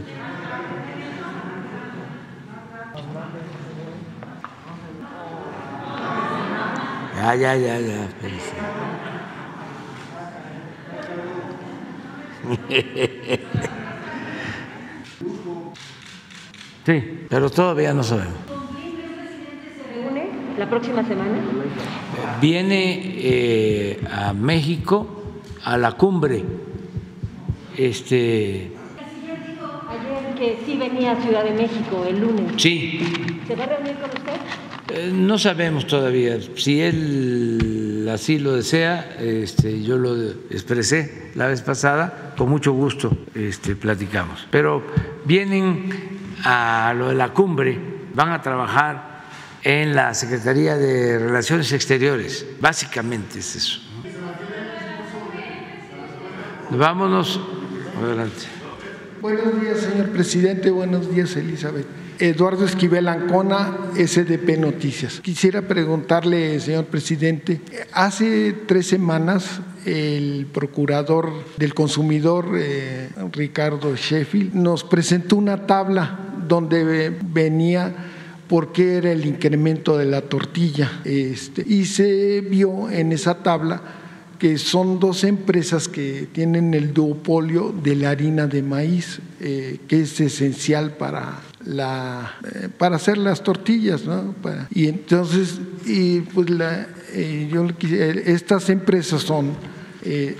Ya, 7.14 7.34
ya, 7.34 7.56
ya, 7.56 7.78
ya. 7.78 8.08
Sí, 16.86 17.26
pero 17.28 17.50
todavía 17.50 17.92
no 17.92 18.02
sabemos. 18.02 18.32
se 18.46 19.92
reúne 19.92 20.30
la 20.56 20.70
próxima 20.70 21.04
semana? 21.04 21.38
Viene 22.40 23.02
eh, 23.18 24.00
a 24.10 24.32
México 24.32 25.06
a 25.62 25.76
la 25.76 25.92
cumbre. 25.92 26.69
Este. 27.76 28.72
Ayer 29.88 30.34
que 30.34 30.58
sí 30.64 30.76
venía 30.76 31.12
a 31.12 31.22
Ciudad 31.22 31.44
de 31.44 31.52
México 31.52 32.04
el 32.08 32.20
lunes. 32.20 32.52
Sí. 32.56 33.00
¿Se 33.46 33.54
va 33.54 33.64
a 33.64 33.66
reunir 33.66 33.94
con 33.94 34.10
usted? 34.10 34.32
Eh, 34.92 35.10
no 35.12 35.38
sabemos 35.38 35.86
todavía. 35.86 36.38
Si 36.56 36.80
él 36.80 38.08
así 38.12 38.38
lo 38.38 38.54
desea, 38.54 39.16
este, 39.20 39.82
yo 39.82 39.98
lo 39.98 40.16
expresé 40.50 41.30
la 41.34 41.46
vez 41.46 41.62
pasada, 41.62 42.34
con 42.36 42.48
mucho 42.48 42.72
gusto 42.72 43.16
este, 43.34 43.76
platicamos. 43.76 44.46
Pero 44.50 44.82
vienen 45.24 45.90
a 46.44 46.94
lo 46.96 47.08
de 47.08 47.14
la 47.14 47.28
cumbre, 47.28 47.78
van 48.14 48.32
a 48.32 48.42
trabajar 48.42 49.10
en 49.62 49.94
la 49.94 50.14
Secretaría 50.14 50.76
de 50.76 51.18
Relaciones 51.18 51.72
Exteriores. 51.72 52.46
Básicamente 52.60 53.38
es 53.40 53.56
eso. 53.56 53.80
Vámonos. 56.70 57.40
Adelante. 58.00 58.46
Buenos 59.20 59.60
días, 59.60 59.80
señor 59.80 60.08
presidente. 60.08 60.70
Buenos 60.70 61.14
días, 61.14 61.36
Elizabeth. 61.36 61.84
Eduardo 62.18 62.64
Esquivel 62.64 63.08
Ancona, 63.08 63.76
SDP 63.94 64.58
Noticias. 64.58 65.20
Quisiera 65.20 65.62
preguntarle, 65.62 66.58
señor 66.60 66.86
presidente, 66.86 67.60
hace 67.92 68.54
tres 68.66 68.86
semanas 68.86 69.60
el 69.84 70.46
procurador 70.52 71.30
del 71.58 71.74
consumidor, 71.74 72.52
eh, 72.56 73.10
Ricardo 73.32 73.94
Sheffield, 73.94 74.54
nos 74.54 74.82
presentó 74.84 75.36
una 75.36 75.66
tabla 75.66 76.18
donde 76.48 77.10
venía 77.22 77.94
por 78.48 78.72
qué 78.72 78.96
era 78.96 79.12
el 79.12 79.26
incremento 79.26 79.98
de 79.98 80.06
la 80.06 80.22
tortilla. 80.22 81.00
Este, 81.04 81.62
y 81.66 81.84
se 81.84 82.40
vio 82.40 82.90
en 82.90 83.12
esa 83.12 83.42
tabla 83.42 83.99
que 84.40 84.56
son 84.56 84.98
dos 84.98 85.22
empresas 85.22 85.86
que 85.86 86.26
tienen 86.32 86.72
el 86.72 86.94
duopolio 86.94 87.74
de 87.84 87.94
la 87.94 88.10
harina 88.10 88.46
de 88.46 88.62
maíz, 88.62 89.20
eh, 89.38 89.78
que 89.86 90.00
es 90.00 90.18
esencial 90.18 90.96
para, 90.96 91.40
la, 91.66 92.38
eh, 92.54 92.68
para 92.76 92.96
hacer 92.96 93.18
las 93.18 93.42
tortillas. 93.42 94.06
¿no? 94.06 94.34
y 94.70 94.88
entonces, 94.88 95.60
y 95.84 96.20
pues 96.20 96.48
la, 96.48 96.88
eh, 97.12 98.22
estas 98.24 98.70
empresas 98.70 99.20
son, 99.20 99.52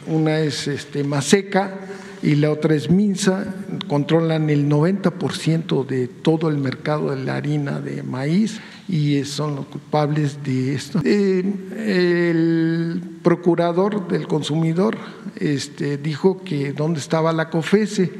una 0.06 0.40
es 0.40 0.66
este, 0.66 1.04
Maseca, 1.04 1.80
y 2.22 2.36
la 2.36 2.50
otra 2.50 2.74
es 2.74 2.88
Minsa, 2.90 3.54
controlan 3.86 4.48
el 4.48 4.66
90% 4.66 5.86
de 5.86 6.08
todo 6.08 6.48
el 6.48 6.56
mercado 6.56 7.10
de 7.10 7.22
la 7.22 7.36
harina 7.36 7.80
de 7.80 8.02
maíz 8.02 8.60
y 8.90 9.24
son 9.24 9.56
los 9.56 9.66
culpables 9.66 10.42
de 10.42 10.74
esto. 10.74 11.00
Eh, 11.04 11.44
el 11.76 13.02
procurador 13.22 14.08
del 14.08 14.26
consumidor 14.26 14.96
este, 15.36 15.96
dijo 15.96 16.42
que 16.42 16.72
dónde 16.72 17.00
estaba 17.00 17.32
la 17.32 17.50
COFESE 17.50 18.12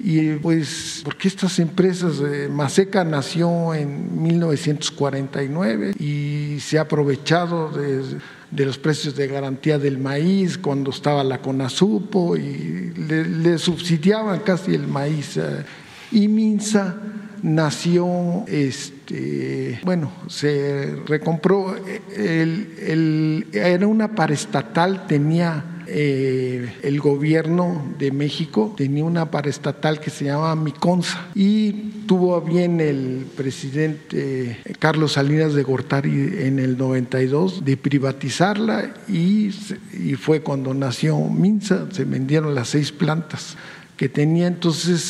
y 0.00 0.34
pues 0.34 1.02
porque 1.04 1.28
estas 1.28 1.58
empresas, 1.60 2.20
eh, 2.20 2.48
Maseca 2.50 3.04
nació 3.04 3.72
en 3.74 4.20
1949 4.22 5.94
y 5.98 6.58
se 6.58 6.78
ha 6.78 6.82
aprovechado 6.82 7.70
de 7.70 8.18
de 8.52 8.66
los 8.66 8.76
precios 8.78 9.16
de 9.16 9.26
garantía 9.26 9.78
del 9.78 9.98
maíz 9.98 10.58
cuando 10.58 10.90
estaba 10.90 11.24
la 11.24 11.40
CONASUPO 11.40 12.36
y 12.36 12.92
le, 12.94 13.58
subsidiaban 13.58 14.40
casi 14.40 14.74
el 14.74 14.86
maíz. 14.86 15.38
Eh. 15.38 15.64
Y 16.12 16.28
Minsa 16.28 16.96
nació, 17.42 18.44
este, 18.46 19.80
bueno, 19.84 20.12
se 20.28 20.96
recompró, 21.06 21.74
el, 22.16 23.46
era 23.52 23.86
una 23.86 24.14
paraestatal, 24.14 25.06
tenía 25.06 25.64
eh, 25.86 26.74
el 26.84 27.00
gobierno 27.00 27.84
de 27.98 28.12
México 28.12 28.72
tenía 28.76 29.04
una 29.04 29.30
paraestatal 29.30 29.98
que 29.98 30.10
se 30.10 30.26
llamaba 30.26 30.54
Miconza 30.54 31.26
y 31.34 31.72
tuvo 32.06 32.40
bien 32.40 32.80
el 32.80 33.26
presidente 33.36 34.58
Carlos 34.78 35.12
Salinas 35.12 35.54
de 35.54 35.64
Gortari 35.64 36.34
en 36.38 36.60
el 36.60 36.78
92 36.78 37.64
de 37.64 37.76
privatizarla 37.76 38.94
y, 39.08 39.50
y 39.92 40.14
fue 40.14 40.40
cuando 40.40 40.72
nació 40.72 41.18
Minza, 41.18 41.88
se 41.90 42.04
vendieron 42.04 42.54
las 42.54 42.68
seis 42.68 42.92
plantas 42.92 43.56
que 43.96 44.08
tenía, 44.08 44.46
entonces 44.46 45.02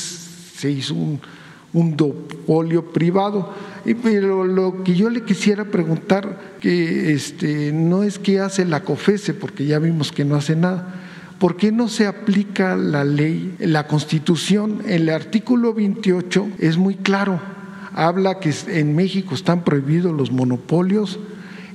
se 0.56 0.70
hizo 0.70 0.94
un, 0.94 1.20
un 1.72 1.96
duopolio 1.96 2.92
privado. 2.92 3.52
Pero 4.02 4.44
lo 4.44 4.84
que 4.84 4.94
yo 4.94 5.10
le 5.10 5.24
quisiera 5.24 5.64
preguntar, 5.64 6.56
que 6.60 7.12
este, 7.12 7.72
no 7.72 8.02
es 8.02 8.18
que 8.18 8.40
hace 8.40 8.64
la 8.64 8.82
COFESE, 8.82 9.34
porque 9.34 9.66
ya 9.66 9.78
vimos 9.78 10.12
que 10.12 10.24
no 10.24 10.36
hace 10.36 10.54
nada, 10.54 10.94
¿por 11.38 11.56
qué 11.56 11.72
no 11.72 11.88
se 11.88 12.06
aplica 12.06 12.76
la 12.76 13.04
ley, 13.04 13.56
la 13.58 13.86
constitución? 13.86 14.82
El 14.86 15.08
artículo 15.08 15.74
28 15.74 16.48
es 16.58 16.76
muy 16.76 16.94
claro, 16.94 17.40
habla 17.94 18.38
que 18.38 18.54
en 18.68 18.94
México 18.94 19.34
están 19.34 19.64
prohibidos 19.64 20.14
los 20.14 20.30
monopolios 20.30 21.18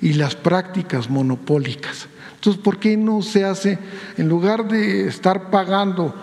y 0.02 0.14
las 0.14 0.36
prácticas 0.36 1.10
monopólicas. 1.10 2.08
Entonces, 2.36 2.62
¿por 2.62 2.78
qué 2.78 2.96
no 2.96 3.22
se 3.24 3.44
hace, 3.44 3.80
en 4.18 4.30
lugar 4.30 4.68
de 4.70 5.08
estar 5.08 5.50
pagando 5.50 6.14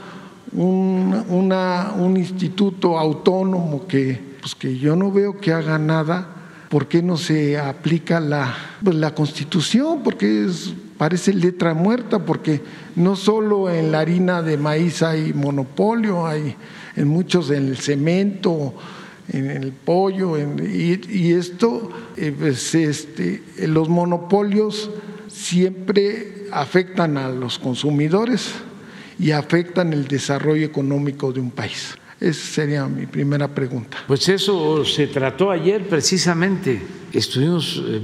un, 0.55 1.25
un 1.29 2.17
instituto 2.17 2.99
autónomo 2.99 3.87
que, 3.87 4.21
pues 4.41 4.55
que 4.55 4.79
yo 4.79 4.97
no 4.97 5.11
veo 5.11 5.39
que 5.39 5.53
haga 5.53 5.79
nada, 5.79 6.29
¿por 6.69 6.89
qué 6.89 7.03
no 7.03 7.17
se 7.17 7.59
aplica 7.59 8.21
la, 8.21 8.55
pues 8.83 8.97
la 8.97 9.15
constitución? 9.15 10.03
Porque 10.03 10.45
es, 10.47 10.75
parece 10.97 11.33
letra 11.33 11.75
muerta, 11.75 12.21
porque 12.21 12.63
no 12.97 13.17
solo 13.17 13.71
en 13.71 13.93
la 13.93 14.01
harina 14.01 14.43
de 14.43 14.57
maíz 14.57 15.03
hay 15.03 15.33
monopolio, 15.33 16.27
hay 16.27 16.55
en 16.97 17.09
muchos 17.09 17.51
en 17.51 17.69
el 17.69 17.77
cemento, 17.77 18.75
en 19.33 19.51
el 19.51 19.73
pollo, 19.73 20.37
y, 20.39 21.33
esto, 21.33 21.91
eh, 22.17 22.35
pues, 22.39 22.75
este, 22.75 23.43
los 23.67 23.89
monopolios 23.89 24.91
siempre 25.29 26.47
afectan 26.53 27.17
a 27.17 27.29
los 27.29 27.59
consumidores 27.59 28.53
y 29.19 29.31
afectan 29.31 29.93
el 29.93 30.07
desarrollo 30.07 30.67
económico 30.67 31.33
de 31.33 31.41
un 31.41 31.51
país. 31.51 31.97
Esa 32.21 32.47
sería 32.47 32.87
mi 32.87 33.07
primera 33.07 33.49
pregunta. 33.49 33.99
Pues 34.07 34.29
eso 34.29 34.85
se 34.85 35.09
trató 35.09 35.51
ayer 35.51 35.89
precisamente. 35.89 36.81
Estuvimos 37.13 37.83
eh, 37.87 38.01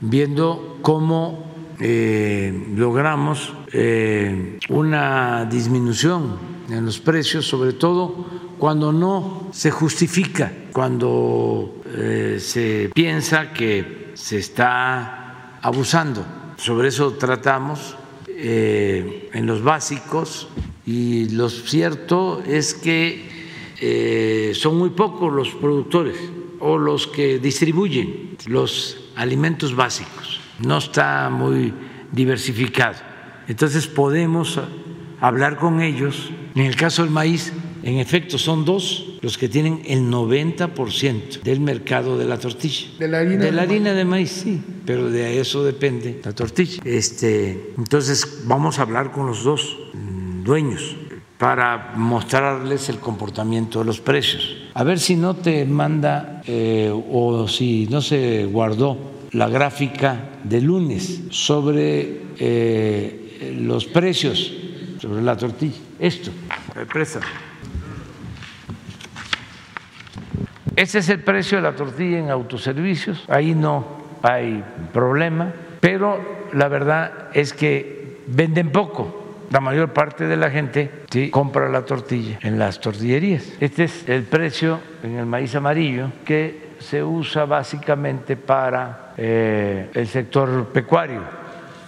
viendo 0.00 0.78
cómo 0.80 1.74
eh, 1.80 2.66
logramos 2.74 3.52
eh, 3.72 4.58
una 4.68 5.44
disminución 5.44 6.36
en 6.70 6.84
los 6.84 6.98
precios, 6.98 7.46
sobre 7.46 7.72
todo 7.72 8.26
cuando 8.58 8.92
no 8.92 9.48
se 9.52 9.70
justifica, 9.70 10.52
cuando 10.72 11.82
se 12.38 12.90
piensa 12.92 13.52
que 13.52 14.10
se 14.14 14.38
está 14.38 15.58
abusando. 15.62 16.24
Sobre 16.56 16.88
eso 16.88 17.12
tratamos 17.12 17.96
en 18.40 19.46
los 19.46 19.62
básicos 19.62 20.48
y 20.86 21.28
lo 21.30 21.50
cierto 21.50 22.42
es 22.46 22.72
que 22.72 23.28
eh, 23.80 24.52
son 24.54 24.78
muy 24.78 24.90
pocos 24.90 25.32
los 25.32 25.50
productores 25.50 26.16
o 26.60 26.78
los 26.78 27.06
que 27.06 27.38
distribuyen 27.38 28.36
los 28.46 29.10
alimentos 29.16 29.74
básicos. 29.74 30.40
No 30.60 30.78
está 30.78 31.30
muy 31.30 31.72
diversificado. 32.12 32.96
Entonces 33.48 33.86
podemos 33.86 34.60
hablar 35.20 35.56
con 35.56 35.80
ellos. 35.80 36.30
En 36.54 36.66
el 36.66 36.76
caso 36.76 37.02
del 37.02 37.10
maíz, 37.10 37.52
en 37.82 37.98
efecto, 37.98 38.38
son 38.38 38.64
dos 38.64 39.18
los 39.20 39.38
que 39.38 39.48
tienen 39.48 39.82
el 39.86 40.10
90% 40.10 41.42
del 41.42 41.60
mercado 41.60 42.18
de 42.18 42.24
la 42.24 42.38
tortilla. 42.38 42.86
De 42.98 43.08
la 43.08 43.18
harina 43.18 43.44
de, 43.44 43.52
la 43.52 43.62
harina 43.62 43.92
de 43.94 44.04
maíz, 44.04 44.30
sí, 44.30 44.60
pero 44.84 45.10
de 45.10 45.40
eso 45.40 45.64
depende 45.64 46.20
la 46.24 46.32
tortilla. 46.32 46.80
Este, 46.84 47.72
entonces 47.76 48.42
vamos 48.44 48.78
a 48.78 48.82
hablar 48.82 49.12
con 49.12 49.26
los 49.26 49.44
dos 49.44 49.78
mm, 49.94 50.44
dueños 50.44 50.96
para 51.38 51.92
mostrarles 51.94 52.88
el 52.88 52.98
comportamiento 52.98 53.78
de 53.78 53.84
los 53.84 54.00
precios. 54.00 54.56
A 54.74 54.82
ver 54.82 54.98
si 54.98 55.14
no 55.14 55.36
te 55.36 55.64
manda 55.64 56.42
eh, 56.46 56.92
o 56.92 57.46
si 57.46 57.86
no 57.90 58.00
se 58.00 58.44
guardó 58.46 58.98
la 59.32 59.48
gráfica 59.48 60.40
de 60.42 60.60
lunes 60.60 61.20
sobre 61.30 62.22
eh, 62.38 63.54
los 63.56 63.86
precios, 63.86 64.52
sobre 65.00 65.22
la 65.22 65.36
tortilla. 65.36 65.76
Esto, 66.00 66.30
presa. 66.92 67.20
Ese 70.78 71.00
es 71.00 71.08
el 71.08 71.18
precio 71.18 71.58
de 71.58 71.62
la 71.62 71.72
tortilla 71.72 72.20
en 72.20 72.30
autoservicios, 72.30 73.24
ahí 73.26 73.52
no 73.52 73.84
hay 74.22 74.62
problema, 74.92 75.52
pero 75.80 76.20
la 76.52 76.68
verdad 76.68 77.30
es 77.34 77.52
que 77.52 78.20
venden 78.28 78.70
poco. 78.70 79.40
La 79.50 79.58
mayor 79.58 79.92
parte 79.92 80.28
de 80.28 80.36
la 80.36 80.50
gente 80.50 80.88
compra 81.32 81.68
la 81.68 81.84
tortilla 81.84 82.38
en 82.42 82.60
las 82.60 82.78
tortillerías. 82.78 83.54
Este 83.58 83.84
es 83.84 84.08
el 84.08 84.22
precio 84.22 84.78
en 85.02 85.16
el 85.16 85.26
maíz 85.26 85.56
amarillo 85.56 86.12
que 86.24 86.68
se 86.78 87.02
usa 87.02 87.44
básicamente 87.44 88.36
para 88.36 89.14
eh, 89.16 89.90
el 89.92 90.06
sector 90.06 90.66
pecuario, 90.66 91.22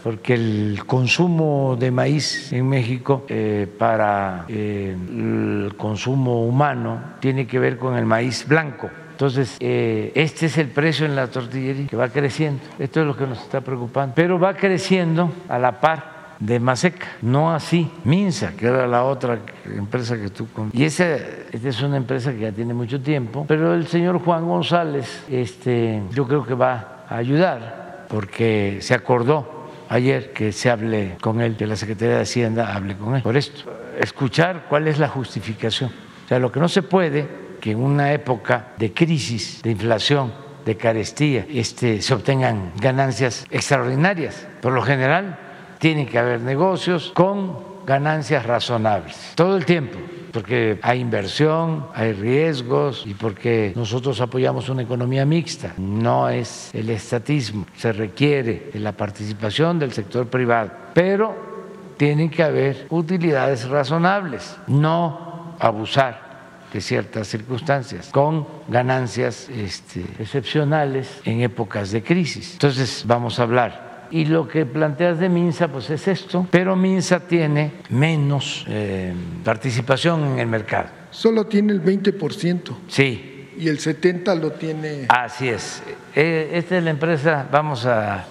porque 0.03 0.35
el 0.35 0.83
consumo 0.87 1.77
de 1.79 1.91
maíz 1.91 2.53
en 2.53 2.69
México 2.69 3.25
eh, 3.29 3.67
para 3.79 4.45
eh, 4.49 4.97
el 4.97 5.75
consumo 5.77 6.45
humano 6.45 7.01
tiene 7.21 7.47
que 7.47 7.59
ver 7.59 7.79
con 7.79 7.97
el 7.97 8.07
maíz 8.07 8.47
blanco. 8.47 8.91
Entonces, 9.13 9.59
este 9.61 10.47
es 10.47 10.57
el 10.57 10.69
precio 10.69 11.05
en 11.05 11.15
la 11.15 11.27
tortillería 11.27 11.87
que 11.87 11.97
va 11.97 12.09
creciendo. 12.09 12.63
Esto 12.79 13.03
es 13.03 13.07
lo 13.07 13.15
que 13.15 13.27
nos 13.27 13.39
está 13.43 13.61
preocupando. 13.61 14.15
Pero 14.15 14.41
va 14.41 14.55
creciendo 14.55 15.31
a 15.47 15.59
la 15.59 15.79
par 15.79 16.21
de 16.41 16.59
Maseca, 16.59 17.07
no 17.21 17.53
así 17.53 17.91
Minsa, 18.05 18.53
que 18.57 18.67
era 18.67 18.87
la 18.87 19.05
otra 19.05 19.39
empresa 19.67 20.17
que 20.17 20.31
tú 20.31 20.49
Y 20.73 20.85
esa, 20.85 21.17
esta 21.53 21.69
es 21.69 21.83
una 21.83 21.99
empresa 21.99 22.33
que 22.33 22.41
ya 22.41 22.53
tiene 22.53 22.73
mucho 22.73 23.01
tiempo, 23.01 23.45
pero 23.47 23.75
el 23.75 23.87
señor 23.87 24.19
Juan 24.21 24.49
González, 24.49 25.25
este, 25.29 26.03
yo 26.13 26.27
creo 26.27 26.45
que 26.45 26.55
va 26.55 27.05
a 27.09 27.17
ayudar, 27.17 28.07
porque 28.09 28.79
se 28.81 28.95
acordó 28.95 29.60
ayer 29.91 30.33
que 30.33 30.53
se 30.53 30.71
hable 30.71 31.17
con 31.21 31.41
él, 31.41 31.57
que 31.57 31.67
la 31.67 31.77
Secretaría 31.77 32.17
de 32.17 32.23
Hacienda 32.23 32.75
hable 32.75 32.97
con 32.97 33.17
él. 33.17 33.23
Por 33.23 33.37
esto, 33.37 33.71
escuchar 33.99 34.67
cuál 34.69 34.89
es 34.89 34.99
la 34.99 35.09
justificación. 35.09 35.91
O 36.25 36.29
sea, 36.29 36.39
lo 36.39 36.51
que 36.51 36.61
no 36.61 36.69
se 36.69 36.83
puede, 36.83 37.29
que 37.61 37.73
en 37.73 37.81
una 37.81 38.13
época 38.13 38.69
de 38.79 38.95
crisis, 38.95 39.61
de 39.63 39.73
inflación, 39.73 40.33
de 40.65 40.77
carestía, 40.77 41.45
este, 41.51 42.01
se 42.01 42.15
obtengan 42.15 42.73
ganancias 42.81 43.45
extraordinarias. 43.51 44.47
Por 44.63 44.73
lo 44.73 44.83
general, 44.83 45.39
tiene 45.79 46.07
que 46.07 46.19
haber 46.19 46.41
negocios 46.41 47.11
con 47.13 47.85
ganancias 47.85 48.47
razonables, 48.47 49.33
todo 49.35 49.57
el 49.57 49.65
tiempo 49.65 49.99
porque 50.33 50.79
hay 50.83 51.01
inversión, 51.01 51.87
hay 51.95 52.13
riesgos 52.13 53.05
y 53.07 53.15
porque 53.15 53.73
nosotros 53.77 54.21
apoyamos 54.21 54.69
una 54.69 54.83
economía 54.83 55.25
mixta. 55.25 55.75
No 55.79 56.29
es 56.29 56.71
el 56.75 56.91
estatismo, 56.91 57.67
se 57.77 57.93
requiere 57.93 58.71
de 58.73 58.81
la 58.81 58.93
participación 58.93 59.79
del 59.79 59.93
sector 59.93 60.27
privado, 60.29 60.71
pero 60.95 61.51
tienen 61.97 62.31
que 62.31 62.43
haber 62.43 62.87
utilidades 62.91 63.69
razonables, 63.69 64.57
no 64.67 65.55
abusar 65.59 66.31
de 66.73 66.81
ciertas 66.81 67.27
circunstancias, 67.27 68.09
con 68.13 68.47
ganancias 68.69 69.49
este, 69.49 70.05
excepcionales 70.19 71.21
en 71.25 71.41
épocas 71.41 71.91
de 71.91 72.03
crisis. 72.03 72.53
Entonces 72.53 73.05
vamos 73.07 73.39
a 73.39 73.43
hablar 73.43 73.90
y 74.11 74.25
lo 74.25 74.49
que 74.49 74.67
planteas 74.67 75.19
de 75.19 75.29
Minsa, 75.29 75.69
pues 75.69 75.89
es 75.91 76.07
esto, 76.09 76.47
pero 76.51 76.77
Minsa 76.77 77.21
tiene 77.21 77.73
menos 77.91 78.65
eh, 78.69 79.15
participación 79.45 80.33
en 80.33 80.39
el 80.41 80.47
mercado. 80.47 80.89
Solo 81.11 81.47
tiene 81.47 81.73
el 81.73 81.83
20%. 81.83 82.77
Sí. 82.89 83.49
Y 83.57 83.69
el 83.69 83.79
70% 83.79 84.41
lo 84.41 84.53
tiene. 84.53 85.07
Así 85.09 85.49
es. 85.49 85.83
Eh, 86.15 86.51
esta 86.55 86.79
es 86.79 86.85
la 86.85 86.91
empresa, 86.91 87.47
vamos 87.51 87.87
a, 87.87 88.25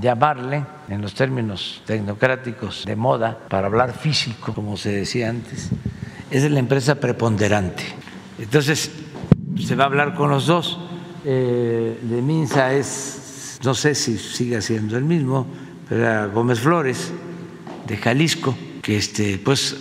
llamarle 0.00 0.64
en 0.88 1.00
los 1.00 1.14
términos 1.14 1.82
tecnocráticos 1.86 2.84
de 2.84 2.96
moda, 2.96 3.38
para 3.48 3.68
hablar 3.68 3.92
físico, 3.92 4.52
como 4.52 4.76
se 4.76 4.90
decía 4.90 5.28
antes, 5.28 5.70
es 6.32 6.50
la 6.50 6.58
empresa 6.58 6.96
preponderante. 6.96 7.84
Entonces, 8.40 8.90
se 9.64 9.76
va 9.76 9.84
a 9.84 9.86
hablar 9.86 10.14
con 10.14 10.30
los 10.30 10.46
dos. 10.46 10.80
Eh, 11.24 12.00
de 12.02 12.22
Minsa 12.22 12.72
es 12.72 13.19
no 13.62 13.74
sé 13.74 13.94
si 13.94 14.18
sigue 14.18 14.60
siendo 14.62 14.96
el 14.96 15.04
mismo, 15.04 15.46
pero 15.88 16.30
Gómez 16.32 16.60
Flores, 16.60 17.12
de 17.86 17.96
Jalisco, 17.96 18.56
que 18.82 18.96
este, 18.96 19.38
pues 19.38 19.76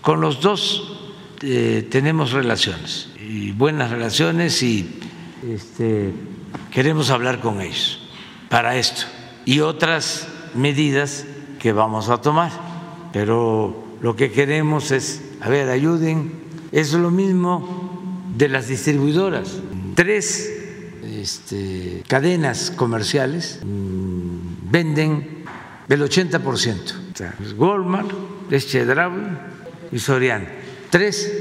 con 0.00 0.20
los 0.20 0.40
dos 0.40 1.12
eh, 1.42 1.86
tenemos 1.90 2.32
relaciones, 2.32 3.08
y 3.20 3.52
buenas 3.52 3.90
relaciones, 3.90 4.62
y 4.62 4.88
este, 5.48 6.12
queremos 6.70 7.10
hablar 7.10 7.40
con 7.40 7.60
ellos 7.60 8.00
para 8.48 8.76
esto 8.76 9.02
y 9.44 9.60
otras 9.60 10.28
medidas 10.54 11.24
que 11.58 11.72
vamos 11.72 12.10
a 12.10 12.20
tomar. 12.20 12.52
Pero 13.12 13.96
lo 14.02 14.14
que 14.14 14.30
queremos 14.30 14.90
es, 14.90 15.22
a 15.40 15.48
ver, 15.48 15.70
ayuden, 15.70 16.32
es 16.70 16.92
lo 16.92 17.10
mismo 17.10 18.26
de 18.36 18.48
las 18.48 18.68
distribuidoras. 18.68 19.56
Tres 19.94 20.57
este, 21.08 22.02
cadenas 22.06 22.70
comerciales 22.70 23.60
mm, 23.64 24.70
venden 24.70 25.44
el 25.88 26.02
80%. 26.02 26.42
O 26.42 27.16
sea, 27.16 27.34
Walmart, 27.56 28.10
y 29.90 29.98
Soriana. 29.98 30.46
Tres, 30.90 31.32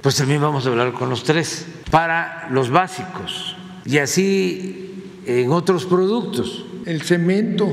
pues 0.00 0.16
también 0.16 0.40
vamos 0.40 0.66
a 0.66 0.70
hablar 0.70 0.92
con 0.92 1.10
los 1.10 1.24
tres 1.24 1.66
para 1.90 2.48
los 2.50 2.70
básicos 2.70 3.56
y 3.84 3.98
así 3.98 5.22
en 5.26 5.52
otros 5.52 5.86
productos. 5.86 6.64
El 6.84 7.02
cemento. 7.02 7.68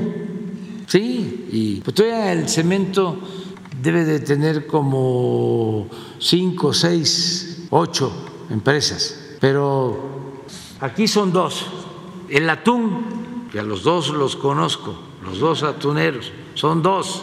Sí, 0.86 1.48
y 1.50 1.80
pues 1.80 1.94
todavía 1.94 2.32
el 2.32 2.48
cemento 2.48 3.18
debe 3.82 4.04
de 4.04 4.20
tener 4.20 4.66
como 4.66 5.88
cinco, 6.18 6.72
seis, 6.72 7.66
ocho 7.70 8.12
empresas, 8.50 9.36
pero 9.40 10.13
Aquí 10.84 11.08
son 11.08 11.32
dos. 11.32 11.66
El 12.28 12.50
atún, 12.50 13.48
que 13.50 13.58
a 13.58 13.62
los 13.62 13.84
dos 13.84 14.10
los 14.10 14.36
conozco, 14.36 14.94
los 15.24 15.38
dos 15.38 15.62
atuneros, 15.62 16.30
son 16.52 16.82
dos 16.82 17.22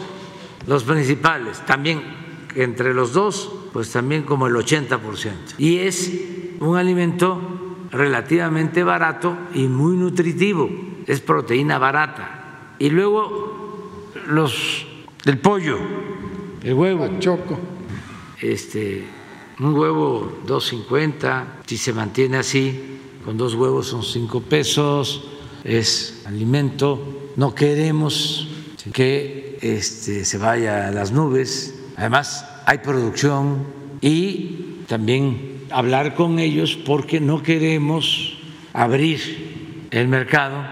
los 0.65 0.83
principales. 0.83 1.63
También 1.67 2.01
entre 2.55 2.91
los 2.91 3.13
dos, 3.13 3.51
pues 3.71 3.91
también 3.91 4.23
como 4.23 4.47
el 4.47 4.55
80%. 4.55 5.59
Y 5.59 5.77
es 5.77 6.11
un 6.59 6.75
alimento 6.75 7.39
relativamente 7.91 8.83
barato 8.83 9.37
y 9.53 9.67
muy 9.67 9.95
nutritivo. 9.95 10.67
Es 11.05 11.21
proteína 11.21 11.77
barata. 11.77 12.73
Y 12.79 12.89
luego 12.89 14.09
los 14.25 14.87
del 15.23 15.37
pollo, 15.37 15.77
el 16.63 16.73
huevo. 16.73 17.07
Choco. 17.19 17.59
Este, 18.41 19.05
un 19.59 19.75
huevo 19.75 20.39
2.50, 20.47 21.43
si 21.67 21.77
se 21.77 21.93
mantiene 21.93 22.37
así, 22.37 22.90
con 23.23 23.37
dos 23.37 23.55
huevos 23.55 23.87
son 23.87 24.03
5 24.03 24.41
pesos, 24.41 25.23
es 25.63 26.23
alimento. 26.25 27.31
No 27.35 27.53
queremos 27.53 28.47
que 28.93 29.57
este, 29.61 30.25
se 30.25 30.37
vaya 30.37 30.87
a 30.87 30.91
las 30.91 31.11
nubes. 31.11 31.79
Además, 31.97 32.45
hay 32.65 32.79
producción 32.79 33.65
y 34.01 34.83
también 34.87 35.65
hablar 35.69 36.15
con 36.15 36.39
ellos 36.39 36.75
porque 36.75 37.19
no 37.19 37.43
queremos 37.43 38.37
abrir 38.73 39.87
el 39.91 40.07
mercado, 40.07 40.63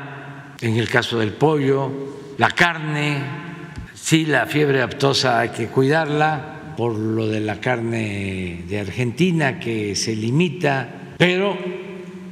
en 0.61 0.77
el 0.77 0.89
caso 0.89 1.19
del 1.19 1.33
pollo, 1.33 1.91
la 2.37 2.49
carne, 2.51 3.21
sí, 3.93 4.25
la 4.25 4.45
fiebre 4.45 4.81
aptosa 4.81 5.39
hay 5.39 5.49
que 5.49 5.67
cuidarla 5.67 6.73
por 6.77 6.95
lo 6.97 7.27
de 7.27 7.41
la 7.41 7.59
carne 7.59 8.63
de 8.67 8.79
Argentina 8.79 9.59
que 9.59 9.95
se 9.95 10.15
limita, 10.15 11.15
pero 11.17 11.57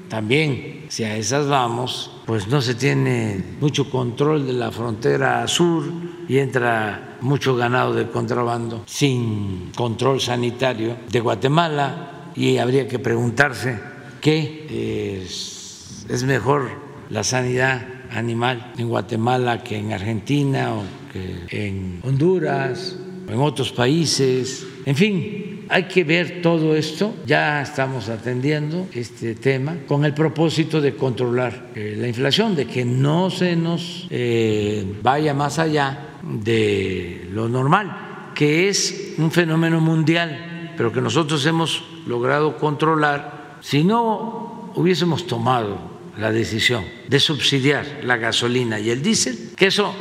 también 0.09 0.85
si 0.89 1.03
a 1.03 1.15
esas 1.15 1.47
vamos, 1.47 2.11
pues 2.25 2.47
no 2.47 2.61
se 2.61 2.75
tiene 2.75 3.43
mucho 3.59 3.89
control 3.89 4.45
de 4.47 4.53
la 4.53 4.71
frontera 4.71 5.47
sur 5.47 5.83
y 6.27 6.37
entra 6.37 7.17
mucho 7.21 7.55
ganado 7.55 7.93
de 7.93 8.07
contrabando 8.07 8.83
sin 8.85 9.71
control 9.75 10.21
sanitario 10.21 10.97
de 11.09 11.19
Guatemala 11.19 12.31
y 12.35 12.57
habría 12.57 12.87
que 12.87 12.99
preguntarse 12.99 13.79
qué 14.21 15.23
es, 15.23 16.23
mejor 16.25 16.69
la 17.09 17.23
sanidad 17.23 17.85
animal 18.11 18.73
en 18.77 18.89
Guatemala 18.89 19.63
que 19.63 19.77
en 19.77 19.93
Argentina 19.93 20.73
o 20.73 20.83
que 21.11 21.67
en 21.67 22.01
Honduras 22.03 22.97
o 23.27 23.31
en 23.31 23.39
otros 23.39 23.71
países. 23.71 24.65
En 24.85 24.95
fin, 24.95 25.56
hay 25.69 25.83
que 25.83 26.03
ver 26.03 26.41
todo 26.41 26.75
esto. 26.75 27.15
Ya 27.25 27.61
estamos 27.61 28.09
atendiendo 28.09 28.87
este 28.93 29.35
tema 29.35 29.75
con 29.87 30.05
el 30.05 30.13
propósito 30.13 30.81
de 30.81 30.95
controlar 30.95 31.71
eh, 31.75 31.95
la 31.97 32.07
inflación, 32.07 32.55
de 32.55 32.67
que 32.67 32.85
no 32.85 33.29
se 33.29 33.55
nos 33.55 34.07
eh, 34.09 34.85
vaya 35.01 35.33
más 35.33 35.59
allá 35.59 36.17
de 36.23 37.27
lo 37.31 37.47
normal, 37.47 38.31
que 38.35 38.69
es 38.69 39.13
un 39.17 39.31
fenómeno 39.31 39.79
mundial, 39.81 40.73
pero 40.77 40.91
que 40.91 41.01
nosotros 41.01 41.45
hemos 41.45 41.83
logrado 42.05 42.57
controlar. 42.57 43.57
Si 43.61 43.83
no 43.83 44.71
hubiésemos 44.75 45.27
tomado 45.27 45.97
la 46.17 46.31
decisión 46.31 46.83
de 47.07 47.19
subsidiar 47.19 47.85
la 48.03 48.17
gasolina 48.17 48.79
y 48.79 48.89
el 48.89 49.01
diésel, 49.01 49.51
que 49.55 49.67
eso 49.67 49.93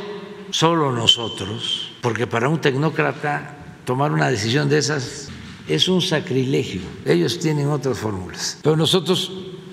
solo 0.49 0.91
nosotros, 0.91 1.91
porque 2.01 2.27
para 2.27 2.49
un 2.49 2.59
tecnócrata 2.59 3.57
tomar 3.85 4.11
una 4.11 4.29
decisión 4.29 4.69
de 4.69 4.79
esas 4.79 5.29
es 5.67 5.87
un 5.87 6.01
sacrilegio. 6.01 6.81
Ellos 7.05 7.39
tienen 7.39 7.67
otras 7.67 7.97
fórmulas. 7.97 8.59
Pero 8.63 8.75
nosotros 8.75 9.31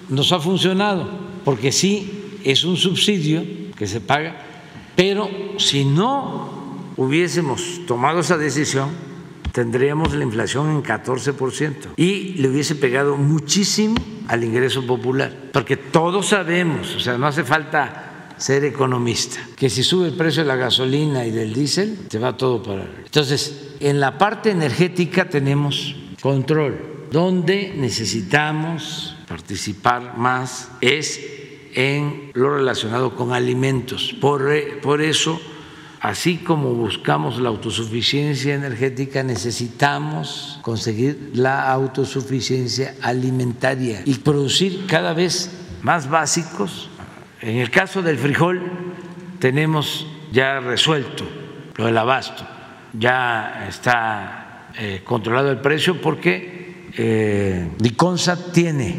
nos 0.09 0.33
ha 0.33 0.41
funcionado, 0.41 1.09
porque 1.45 1.73
sí 1.73 2.41
es 2.45 2.65
un 2.65 2.77
subsidio 2.77 3.45
que 3.77 3.87
se 3.87 4.01
paga, 4.01 4.37
pero 4.97 5.29
si 5.59 5.85
no 5.85 6.93
hubiésemos 6.97 7.81
tomado 7.87 8.21
esa 8.21 8.37
decisión, 8.37 8.91
tendríamos 9.53 10.13
la 10.15 10.25
inflación 10.25 10.71
en 10.71 10.83
14% 10.83 11.75
y 11.97 12.35
le 12.35 12.49
hubiese 12.49 12.75
pegado 12.75 13.17
muchísimo 13.17 13.95
al 14.29 14.43
ingreso 14.43 14.87
popular, 14.87 15.51
porque 15.53 15.77
todos 15.77 16.27
sabemos, 16.27 16.95
o 16.97 17.01
sea, 17.01 17.19
no 17.19 17.27
hace 17.27 17.45
falta 17.45 18.04
ser 18.37 18.65
economista, 18.65 19.41
que 19.57 19.71
si 19.71 19.83
sube 19.83 20.09
el 20.09 20.15
precio 20.15 20.43
de 20.43 20.49
la 20.49 20.57
gasolina 20.57 21.25
y 21.25 21.31
del 21.31 21.53
diésel, 21.53 21.99
se 22.09 22.19
va 22.19 22.37
todo 22.37 22.63
para... 22.63 22.85
Entonces, 23.05 23.75
en 23.81 24.01
la 24.01 24.19
parte 24.19 24.51
energética 24.51 25.29
tenemos 25.29 25.97
control. 26.21 27.07
Donde 27.11 27.75
necesitamos 27.77 29.17
participar 29.29 30.17
más 30.19 30.71
es 30.81 31.21
en 31.75 32.31
lo 32.35 32.57
relacionado 32.57 33.15
con 33.15 33.33
alimentos. 33.33 34.15
Por, 34.21 34.51
por 34.81 35.01
eso 35.01 35.41
así 36.05 36.37
como 36.37 36.75
buscamos 36.75 37.41
la 37.41 37.49
autosuficiencia 37.49 38.55
energética, 38.55 39.23
necesitamos 39.23 40.59
conseguir 40.61 41.31
la 41.33 41.73
autosuficiencia 41.73 42.95
alimentaria 43.01 44.03
y 44.05 44.15
producir 44.17 44.85
cada 44.87 45.15
vez 45.15 45.51
más 45.81 46.11
básicos. 46.11 46.91
En 47.45 47.59
el 47.59 47.71
caso 47.71 48.01
del 48.01 48.17
frijol 48.17 48.59
tenemos 49.39 50.07
ya 50.33 50.61
resuelto 50.61 51.27
lo 51.77 51.85
del 51.85 51.99
abasto, 51.99 52.43
ya 52.99 53.67
está 53.69 54.71
eh, 54.79 55.03
controlado 55.05 55.51
el 55.51 55.59
precio 55.59 56.01
porque 56.01 56.89
eh, 56.97 57.69
tiene 58.55 58.97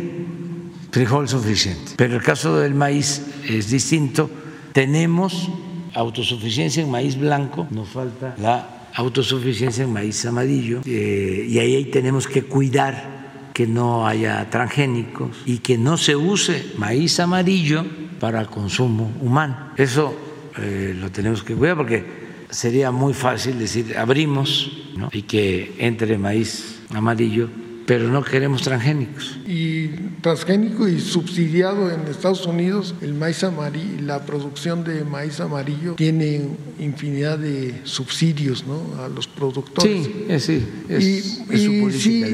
frijol 0.91 1.27
suficiente, 1.27 1.93
pero 1.95 2.17
el 2.17 2.21
caso 2.21 2.59
del 2.59 2.75
maíz 2.75 3.25
es 3.49 3.71
distinto. 3.71 4.29
Tenemos 4.73 5.49
autosuficiencia 5.95 6.83
en 6.83 6.91
maíz 6.91 7.17
blanco, 7.17 7.65
nos 7.71 7.89
falta 7.89 8.35
la 8.37 8.89
autosuficiencia 8.93 9.85
en 9.85 9.91
maíz 9.91 10.23
amarillo 10.23 10.81
eh, 10.85 11.47
y 11.49 11.57
ahí 11.57 11.85
tenemos 11.85 12.27
que 12.27 12.43
cuidar 12.43 13.49
que 13.55 13.65
no 13.65 14.05
haya 14.05 14.47
transgénicos 14.51 15.35
y 15.47 15.59
que 15.59 15.79
no 15.79 15.97
se 15.97 16.15
use 16.15 16.73
maíz 16.77 17.19
amarillo 17.19 18.04
para 18.19 18.45
consumo 18.45 19.11
humano. 19.21 19.71
Eso 19.77 20.15
eh, 20.57 20.95
lo 20.97 21.11
tenemos 21.11 21.43
que 21.43 21.55
cuidar 21.55 21.77
porque 21.77 22.03
sería 22.49 22.91
muy 22.91 23.13
fácil 23.13 23.59
decir 23.59 23.97
abrimos 23.97 24.71
y 25.11 25.23
que 25.23 25.75
entre 25.79 26.17
maíz 26.17 26.79
amarillo 26.93 27.49
pero 27.85 28.09
no 28.09 28.23
queremos 28.23 28.63
transgénicos. 28.63 29.37
Y 29.45 29.87
transgénico 30.21 30.87
y 30.87 30.99
subsidiado 30.99 31.91
en 31.91 32.01
Estados 32.07 32.45
Unidos, 32.47 32.95
el 33.01 33.13
maíz 33.13 33.43
amarillo, 33.43 34.01
la 34.01 34.25
producción 34.25 34.83
de 34.83 35.03
maíz 35.03 35.39
amarillo 35.39 35.93
tiene 35.93 36.49
infinidad 36.79 37.37
de 37.37 37.81
subsidios 37.83 38.65
¿no? 38.65 39.03
a 39.03 39.07
los 39.07 39.27
productores. 39.27 40.05
Sí, 40.05 40.25
es, 40.27 40.43
sí, 40.43 40.67
es, 40.89 41.03
y, 41.03 41.21
su 41.21 41.81
política 41.81 42.27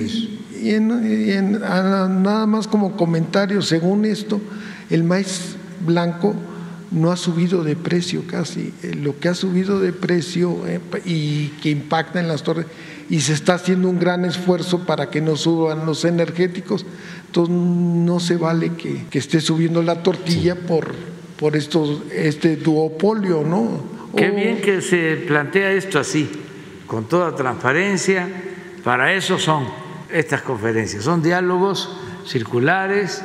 y, 0.61 0.69
en, 0.69 1.59
nada 1.59 2.45
más 2.45 2.67
como 2.67 2.95
comentario, 2.95 3.61
según 3.61 4.05
esto, 4.05 4.39
el 4.89 5.03
maíz 5.03 5.57
blanco 5.85 6.35
no 6.91 7.11
ha 7.11 7.17
subido 7.17 7.63
de 7.63 7.75
precio 7.75 8.23
casi. 8.27 8.73
Eh, 8.83 8.95
lo 8.95 9.17
que 9.17 9.29
ha 9.29 9.33
subido 9.33 9.79
de 9.79 9.93
precio 9.93 10.67
eh, 10.67 10.79
y 11.05 11.47
que 11.61 11.69
impacta 11.69 12.19
en 12.19 12.27
las 12.27 12.43
torres 12.43 12.65
y 13.09 13.21
se 13.21 13.33
está 13.33 13.55
haciendo 13.55 13.89
un 13.89 13.99
gran 13.99 14.25
esfuerzo 14.25 14.85
para 14.85 15.09
que 15.09 15.21
no 15.21 15.35
suban 15.35 15.85
los 15.85 16.05
energéticos. 16.05 16.85
Entonces 17.27 17.55
no 17.55 18.19
se 18.19 18.35
vale 18.35 18.73
que, 18.73 19.05
esté 19.17 19.39
subiendo 19.39 19.81
la 19.81 20.03
tortilla 20.03 20.55
por, 20.55 20.93
por 21.37 21.55
estos, 21.55 22.03
este 22.13 22.57
duopolio, 22.57 23.43
¿no? 23.43 24.01
Qué 24.15 24.29
bien 24.29 24.61
que 24.61 24.81
se 24.81 25.15
plantea 25.15 25.71
esto 25.71 25.99
así, 25.99 26.29
con 26.87 27.05
toda 27.05 27.33
transparencia. 27.35 28.27
Para 28.83 29.13
eso 29.13 29.39
son 29.39 29.65
estas 30.11 30.41
conferencias, 30.41 31.05
son 31.05 31.23
diálogos 31.23 31.89
circulares 32.25 33.23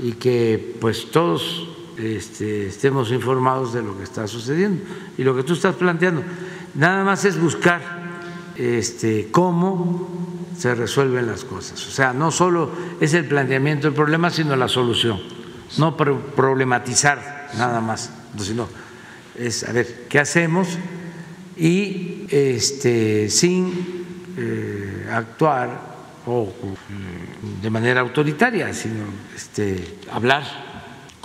y 0.00 0.12
que 0.12 0.74
pues 0.80 1.10
todos 1.10 1.67
este, 1.98 2.68
estemos 2.68 3.10
informados 3.10 3.72
de 3.72 3.82
lo 3.82 3.96
que 3.96 4.04
está 4.04 4.26
sucediendo. 4.26 4.84
Y 5.16 5.24
lo 5.24 5.34
que 5.34 5.42
tú 5.42 5.54
estás 5.54 5.74
planteando, 5.74 6.22
nada 6.74 7.04
más 7.04 7.24
es 7.24 7.40
buscar 7.40 7.80
este, 8.56 9.28
cómo 9.30 10.08
se 10.56 10.74
resuelven 10.74 11.26
las 11.26 11.44
cosas. 11.44 11.84
O 11.86 11.90
sea, 11.90 12.12
no 12.12 12.30
solo 12.30 12.70
es 13.00 13.14
el 13.14 13.26
planteamiento 13.26 13.86
del 13.88 13.94
problema, 13.94 14.30
sino 14.30 14.56
la 14.56 14.68
solución. 14.68 15.20
No 15.76 15.96
problematizar 15.96 17.50
nada 17.56 17.80
más, 17.80 18.10
sino 18.38 18.68
es 19.36 19.64
a 19.64 19.72
ver 19.72 20.06
qué 20.08 20.18
hacemos 20.18 20.68
y 21.56 22.26
este, 22.28 23.28
sin 23.28 24.04
eh, 24.36 25.08
actuar 25.12 25.88
o 26.26 26.44
mm, 26.44 27.62
de 27.62 27.70
manera 27.70 28.00
autoritaria, 28.00 28.72
sino 28.72 29.04
este, 29.34 29.98
hablar 30.10 30.67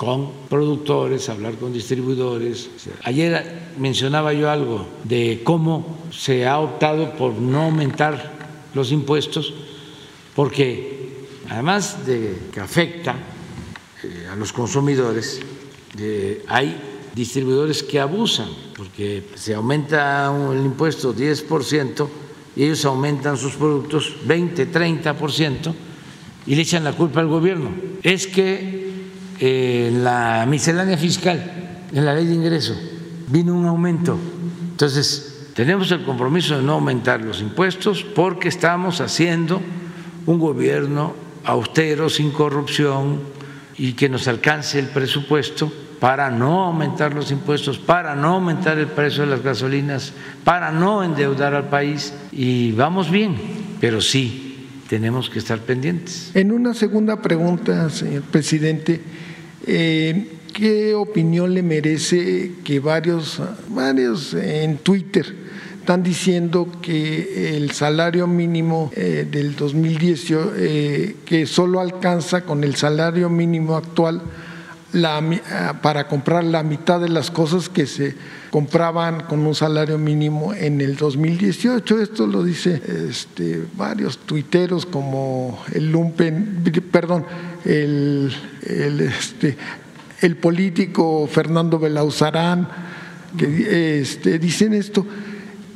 con 0.04 0.32
productores, 0.50 1.30
hablar 1.30 1.56
con 1.56 1.72
distribuidores. 1.72 2.70
Ayer 3.04 3.72
mencionaba 3.78 4.34
yo 4.34 4.50
algo 4.50 4.86
de 5.04 5.42
cómo 5.44 5.98
se 6.12 6.46
ha 6.46 6.60
optado 6.60 7.12
por 7.12 7.34
no 7.34 7.64
aumentar 7.64 8.34
los 8.74 8.92
impuestos, 8.92 9.54
porque 10.36 11.28
además 11.50 12.06
de 12.06 12.38
que 12.52 12.60
afecta 12.60 13.16
eh, 14.04 14.28
a 14.32 14.36
los 14.36 14.52
consumidores, 14.52 15.42
eh, 15.98 16.44
hay 16.48 16.76
distribuidores 17.16 17.84
que 17.84 18.00
abusan, 18.00 18.50
porque 18.76 19.24
se 19.36 19.54
aumenta 19.54 20.34
el 20.52 20.66
impuesto 20.66 21.16
10% 21.16 22.08
y 22.56 22.64
ellos 22.64 22.84
aumentan 22.86 23.38
sus 23.38 23.54
productos 23.54 24.16
20, 24.26 24.72
30% 24.72 25.74
y 26.46 26.56
le 26.56 26.62
echan 26.62 26.84
la 26.84 26.94
culpa 26.94 27.22
al 27.22 27.28
gobierno. 27.28 27.70
Es 28.02 28.28
que 28.28 28.83
en 29.46 30.06
la 30.06 30.46
miscelánea 30.48 30.98
fiscal, 30.98 31.44
en 31.92 32.06
la 32.06 32.14
ley 32.14 32.26
de 32.26 32.34
ingreso, 32.34 32.74
vino 33.28 33.54
un 33.54 33.66
aumento. 33.66 34.18
Entonces, 34.72 35.50
tenemos 35.54 35.92
el 35.92 36.06
compromiso 36.06 36.56
de 36.56 36.64
no 36.64 36.74
aumentar 36.74 37.20
los 37.20 37.42
impuestos 37.42 38.04
porque 38.04 38.48
estamos 38.48 39.02
haciendo 39.02 39.62
un 40.28 40.40
gobierno 40.40 41.14
austero, 41.44 42.10
sin 42.10 42.32
corrupción 42.32 43.20
y 43.78 43.94
que 43.94 44.08
nos 44.08 44.30
alcance 44.30 44.80
el 44.80 44.88
presupuesto 44.88 45.70
para 46.00 46.32
no 46.32 46.64
aumentar 46.64 47.14
los 47.14 47.30
impuestos, 47.30 47.78
para 47.78 48.16
no 48.16 48.36
aumentar 48.36 48.78
el 48.78 48.88
precio 48.88 49.24
de 49.24 49.30
las 49.30 49.44
gasolinas, 49.44 50.14
para 50.46 50.72
no 50.72 51.04
endeudar 51.04 51.54
al 51.54 51.68
país. 51.68 52.14
Y 52.32 52.72
vamos 52.72 53.12
bien, 53.12 53.36
pero 53.82 54.00
sí 54.00 54.68
tenemos 54.88 55.30
que 55.30 55.40
estar 55.40 55.60
pendientes. 55.60 56.32
En 56.34 56.54
una 56.54 56.74
segunda 56.74 57.22
pregunta, 57.22 57.90
señor 57.90 58.24
presidente, 58.24 59.02
eh, 59.66 60.28
¿qué 60.54 60.94
opinión 60.96 61.54
le 61.54 61.64
merece 61.64 62.52
que 62.64 62.80
varios, 62.80 63.42
varios 63.70 64.34
en 64.34 64.78
Twitter 64.78 65.44
están 65.84 66.02
diciendo 66.02 66.70
que 66.82 67.58
el 67.58 67.72
salario 67.72 68.26
mínimo 68.26 68.90
eh, 68.96 69.28
del 69.30 69.54
2018, 69.54 70.54
eh, 70.56 71.16
que 71.26 71.46
solo 71.46 71.82
alcanza 71.82 72.46
con 72.46 72.64
el 72.64 72.76
salario 72.76 73.30
mínimo 73.30 73.76
actual 73.76 74.22
la, 74.94 75.22
ah, 75.52 75.80
para 75.82 76.08
comprar 76.08 76.44
la 76.44 76.64
mitad 76.64 77.00
de 77.00 77.10
las 77.10 77.32
cosas 77.32 77.68
que 77.68 77.86
se 77.86 78.16
compraban 78.50 79.22
con 79.22 79.46
un 79.46 79.56
salario 79.56 79.98
mínimo 79.98 80.54
en 80.54 80.80
el 80.80 80.96
2018. 80.96 82.00
Esto 82.00 82.28
lo 82.28 82.44
dice 82.44 82.82
este, 83.10 83.64
varios 83.76 84.20
tuiteros 84.20 84.86
como 84.86 85.60
el 85.74 85.92
Lumpen, 85.92 86.64
perdón, 86.92 87.26
el, 87.66 88.32
este, 88.62 89.58
político 90.40 91.28
Fernando 91.28 91.80
Belauzarán, 91.80 92.68
que 93.38 94.00
este, 94.00 94.38
dicen 94.38 94.74
esto. 94.74 95.06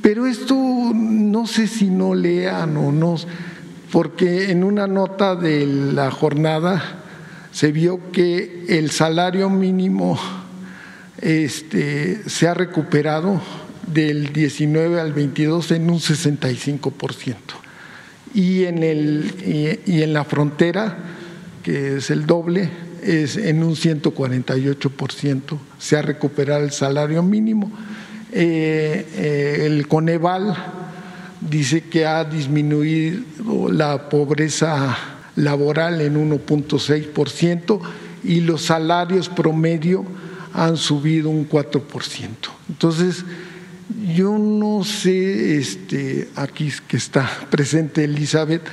Pero 0.02 0.28
esto 0.28 0.56
no 0.94 1.48
sé 1.48 1.68
si 1.68 1.90
no 1.90 2.14
lean 2.14 2.78
o 2.78 2.92
no, 2.92 3.16
porque 3.92 4.52
en 4.52 4.64
una 4.64 4.86
nota 4.86 5.36
de 5.36 5.66
la 5.66 6.12
jornada 6.12 7.07
se 7.58 7.72
vio 7.72 8.12
que 8.12 8.66
el 8.70 8.92
salario 8.92 9.50
mínimo 9.50 10.20
este, 11.20 12.30
se 12.30 12.48
ha 12.48 12.54
recuperado 12.54 13.42
del 13.88 14.32
19 14.32 15.02
al 15.02 15.12
22 15.12 15.72
en 15.72 15.90
un 15.90 15.98
65%. 15.98 17.36
Y 18.36 18.66
en, 18.66 18.84
el, 18.84 19.82
y 19.88 20.04
en 20.04 20.14
la 20.14 20.24
frontera, 20.24 21.00
que 21.64 21.98
es 21.98 22.12
el 22.12 22.28
doble, 22.28 22.70
es 23.02 23.38
en 23.38 23.64
un 23.64 23.74
148%. 23.74 25.58
Se 25.80 25.98
ha 25.98 26.04
recuperado 26.04 26.64
el 26.64 26.72
salario 26.72 27.24
mínimo 27.24 27.72
eh, 28.32 29.08
eh, 29.16 29.64
el 29.66 29.88
Coneval 29.88 30.56
dice 31.42 31.82
que 31.82 32.06
ha 32.06 32.24
disminuido 32.24 33.24
la 33.72 34.10
pobreza 34.10 35.17
laboral 35.38 36.02
en 36.02 36.16
1.6% 36.16 37.80
y 38.24 38.42
los 38.42 38.64
salarios 38.64 39.30
promedio 39.30 40.06
han 40.54 40.76
subido 40.76 41.30
un 41.30 41.48
4%. 41.48 41.82
Entonces, 42.68 43.24
yo 44.14 44.38
no 44.38 44.84
sé, 44.84 45.58
este, 45.58 46.28
aquí 46.36 46.72
que 46.88 46.98
está 46.98 47.30
presente 47.50 48.04
Elizabeth, 48.04 48.64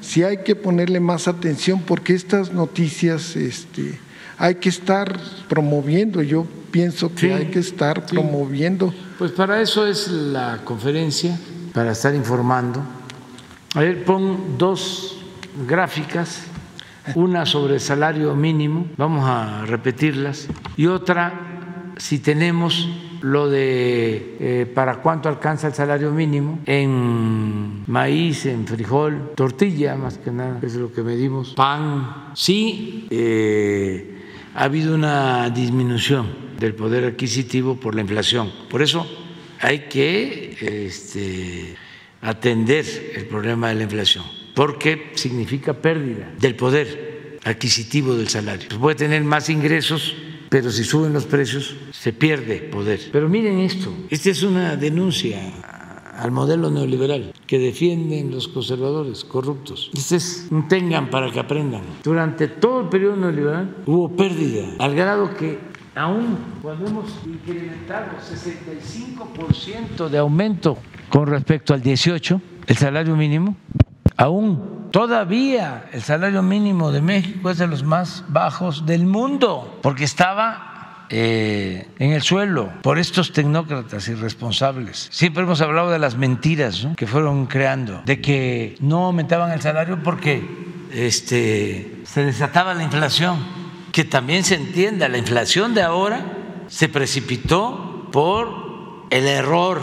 si 0.00 0.22
hay 0.22 0.38
que 0.38 0.56
ponerle 0.56 1.00
más 1.00 1.28
atención 1.28 1.80
porque 1.80 2.14
estas 2.14 2.52
noticias 2.52 3.36
este, 3.36 3.98
hay 4.36 4.56
que 4.56 4.68
estar 4.68 5.18
promoviendo. 5.48 6.22
Yo 6.22 6.46
pienso 6.70 7.14
que 7.14 7.32
hay 7.32 7.46
que 7.46 7.60
estar 7.60 8.04
promoviendo. 8.06 8.92
Pues 9.18 9.32
para 9.32 9.62
eso 9.62 9.86
es 9.86 10.08
la 10.08 10.60
conferencia, 10.64 11.38
para 11.72 11.92
estar 11.92 12.14
informando. 12.14 12.82
A 13.74 13.80
ver, 13.80 14.04
pon 14.04 14.58
dos 14.58 15.23
gráficas, 15.66 16.44
una 17.14 17.46
sobre 17.46 17.78
salario 17.80 18.34
mínimo, 18.34 18.86
vamos 18.96 19.24
a 19.26 19.64
repetirlas, 19.66 20.48
y 20.76 20.86
otra 20.86 21.92
si 21.96 22.18
tenemos 22.18 22.88
lo 23.20 23.48
de 23.48 24.36
eh, 24.38 24.66
para 24.66 24.96
cuánto 24.96 25.28
alcanza 25.28 25.68
el 25.68 25.74
salario 25.74 26.10
mínimo 26.10 26.58
en 26.66 27.84
maíz, 27.86 28.44
en 28.46 28.66
frijol, 28.66 29.32
tortilla 29.34 29.94
más 29.96 30.18
que 30.18 30.30
nada, 30.30 30.58
es 30.62 30.74
lo 30.74 30.92
que 30.92 31.02
medimos, 31.02 31.54
pan, 31.54 32.32
sí, 32.34 33.06
eh, 33.10 34.22
ha 34.54 34.64
habido 34.64 34.94
una 34.94 35.48
disminución 35.50 36.26
del 36.58 36.74
poder 36.74 37.04
adquisitivo 37.04 37.76
por 37.76 37.94
la 37.94 38.02
inflación. 38.02 38.52
Por 38.70 38.82
eso 38.82 39.06
hay 39.60 39.80
que 39.88 40.86
este, 40.86 41.76
atender 42.20 42.84
el 43.16 43.26
problema 43.26 43.68
de 43.68 43.74
la 43.76 43.82
inflación, 43.84 44.24
porque 44.54 45.12
significa 45.14 45.74
pérdida 45.74 46.32
del 46.38 46.54
poder 46.56 47.38
adquisitivo 47.44 48.14
del 48.14 48.28
salario. 48.28 48.68
Pues 48.68 48.80
puede 48.80 48.96
tener 48.96 49.22
más 49.24 49.50
ingresos, 49.50 50.14
pero 50.48 50.70
si 50.70 50.84
suben 50.84 51.12
los 51.12 51.26
precios 51.26 51.76
se 51.90 52.12
pierde 52.12 52.60
poder. 52.60 53.00
Pero 53.12 53.28
miren 53.28 53.58
esto, 53.58 53.92
esta 54.10 54.30
es 54.30 54.42
una 54.42 54.76
denuncia 54.76 55.40
al 56.18 56.30
modelo 56.30 56.70
neoliberal 56.70 57.32
que 57.46 57.58
defienden 57.58 58.30
los 58.30 58.48
conservadores 58.48 59.24
corruptos. 59.24 59.90
Este 59.94 60.16
es 60.16 60.46
un 60.50 60.68
tengan 60.68 61.10
para 61.10 61.30
que 61.30 61.40
aprendan. 61.40 61.82
Durante 62.02 62.48
todo 62.48 62.82
el 62.82 62.88
periodo 62.88 63.16
neoliberal 63.16 63.76
hubo 63.86 64.14
pérdida, 64.14 64.66
al 64.78 64.94
grado 64.94 65.34
que 65.34 65.58
aún 65.94 66.38
cuando 66.62 66.86
hemos 66.86 67.10
incrementado 67.26 68.12
65% 68.18 70.08
de 70.08 70.18
aumento 70.18 70.78
con 71.08 71.26
respecto 71.26 71.74
al 71.74 71.82
18, 71.82 72.40
el 72.66 72.76
salario 72.76 73.16
mínimo, 73.16 73.56
aún 74.16 74.88
todavía 74.90 75.86
el 75.92 76.02
salario 76.02 76.42
mínimo 76.42 76.92
de 76.92 77.00
México 77.00 77.50
es 77.50 77.58
de 77.58 77.66
los 77.66 77.82
más 77.82 78.24
bajos 78.28 78.86
del 78.86 79.06
mundo, 79.06 79.78
porque 79.82 80.04
estaba 80.04 81.06
eh, 81.10 81.88
en 81.98 82.12
el 82.12 82.22
suelo 82.22 82.72
por 82.82 82.98
estos 82.98 83.32
tecnócratas 83.32 84.08
irresponsables. 84.08 85.08
Siempre 85.10 85.42
hemos 85.42 85.60
hablado 85.60 85.90
de 85.90 85.98
las 85.98 86.16
mentiras 86.16 86.88
que 86.96 87.06
fueron 87.06 87.46
creando, 87.46 88.02
de 88.04 88.20
que 88.20 88.76
no 88.80 89.06
aumentaban 89.06 89.52
el 89.52 89.60
salario 89.60 90.02
porque 90.02 90.42
este, 90.92 92.02
se 92.04 92.24
desataba 92.24 92.74
la 92.74 92.84
inflación 92.84 93.38
que 93.94 94.04
también 94.04 94.42
se 94.42 94.56
entienda, 94.56 95.08
la 95.08 95.18
inflación 95.18 95.72
de 95.72 95.82
ahora 95.82 96.24
se 96.66 96.88
precipitó 96.88 98.08
por 98.10 99.06
el 99.10 99.26
error 99.26 99.80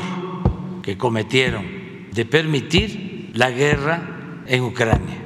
que 0.82 0.98
cometieron 0.98 1.66
de 2.12 2.26
permitir 2.26 3.32
la 3.34 3.52
guerra 3.52 4.11
en 4.48 4.64
Ucrania. 4.64 5.18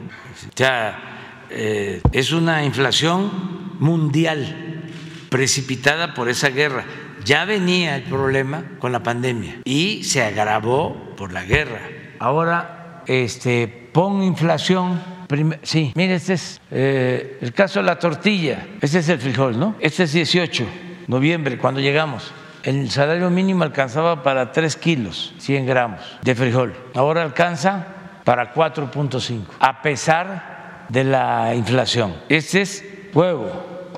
O 0.47 0.57
sea, 0.57 1.45
eh, 1.49 2.01
es 2.11 2.31
una 2.31 2.63
inflación 2.63 3.77
mundial 3.79 4.83
precipitada 5.29 6.13
por 6.13 6.29
esa 6.29 6.49
guerra. 6.49 6.85
Ya 7.23 7.45
venía 7.45 7.95
el 7.95 8.03
problema 8.03 8.63
con 8.79 8.91
la 8.91 9.01
pandemia 9.01 9.61
y 9.63 10.03
se 10.03 10.23
agravó 10.23 11.15
por 11.17 11.33
la 11.33 11.43
guerra. 11.43 11.81
Ahora, 12.19 13.03
este, 13.07 13.67
pon 13.67 14.21
inflación 14.23 15.15
sí, 15.63 15.91
mire, 15.95 16.15
este 16.15 16.33
es 16.33 16.61
eh, 16.71 17.37
el 17.41 17.53
caso 17.53 17.79
de 17.79 17.85
la 17.85 17.99
tortilla. 17.99 18.67
Este 18.81 18.99
es 18.99 19.09
el 19.09 19.19
frijol, 19.19 19.59
¿no? 19.59 19.75
Este 19.79 20.03
es 20.03 20.13
18, 20.13 20.65
noviembre, 21.07 21.57
cuando 21.57 21.79
llegamos. 21.79 22.31
El 22.63 22.89
salario 22.89 23.29
mínimo 23.29 23.63
alcanzaba 23.63 24.23
para 24.23 24.51
3 24.51 24.75
kilos, 24.77 25.35
100 25.37 25.65
gramos 25.67 26.01
de 26.23 26.33
frijol. 26.33 26.73
Ahora 26.95 27.21
alcanza 27.21 27.87
para 28.25 28.53
4.5, 28.53 29.43
a 29.59 29.81
pesar 29.81 30.87
de 30.89 31.05
la 31.05 31.55
inflación. 31.55 32.13
Este 32.27 32.61
es 32.61 32.83
huevo, 33.13 33.49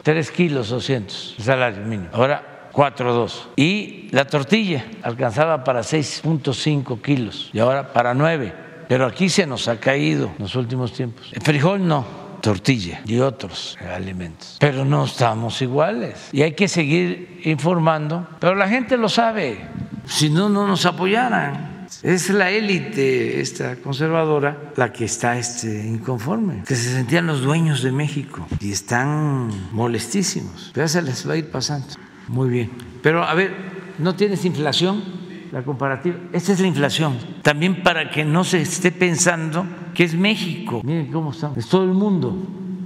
3 0.04 0.32
kilos 0.32 0.70
200, 0.70 1.36
el 1.40 1.44
salario 1.44 1.84
mínimo. 1.84 2.10
Ahora 2.14 2.70
4.2. 2.72 3.48
Y 3.56 4.10
la 4.12 4.26
tortilla 4.26 4.86
alcanzaba 5.02 5.64
para 5.64 5.80
6.5 5.80 7.02
kilos 7.02 7.50
y 7.52 7.58
ahora 7.58 7.92
para 7.92 8.14
9 8.14 8.68
pero 8.88 9.06
aquí 9.06 9.30
se 9.30 9.46
nos 9.46 9.68
ha 9.68 9.80
caído 9.80 10.32
en 10.38 10.44
los 10.44 10.56
últimos 10.56 10.94
tiempos. 10.94 11.30
El 11.34 11.42
frijol 11.42 11.86
no, 11.86 12.06
tortilla 12.42 13.02
y 13.06 13.20
otros 13.20 13.78
alimentos. 13.94 14.58
Pero 14.60 14.86
no 14.86 15.06
estamos 15.06 15.62
iguales 15.62 16.30
y 16.32 16.42
hay 16.42 16.54
que 16.54 16.68
seguir 16.68 17.42
informando. 17.44 18.28
Pero 18.40 18.56
la 18.56 18.70
gente 18.70 18.98
lo 18.98 19.10
sabe, 19.10 19.60
si 20.06 20.30
no, 20.30 20.48
no 20.48 20.66
nos 20.68 20.86
apoyaran. 20.86 21.77
Es 22.04 22.30
la 22.30 22.52
élite, 22.52 23.42
esta 23.42 23.76
conservadora, 23.78 24.72
la 24.76 24.92
que 24.92 25.06
está 25.06 25.38
este, 25.38 25.86
inconforme, 25.86 26.64
que 26.68 26.76
se 26.76 26.94
sentían 26.94 27.28
los 27.28 27.42
dueños 27.42 27.84
de 27.84 27.92
México 27.92 28.48
y 28.60 28.72
están 28.72 29.50
molestísimos. 29.72 30.72
Pero 30.74 30.86
ya 30.86 30.90
se 30.90 31.02
les 31.02 31.28
va 31.28 31.34
a 31.34 31.38
ir 31.38 31.50
pasando. 31.50 31.88
Muy 32.28 32.50
bien. 32.50 32.72
Pero 33.02 33.24
a 33.24 33.34
ver, 33.34 33.54
¿no 34.00 34.16
tienes 34.16 34.46
inflación? 34.46 35.28
la 35.52 35.64
comparativa. 35.64 36.18
Esta 36.34 36.54
es 36.54 36.60
la 36.60 36.68
inflación. 36.68 37.18
También 37.42 37.84
para 37.84 38.12
que 38.12 38.26
no 38.26 38.44
se 38.44 38.62
esté 38.62 38.92
pensando 38.92 39.66
que 39.94 40.04
es 40.04 40.14
México. 40.14 40.82
Miren 40.84 41.12
cómo 41.12 41.32
estamos. 41.32 41.58
Es 41.58 41.68
todo 41.68 41.84
el 41.84 41.94
mundo. 41.94 42.36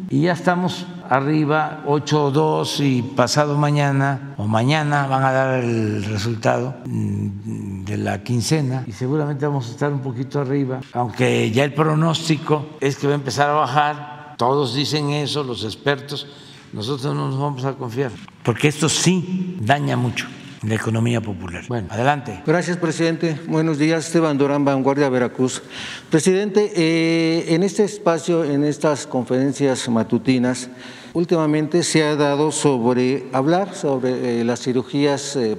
y 0.09 0.21
ya 0.21 0.33
estamos 0.33 0.85
arriba, 1.11 1.83
8.2 1.87 2.79
y 2.79 3.01
pasado 3.01 3.57
mañana 3.57 4.33
o 4.37 4.47
mañana 4.47 5.07
van 5.07 5.25
a 5.25 5.31
dar 5.33 5.59
el 5.61 6.05
resultado 6.05 6.73
mm, 6.85 7.83
de 7.83 7.97
la 7.97 8.23
quincena 8.23 8.85
y 8.87 8.93
seguramente 8.93 9.45
vamos 9.45 9.67
a 9.67 9.71
estar 9.71 9.91
un 9.91 9.99
poquito 9.99 10.39
arriba, 10.39 10.79
aunque 10.93 11.51
ya 11.51 11.65
el 11.65 11.73
pronóstico 11.73 12.77
es 12.79 12.95
que 12.95 13.07
va 13.07 13.13
a 13.13 13.17
empezar 13.17 13.49
a 13.49 13.53
bajar, 13.53 14.35
todos 14.37 14.73
dicen 14.73 15.09
eso, 15.09 15.43
los 15.43 15.65
expertos, 15.65 16.27
nosotros 16.71 17.13
no 17.13 17.27
nos 17.27 17.37
vamos 17.37 17.65
a 17.65 17.73
confiar, 17.73 18.11
porque 18.41 18.69
esto 18.69 18.87
sí 18.87 19.57
daña 19.59 19.97
mucho 19.97 20.27
la 20.63 20.75
economía 20.75 21.19
popular. 21.19 21.65
Bueno, 21.67 21.87
adelante. 21.89 22.41
Gracias, 22.45 22.77
presidente. 22.77 23.37
Buenos 23.47 23.79
días, 23.79 24.05
Esteban 24.05 24.37
Durán, 24.37 24.63
Vanguardia 24.63 25.09
Veracruz. 25.09 25.61
Presidente, 26.09 26.71
eh, 26.75 27.53
en 27.53 27.63
este 27.63 27.83
espacio, 27.83 28.43
en 28.43 28.63
estas 28.63 29.07
conferencias 29.07 29.89
matutinas, 29.89 30.69
últimamente 31.13 31.83
se 31.83 32.03
ha 32.03 32.15
dado 32.15 32.51
sobre 32.51 33.25
hablar 33.33 33.75
sobre 33.75 34.41
eh, 34.41 34.43
las 34.43 34.61
cirugías 34.61 35.35
eh, 35.35 35.57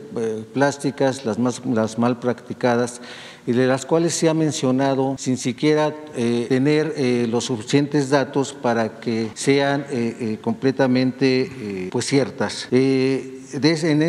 plásticas, 0.53 1.25
las, 1.25 1.39
más, 1.39 1.65
las 1.67 1.99
mal 1.99 2.19
practicadas 2.19 3.01
y 3.47 3.53
de 3.53 3.67
las 3.67 3.85
cuales 3.87 4.15
se 4.15 4.29
ha 4.29 4.35
mencionado 4.35 5.17
sin 5.19 5.37
siquiera 5.37 5.93
tener 6.49 6.95
los 7.29 7.47
suficientes 7.47 8.09
datos 8.09 8.53
para 8.53 9.01
que 9.01 9.31
sean 9.35 9.85
completamente 10.41 11.89
pues 11.91 12.07
ciertas 12.07 12.69
en, 13.55 14.03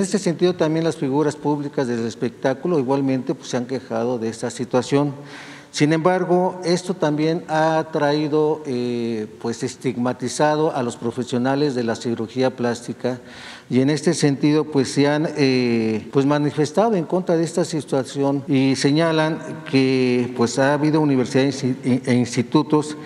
este 0.00 0.18
sentido 0.18 0.54
también 0.54 0.84
las 0.84 0.96
figuras 0.96 1.36
públicas 1.36 1.86
del 1.86 2.06
espectáculo 2.06 2.78
igualmente 2.78 3.34
pues, 3.34 3.50
se 3.50 3.56
han 3.56 3.66
quejado 3.66 4.18
de 4.18 4.28
esta 4.28 4.50
situación. 4.50 5.14
Sin 5.76 5.92
embargo, 5.92 6.58
esto 6.64 6.94
también 6.94 7.44
ha 7.48 7.88
traído, 7.92 8.62
eh, 8.64 9.26
pues 9.42 9.62
estigmatizado 9.62 10.74
a 10.74 10.82
los 10.82 10.96
profesionales 10.96 11.74
de 11.74 11.84
la 11.84 11.96
cirugía 11.96 12.56
plástica 12.56 13.20
y 13.68 13.82
en 13.82 13.90
este 13.90 14.14
sentido 14.14 14.64
pues 14.64 14.90
se 14.90 15.06
han 15.06 15.28
eh, 15.36 16.08
pues 16.14 16.24
manifestado 16.24 16.94
en 16.94 17.04
contra 17.04 17.36
de 17.36 17.44
esta 17.44 17.66
situación 17.66 18.42
y 18.48 18.74
señalan 18.74 19.38
que 19.70 20.32
pues 20.34 20.58
ha 20.58 20.72
habido 20.72 21.02
universidades 21.02 21.62
e 21.62 22.14
institutos 22.14 22.96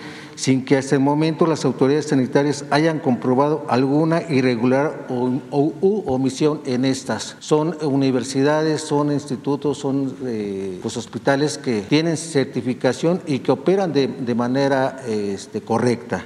sin 0.41 0.65
que 0.65 0.75
hasta 0.75 0.95
el 0.95 1.01
momento 1.01 1.45
las 1.45 1.65
autoridades 1.65 2.07
sanitarias 2.07 2.65
hayan 2.71 2.97
comprobado 2.97 3.63
alguna 3.69 4.23
irregular 4.27 5.05
o, 5.07 5.73
omisión 6.07 6.61
en 6.65 6.83
estas. 6.83 7.35
Son 7.37 7.77
universidades, 7.83 8.81
son 8.81 9.11
institutos, 9.11 9.77
son 9.77 10.15
eh, 10.25 10.79
pues, 10.81 10.97
hospitales 10.97 11.59
que 11.59 11.81
tienen 11.81 12.17
certificación 12.17 13.21
y 13.27 13.37
que 13.37 13.51
operan 13.51 13.93
de, 13.93 14.33
manera 14.33 15.03
este, 15.07 15.61
correcta. 15.61 16.25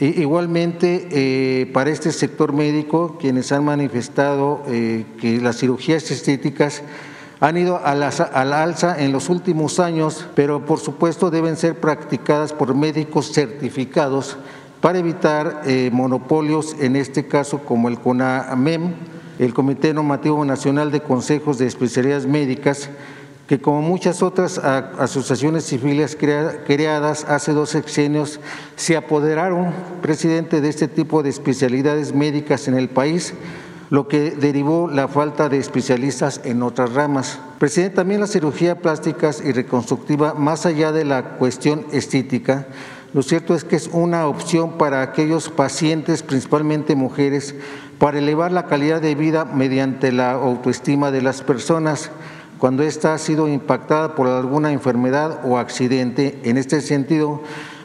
igualmente, 0.00 1.08
eh, 1.10 1.66
para 1.66 1.90
este 1.90 2.12
sector 2.12 2.54
médico, 2.54 3.18
quienes 3.20 3.52
han 3.52 3.66
manifestado 3.66 4.62
eh, 4.68 5.04
que 5.20 5.38
las 5.42 5.58
cirugías 5.58 6.10
estéticas 6.10 6.82
han 7.40 7.56
ido 7.56 7.80
a 7.84 7.94
la, 7.94 8.62
alza 8.62 9.02
en 9.02 9.12
los 9.12 9.28
últimos 9.28 9.80
años, 9.80 10.26
pero 10.34 10.64
por 10.64 10.78
supuesto 10.78 11.30
deben 11.30 11.56
ser 11.56 11.80
practicadas 11.80 12.52
por 12.52 12.74
médicos 12.74 13.32
certificados 13.32 14.36
para 14.80 14.98
evitar 14.98 15.62
eh, 15.66 15.90
monopolios, 15.92 16.76
en 16.78 16.96
este 16.96 17.26
caso 17.26 17.58
como 17.58 17.88
el 17.88 17.98
CONAMEM, 17.98 18.94
el 19.38 19.54
Comité 19.54 19.92
Normativo 19.94 20.44
Nacional 20.44 20.90
de 20.92 21.00
Consejos 21.00 21.58
de 21.58 21.66
Especialidades 21.66 22.26
Médicas, 22.26 22.90
que 23.46 23.60
como 23.60 23.82
muchas 23.82 24.22
otras 24.22 24.58
asociaciones 24.58 25.64
civiles 25.64 26.16
creadas 26.16 27.24
hace 27.24 27.52
dos 27.52 27.70
sexenios, 27.70 28.40
se 28.76 28.96
apoderaron, 28.96 29.72
presidente, 30.00 30.62
de 30.62 30.68
este 30.70 30.88
tipo 30.88 31.22
de 31.22 31.30
especialidades 31.30 32.14
médicas 32.14 32.68
en 32.68 32.74
el 32.74 32.88
país, 32.88 33.34
lo 33.90 34.08
que 34.08 34.30
derivó 34.30 34.88
la 34.88 35.08
falta 35.08 35.48
de 35.48 35.58
especialistas 35.58 36.40
en 36.44 36.62
otras 36.62 36.92
ramas. 36.94 37.38
Presidente, 37.58 37.96
también 37.96 38.20
la 38.20 38.26
cirugía 38.26 38.80
plástica 38.80 39.30
y 39.44 39.52
reconstructiva, 39.52 40.34
más 40.34 40.66
allá 40.66 40.92
de 40.92 41.04
la 41.04 41.36
cuestión 41.36 41.86
estética, 41.92 42.66
lo 43.14 43.22
cierto 43.22 43.54
es 43.54 43.62
que 43.62 43.76
es 43.76 43.88
una 43.92 44.26
opción 44.26 44.72
para 44.76 45.00
aquellos 45.00 45.48
pacientes, 45.48 46.24
principalmente 46.24 46.96
mujeres, 46.96 47.54
para 47.98 48.18
elevar 48.18 48.50
la 48.50 48.66
calidad 48.66 49.00
de 49.00 49.14
vida 49.14 49.44
mediante 49.44 50.10
la 50.10 50.32
autoestima 50.32 51.12
de 51.12 51.22
las 51.22 51.40
personas 51.40 52.10
cuando 52.58 52.82
ésta 52.82 53.14
ha 53.14 53.18
sido 53.18 53.46
impactada 53.46 54.14
por 54.14 54.26
alguna 54.26 54.72
enfermedad 54.72 55.40
o 55.44 55.58
accidente. 55.58 56.40
En 56.44 56.56
este 56.56 56.80
sentido, 56.80 57.42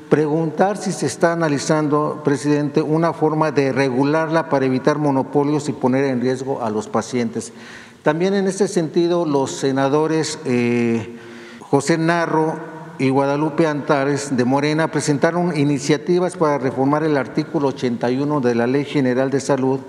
Preguntar 0.10 0.78
si 0.78 0.92
se 0.92 1.06
está 1.06 1.34
analizando, 1.34 2.22
presidente, 2.24 2.82
una 2.82 3.14
forma 3.14 3.52
de 3.52 3.72
regularla 3.72 4.50
para 4.50 4.66
evitar 4.66 4.98
monopolios 4.98 5.70
y 5.70 5.72
poner 5.72 6.06
en 6.06 6.20
riesgo 6.20 6.64
a 6.64 6.72
los 6.72 6.88
pacientes. 6.88 7.54
También 8.02 8.34
en 8.34 8.48
este 8.48 8.68
sentido, 8.68 9.28
los 9.28 9.52
senadores 9.52 10.40
eh, 10.46 11.16
José 11.60 12.00
Narro 12.00 12.56
y 12.98 13.10
Guadalupe 13.10 13.68
Antares 13.68 14.36
de 14.36 14.46
Morena 14.46 14.90
presentaron 14.90 15.56
iniciativas 15.56 16.36
para 16.36 16.58
reformar 16.58 17.04
el 17.04 17.16
artículo 17.16 17.68
81 17.68 18.42
de 18.42 18.56
la 18.56 18.66
Ley 18.66 18.86
General 18.86 19.30
de 19.30 19.40
Salud 19.40 19.80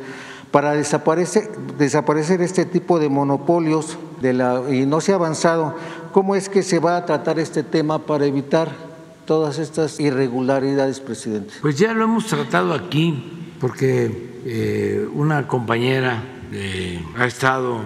para 0.50 0.72
desaparecer, 0.72 1.48
desaparecer 1.78 2.42
este 2.42 2.66
tipo 2.66 2.98
de 2.98 3.08
monopolios 3.08 3.96
de 4.20 4.34
la, 4.34 4.64
y 4.68 4.84
no 4.84 5.00
se 5.00 5.12
ha 5.12 5.14
avanzado. 5.14 5.74
¿Cómo 6.12 6.36
es 6.36 6.50
que 6.50 6.62
se 6.62 6.78
va 6.78 6.98
a 6.98 7.06
tratar 7.06 7.38
este 7.38 7.62
tema 7.62 8.00
para 8.00 8.26
evitar 8.26 8.89
todas 9.30 9.60
estas 9.60 10.00
irregularidades, 10.00 10.98
presidente? 10.98 11.54
Pues 11.62 11.78
ya 11.78 11.92
lo 11.92 12.02
hemos 12.02 12.26
tratado 12.26 12.74
aquí, 12.74 13.14
porque 13.60 14.10
eh, 14.44 15.06
una 15.14 15.46
compañera 15.46 16.20
eh, 16.50 17.00
ha 17.16 17.26
estado 17.26 17.80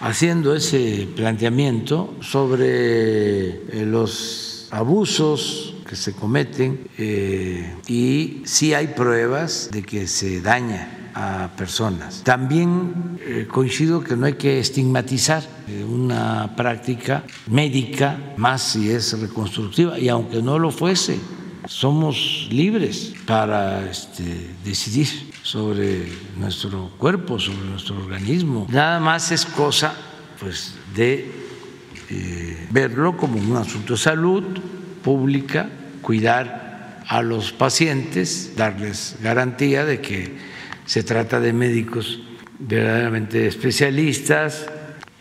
haciendo 0.00 0.54
ese 0.54 1.08
planteamiento 1.16 2.14
sobre 2.20 3.46
eh, 3.46 3.86
los 3.86 4.68
abusos 4.70 5.76
que 5.88 5.96
se 5.96 6.12
cometen 6.12 6.90
y 7.86 8.42
sí 8.44 8.74
hay 8.74 8.88
pruebas 8.88 9.70
de 9.72 9.82
que 9.82 10.06
se 10.06 10.42
daña 10.42 11.05
personas. 11.56 12.22
También 12.22 13.18
eh, 13.20 13.46
coincido 13.50 14.02
que 14.02 14.16
no 14.16 14.26
hay 14.26 14.34
que 14.34 14.58
estigmatizar 14.58 15.42
eh, 15.68 15.84
una 15.84 16.54
práctica 16.56 17.24
médica, 17.48 18.18
más 18.36 18.62
si 18.62 18.90
es 18.90 19.18
reconstructiva, 19.18 19.98
y 19.98 20.08
aunque 20.08 20.42
no 20.42 20.58
lo 20.58 20.70
fuese, 20.70 21.18
somos 21.66 22.48
libres 22.50 23.14
para 23.26 23.90
este, 23.90 24.54
decidir 24.64 25.08
sobre 25.42 26.06
nuestro 26.36 26.90
cuerpo, 26.98 27.38
sobre 27.38 27.64
nuestro 27.66 27.96
organismo. 27.96 28.66
Nada 28.70 29.00
más 29.00 29.32
es 29.32 29.46
cosa 29.46 29.94
pues, 30.38 30.74
de 30.94 31.30
eh, 32.10 32.66
verlo 32.70 33.16
como 33.16 33.38
un 33.38 33.56
asunto 33.56 33.94
de 33.94 33.98
salud 33.98 34.44
pública, 35.02 35.68
cuidar 36.02 37.04
a 37.08 37.22
los 37.22 37.52
pacientes, 37.52 38.52
darles 38.56 39.16
garantía 39.22 39.84
de 39.84 40.00
que 40.00 40.55
se 40.86 41.02
trata 41.02 41.40
de 41.40 41.52
médicos 41.52 42.20
verdaderamente 42.58 43.46
especialistas 43.46 44.66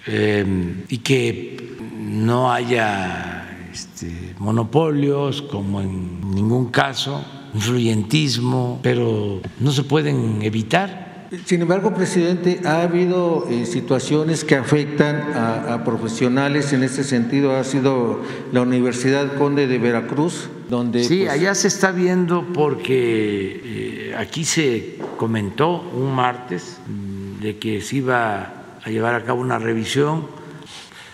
em, 0.07 0.83
y 0.87 0.99
que 0.99 1.75
no 1.99 2.51
haya 2.51 3.67
este, 3.73 4.35
monopolios 4.39 5.41
como 5.41 5.81
en 5.81 6.21
ningún 6.31 6.69
caso, 6.71 7.25
influyentismo, 7.53 8.79
pero 8.81 9.41
no 9.59 9.71
se 9.71 9.83
pueden 9.83 10.41
evitar. 10.43 11.05
Sin 11.45 11.61
embargo, 11.61 11.93
presidente, 11.93 12.61
ha 12.65 12.83
habido 12.83 13.47
eh, 13.49 13.65
situaciones 13.65 14.43
que 14.43 14.55
afectan 14.55 15.33
a, 15.33 15.83
profesionales. 15.83 16.71
En 16.71 16.83
ese 16.83 17.03
sentido, 17.03 17.55
ha 17.55 17.63
sido 17.63 18.21
la 18.51 18.61
Universidad 18.61 19.35
Conde 19.37 19.67
de 19.67 19.77
Veracruz, 19.77 20.49
donde... 20.69 21.03
Sí, 21.03 21.23
pues, 21.25 21.31
allá 21.31 21.55
se 21.55 21.67
está 21.67 21.91
viendo 21.91 22.45
porque 22.53 23.61
eh, 23.63 24.15
aquí 24.17 24.45
se 24.45 24.94
comentó 25.17 25.69
un 25.69 26.13
martes 26.13 26.79
mm, 26.87 27.41
de 27.41 27.57
que 27.57 27.81
se 27.81 27.97
iba 27.97 28.77
a 28.83 28.89
llevar 28.89 29.15
a 29.15 29.23
cabo 29.23 29.41
una 29.41 29.59
revisión 29.59 30.27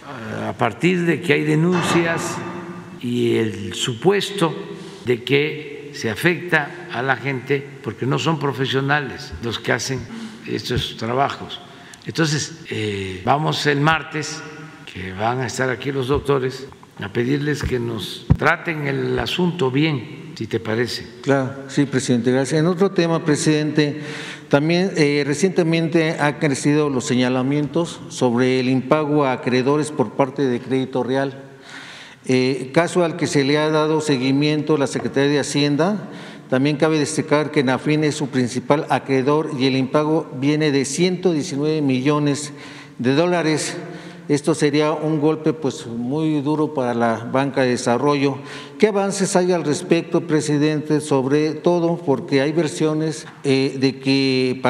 eh, 0.03 0.47
a 0.49 0.53
partir 0.53 1.05
de 1.05 1.21
que 1.21 1.33
hay 1.33 1.43
denuncias 1.43 2.37
y 3.01 3.37
el 3.37 3.73
supuesto 3.73 4.53
de 5.05 5.23
que 5.23 5.91
se 5.93 6.09
afecta 6.09 6.87
a 6.91 7.01
la 7.01 7.15
gente 7.15 7.65
porque 7.83 8.05
no 8.05 8.19
son 8.19 8.39
profesionales 8.39 9.33
los 9.43 9.59
que 9.59 9.71
hacen 9.71 9.99
estos 10.47 10.97
trabajos. 10.97 11.59
Entonces, 12.05 12.63
eh, 12.69 13.21
vamos 13.23 13.65
el 13.67 13.79
martes, 13.79 14.41
que 14.91 15.13
van 15.13 15.39
a 15.39 15.47
estar 15.47 15.69
aquí 15.69 15.91
los 15.91 16.07
doctores, 16.07 16.67
a 17.01 17.09
pedirles 17.09 17.63
que 17.63 17.79
nos 17.79 18.25
traten 18.37 18.87
el 18.87 19.17
asunto 19.17 19.71
bien, 19.71 20.20
si 20.35 20.47
te 20.47 20.59
parece. 20.59 21.05
Claro, 21.21 21.53
sí, 21.67 21.85
presidente, 21.85 22.31
gracias. 22.31 22.59
En 22.59 22.67
otro 22.67 22.91
tema, 22.91 23.23
presidente, 23.25 24.01
también 24.49 24.91
eh, 24.97 25.23
recientemente 25.25 26.17
han 26.19 26.39
crecido 26.39 26.89
los 26.89 27.05
señalamientos 27.05 28.01
sobre 28.09 28.59
el 28.59 28.69
impago 28.69 29.25
a 29.25 29.33
acreedores 29.33 29.91
por 29.91 30.11
parte 30.11 30.45
de 30.45 30.59
Crédito 30.59 31.03
Real, 31.03 31.41
eh, 32.25 32.71
caso 32.73 33.03
al 33.03 33.17
que 33.17 33.27
se 33.27 33.43
le 33.43 33.57
ha 33.57 33.69
dado 33.69 34.01
seguimiento 34.01 34.77
la 34.77 34.87
Secretaría 34.87 35.31
de 35.31 35.39
Hacienda 35.39 36.09
También 36.49 36.77
cabe 36.77 36.99
destacar 36.99 37.49
que 37.49 37.63
Nafin 37.63 38.03
es 38.03 38.15
su 38.15 38.27
principal 38.27 38.85
acreedor 38.89 39.51
y 39.57 39.67
el 39.67 39.77
impago 39.77 40.29
viene 40.39 40.71
de 40.71 40.83
119 40.83 41.81
millones 41.81 42.51
de 42.99 43.15
dólares. 43.15 43.77
Esto 44.27 44.55
sería 44.55 44.91
un 44.91 45.19
golpe 45.19 45.53
pues, 45.53 45.85
muy 45.87 46.41
duro 46.41 46.73
para 46.73 46.93
la 46.93 47.29
banca 47.31 47.61
de 47.61 47.69
desarrollo. 47.69 48.37
¿Qué 48.79 48.87
avances 48.87 49.35
hay 49.35 49.51
al 49.51 49.63
respecto, 49.63 50.21
presidente? 50.21 51.01
Sobre 51.01 51.53
todo 51.53 51.97
porque 51.97 52.41
hay 52.41 52.51
versiones 52.51 53.27
eh, 53.43 53.77
de 53.79 53.99
que 53.99 54.61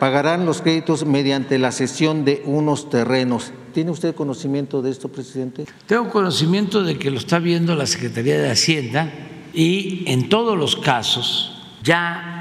pagarán 0.00 0.46
los 0.46 0.62
créditos 0.62 1.06
mediante 1.06 1.58
la 1.58 1.72
cesión 1.72 2.24
de 2.24 2.42
unos 2.44 2.90
terrenos. 2.90 3.52
¿Tiene 3.72 3.90
usted 3.90 4.14
conocimiento 4.14 4.82
de 4.82 4.90
esto, 4.90 5.08
presidente? 5.08 5.64
Tengo 5.86 6.08
conocimiento 6.10 6.82
de 6.82 6.98
que 6.98 7.10
lo 7.10 7.18
está 7.18 7.38
viendo 7.38 7.74
la 7.74 7.86
Secretaría 7.86 8.40
de 8.40 8.50
Hacienda 8.50 9.12
y 9.52 10.04
en 10.06 10.28
todos 10.28 10.58
los 10.58 10.76
casos 10.76 11.50
ya 11.82 12.33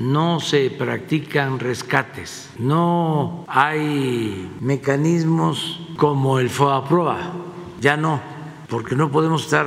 no 0.00 0.40
se 0.40 0.70
practican 0.70 1.58
rescates, 1.58 2.50
no 2.58 3.44
hay 3.48 4.50
mecanismos 4.60 5.80
como 5.96 6.38
el 6.38 6.50
FOAPROA, 6.50 7.18
ya 7.80 7.96
no, 7.96 8.20
porque 8.68 8.94
no 8.94 9.10
podemos 9.10 9.44
estar 9.44 9.66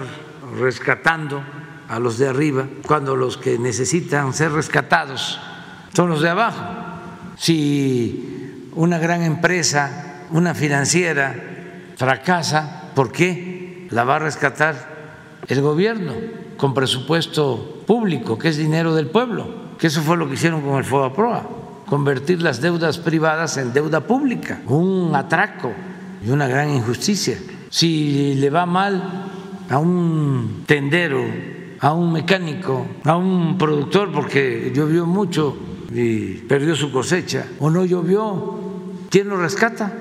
rescatando 0.57 1.43
a 1.87 1.99
los 1.99 2.17
de 2.17 2.29
arriba 2.29 2.67
cuando 2.87 3.15
los 3.15 3.37
que 3.37 3.57
necesitan 3.57 4.33
ser 4.33 4.51
rescatados 4.53 5.39
son 5.93 6.09
los 6.09 6.21
de 6.21 6.29
abajo. 6.29 6.63
Si 7.37 8.69
una 8.73 8.97
gran 8.97 9.23
empresa, 9.23 10.27
una 10.31 10.53
financiera 10.53 11.35
fracasa, 11.97 12.91
¿por 12.95 13.11
qué 13.11 13.87
la 13.89 14.03
va 14.03 14.15
a 14.15 14.19
rescatar 14.19 14.75
el 15.47 15.61
gobierno 15.61 16.13
con 16.57 16.73
presupuesto 16.73 17.83
público, 17.85 18.37
que 18.37 18.49
es 18.49 18.57
dinero 18.57 18.95
del 18.95 19.07
pueblo? 19.07 19.70
Que 19.81 19.87
eso 19.87 20.03
fue 20.03 20.15
lo 20.15 20.27
que 20.27 20.35
hicieron 20.35 20.61
con 20.61 20.77
el 20.77 20.83
FOBAPROA, 20.83 21.43
convertir 21.87 22.39
las 22.43 22.61
deudas 22.61 22.99
privadas 22.99 23.57
en 23.57 23.73
deuda 23.73 24.01
pública, 24.01 24.61
un 24.67 25.11
atraco 25.15 25.73
y 26.23 26.29
una 26.29 26.47
gran 26.47 26.69
injusticia. 26.69 27.39
Si 27.71 28.35
le 28.35 28.51
va 28.51 28.67
mal 28.67 29.25
a 29.67 29.79
un 29.79 30.65
tendero, 30.67 31.25
a 31.79 31.93
un 31.93 32.13
mecánico, 32.13 32.85
a 33.03 33.17
un 33.17 33.57
productor 33.57 34.11
porque 34.11 34.71
llovió 34.71 35.07
mucho 35.07 35.57
y 35.91 36.33
perdió 36.33 36.75
su 36.75 36.91
cosecha, 36.91 37.47
o 37.57 37.71
no 37.71 37.83
llovió, 37.83 38.59
¿quién 39.09 39.29
lo 39.29 39.37
rescata? 39.37 39.91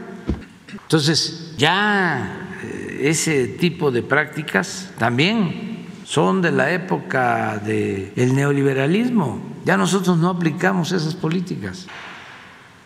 Entonces, 0.74 1.54
ya 1.56 2.50
eh, 2.62 2.98
ese 3.04 3.46
tipo 3.46 3.90
de 3.90 4.02
prácticas 4.02 4.90
también 4.98 5.86
son 6.04 6.42
de 6.42 6.52
la 6.52 6.70
época 6.70 7.56
del 7.64 8.34
neoliberalismo 8.34 9.49
ya 9.64 9.76
nosotros 9.76 10.18
no 10.18 10.28
aplicamos 10.28 10.92
esas 10.92 11.14
políticas. 11.14 11.86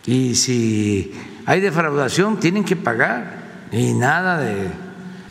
Y 0.06 0.34
si 0.34 1.12
hay 1.46 1.60
defraudación, 1.60 2.38
tienen 2.38 2.64
que 2.64 2.76
pagar. 2.76 3.44
Y 3.72 3.94
nada 3.94 4.38
de 4.38 4.68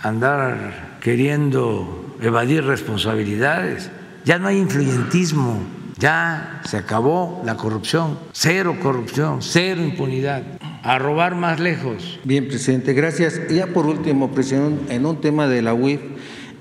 andar 0.02 0.98
queriendo 1.02 2.16
evadir 2.22 2.64
responsabilidades. 2.64 3.90
Ya 4.26 4.40
no 4.40 4.48
hay 4.48 4.58
influyentismo, 4.58 5.60
ya 5.98 6.62
se 6.66 6.78
acabó 6.78 7.42
la 7.46 7.56
corrupción, 7.58 8.18
cero 8.32 8.78
corrupción, 8.82 9.42
cero 9.42 9.82
impunidad, 9.82 10.44
a 10.82 10.98
robar 10.98 11.36
más 11.36 11.60
lejos. 11.60 12.20
Bien, 12.24 12.48
presidente, 12.48 12.94
gracias. 12.94 13.40
Y 13.50 13.56
ya 13.56 13.68
por 13.68 13.86
último, 13.86 14.32
presidente, 14.32 14.96
en 14.96 15.06
un 15.06 15.20
tema 15.20 15.48
de 15.48 15.62
la 15.62 15.74
UIF, 15.74 16.02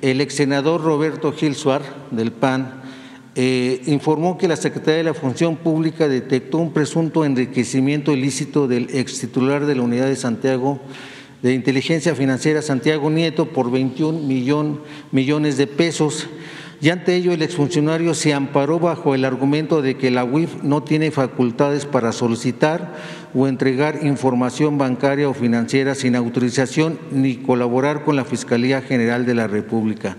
el 0.02 0.20
ex 0.20 0.34
senador 0.34 0.82
Roberto 0.82 1.32
Gil 1.32 1.54
Suar, 1.54 1.82
del 2.10 2.32
PAN, 2.32 2.81
eh, 3.34 3.82
informó 3.86 4.36
que 4.36 4.48
la 4.48 4.56
Secretaría 4.56 4.98
de 4.98 5.04
la 5.04 5.14
Función 5.14 5.56
Pública 5.56 6.06
detectó 6.06 6.58
un 6.58 6.72
presunto 6.72 7.24
enriquecimiento 7.24 8.12
ilícito 8.12 8.68
del 8.68 8.88
ex 8.92 9.20
titular 9.20 9.64
de 9.64 9.74
la 9.74 9.82
Unidad 9.82 10.06
de 10.06 10.16
Santiago 10.16 10.80
de 11.42 11.54
Inteligencia 11.54 12.14
Financiera, 12.14 12.62
Santiago 12.62 13.10
Nieto, 13.10 13.46
por 13.46 13.70
21 13.70 14.20
millones 15.10 15.56
de 15.56 15.66
pesos. 15.66 16.28
Y 16.80 16.90
ante 16.90 17.14
ello, 17.14 17.32
el 17.32 17.42
exfuncionario 17.42 18.12
se 18.14 18.34
amparó 18.34 18.78
bajo 18.78 19.14
el 19.14 19.24
argumento 19.24 19.82
de 19.82 19.96
que 19.96 20.10
la 20.10 20.24
UIF 20.24 20.62
no 20.62 20.82
tiene 20.82 21.10
facultades 21.10 21.86
para 21.86 22.12
solicitar 22.12 22.94
o 23.34 23.46
entregar 23.46 24.00
información 24.02 24.78
bancaria 24.78 25.28
o 25.28 25.34
financiera 25.34 25.94
sin 25.94 26.16
autorización 26.16 26.98
ni 27.12 27.36
colaborar 27.36 28.04
con 28.04 28.16
la 28.16 28.24
Fiscalía 28.24 28.82
General 28.82 29.24
de 29.24 29.34
la 29.34 29.46
República. 29.46 30.16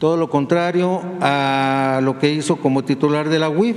Todo 0.00 0.16
lo 0.16 0.30
contrario 0.30 1.02
a 1.20 2.00
lo 2.02 2.18
que 2.18 2.32
hizo 2.32 2.56
como 2.56 2.84
titular 2.84 3.28
de 3.28 3.38
la 3.38 3.50
UIF. 3.50 3.76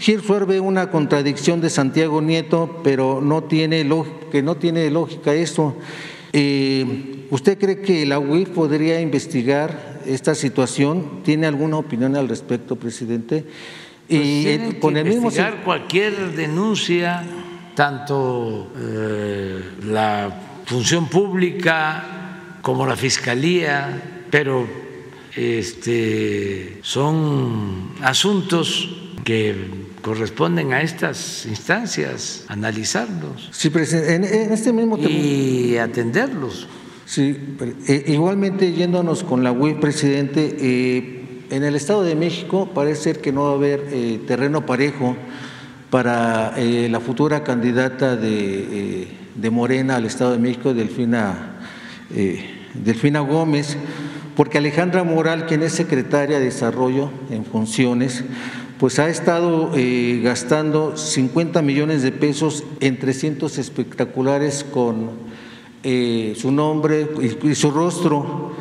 Hirschwer 0.00 0.46
ve 0.46 0.58
una 0.58 0.90
contradicción 0.90 1.60
de 1.60 1.68
Santiago 1.68 2.22
Nieto, 2.22 2.80
pero 2.82 3.20
no 3.22 3.44
tiene 3.44 3.86
que 4.32 4.42
no 4.42 4.56
tiene 4.56 4.90
lógica 4.90 5.34
esto. 5.34 5.76
Eh, 6.32 7.26
¿Usted 7.28 7.58
cree 7.58 7.82
que 7.82 8.06
la 8.06 8.18
UIF 8.18 8.48
podría 8.48 9.02
investigar 9.02 10.00
esta 10.06 10.34
situación? 10.34 11.20
¿Tiene 11.24 11.46
alguna 11.46 11.76
opinión 11.76 12.16
al 12.16 12.30
respecto, 12.30 12.76
presidente? 12.76 13.44
Pues 14.08 14.18
y 14.18 14.78
con 14.80 14.96
el 14.96 15.04
mismo 15.04 15.30
cualquier 15.62 16.34
denuncia, 16.34 17.22
tanto 17.74 18.72
eh, 18.78 19.60
la 19.84 20.62
función 20.64 21.06
pública 21.10 22.56
como 22.62 22.86
la 22.86 22.96
fiscalía, 22.96 24.24
pero 24.30 24.89
este, 25.36 26.78
son 26.82 27.92
asuntos 28.02 28.88
que 29.24 29.54
corresponden 30.02 30.72
a 30.72 30.82
estas 30.82 31.46
instancias, 31.46 32.44
analizarlos. 32.48 33.48
Sí, 33.52 33.70
presidente, 33.70 34.44
en, 34.44 34.52
este 34.52 34.72
mismo 34.72 34.96
tema. 34.96 35.10
Y 35.10 35.76
atenderlos. 35.76 36.66
Sí, 37.04 37.36
eh, 37.88 38.04
igualmente 38.08 38.72
yéndonos 38.72 39.24
con 39.24 39.42
la 39.42 39.52
UIF, 39.52 39.78
presidente, 39.78 40.56
eh, 40.60 41.44
en 41.50 41.64
el 41.64 41.74
Estado 41.74 42.02
de 42.02 42.14
México 42.14 42.70
parece 42.72 43.02
ser 43.02 43.20
que 43.20 43.32
no 43.32 43.44
va 43.44 43.50
a 43.50 43.54
haber 43.54 43.84
eh, 43.90 44.20
terreno 44.26 44.64
parejo 44.64 45.16
para 45.90 46.54
la 46.56 47.00
futura 47.00 47.42
candidata 47.42 48.14
de, 48.14 49.08
de, 49.34 49.50
Morena 49.50 49.96
al 49.96 50.04
Estado 50.04 50.30
de 50.30 50.38
México, 50.38 50.72
Delfina, 50.72 51.56
Delfina 52.74 53.18
Gómez 53.18 53.76
porque 54.40 54.56
Alejandra 54.56 55.04
Moral, 55.04 55.44
quien 55.44 55.62
es 55.62 55.74
secretaria 55.74 56.38
de 56.38 56.46
Desarrollo 56.46 57.10
en 57.30 57.44
funciones, 57.44 58.24
pues 58.78 58.98
ha 58.98 59.10
estado 59.10 59.72
eh, 59.76 60.22
gastando 60.24 60.96
50 60.96 61.60
millones 61.60 62.00
de 62.00 62.10
pesos 62.10 62.64
en 62.80 62.98
300 62.98 63.58
espectaculares 63.58 64.64
con 64.64 65.10
eh, 65.82 66.32
su 66.38 66.52
nombre 66.52 67.06
y, 67.20 67.54
su 67.54 67.70
rostro, 67.70 68.52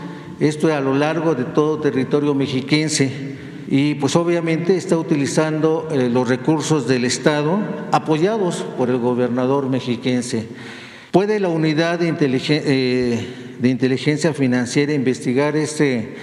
esto 0.41 0.67
a 0.67 0.81
lo 0.81 0.95
largo 0.95 1.33
de 1.33 1.45
todo 1.45 1.79
territorio 1.79 2.33
mexiquense. 2.33 3.37
Y 3.69 3.95
pues 3.95 4.17
obviamente 4.17 4.75
está 4.75 4.97
utilizando 4.97 5.87
eh, 5.93 6.09
los 6.09 6.27
recursos 6.27 6.89
del 6.89 7.05
Estado 7.05 7.57
apoyados 7.93 8.65
por 8.77 8.89
el 8.89 8.97
gobernador 8.97 9.69
mexiquense. 9.69 10.45
¿Puede 11.11 11.39
la 11.39 11.47
unidad 11.47 11.99
de 11.99 12.09
inteligencia 12.09 12.69
de 13.59 13.69
inteligencia 13.69 14.33
financiera 14.33 14.93
investigar 14.93 15.55
este 15.55 16.15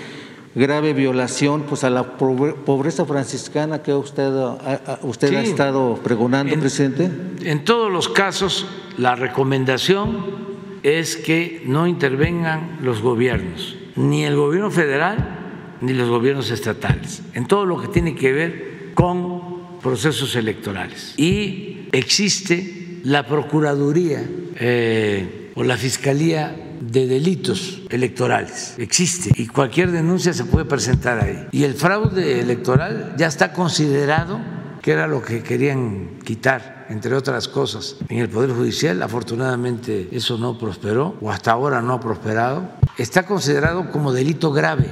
grave 0.55 0.95
violación 0.95 1.65
pues 1.69 1.85
a 1.85 1.91
la 1.91 2.17
pobreza 2.17 3.05
franciscana 3.05 3.83
que 3.83 3.93
usted, 3.93 4.33
usted 5.03 5.35
ha 5.35 5.43
estado 5.43 6.01
pregonando, 6.03 6.59
presidente? 6.59 7.11
En 7.43 7.65
todos 7.65 7.93
los 7.93 8.09
casos, 8.09 8.67
la 8.97 9.15
recomendación 9.15 10.47
es 10.83 11.17
que 11.17 11.63
no 11.67 11.87
intervengan 11.87 12.79
los 12.83 13.03
gobiernos, 13.03 13.77
ni 13.97 14.25
el 14.25 14.35
gobierno 14.35 14.71
federal 14.71 15.43
ni 15.83 15.93
los 15.93 16.09
gobiernos 16.09 16.51
estatales, 16.51 17.23
en 17.35 17.47
todo 17.47 17.67
lo 17.67 17.79
que 17.81 17.89
tiene 17.89 18.15
que 18.15 18.33
ver 18.33 18.93
con 18.95 19.79
procesos 19.83 20.35
electorales. 20.37 21.13
Y 21.19 21.89
existe 21.93 23.01
la 23.05 23.27
Procuraduría 23.27 24.25
eh, 24.59 25.53
o 25.55 25.63
la 25.63 25.77
Fiscalía 25.77 26.66
de 26.81 27.07
delitos 27.07 27.83
electorales. 27.91 28.75
Existe 28.79 29.31
y 29.35 29.47
cualquier 29.47 29.91
denuncia 29.91 30.33
se 30.33 30.45
puede 30.45 30.65
presentar 30.65 31.23
ahí. 31.23 31.47
Y 31.53 31.65
el 31.65 31.75
fraude 31.75 32.41
electoral 32.41 33.15
ya 33.17 33.27
está 33.27 33.53
considerado, 33.53 34.41
que 34.83 34.93
era 34.93 35.07
lo 35.07 35.23
que 35.23 35.43
querían 35.43 36.19
quitar, 36.25 36.87
entre 36.89 37.15
otras 37.15 37.49
cosas, 37.49 37.97
en 38.09 38.19
el 38.19 38.29
Poder 38.29 38.51
Judicial. 38.51 39.03
Afortunadamente 39.03 40.09
eso 40.13 40.39
no 40.39 40.59
prosperó, 40.59 41.17
o 41.21 41.31
hasta 41.31 41.53
ahora 41.53 41.83
no 41.83 41.95
ha 41.95 42.01
prosperado. 42.01 42.71
Está 42.99 43.27
considerado 43.27 43.91
como 43.91 44.13
delito 44.13 44.53
grave. 44.53 44.91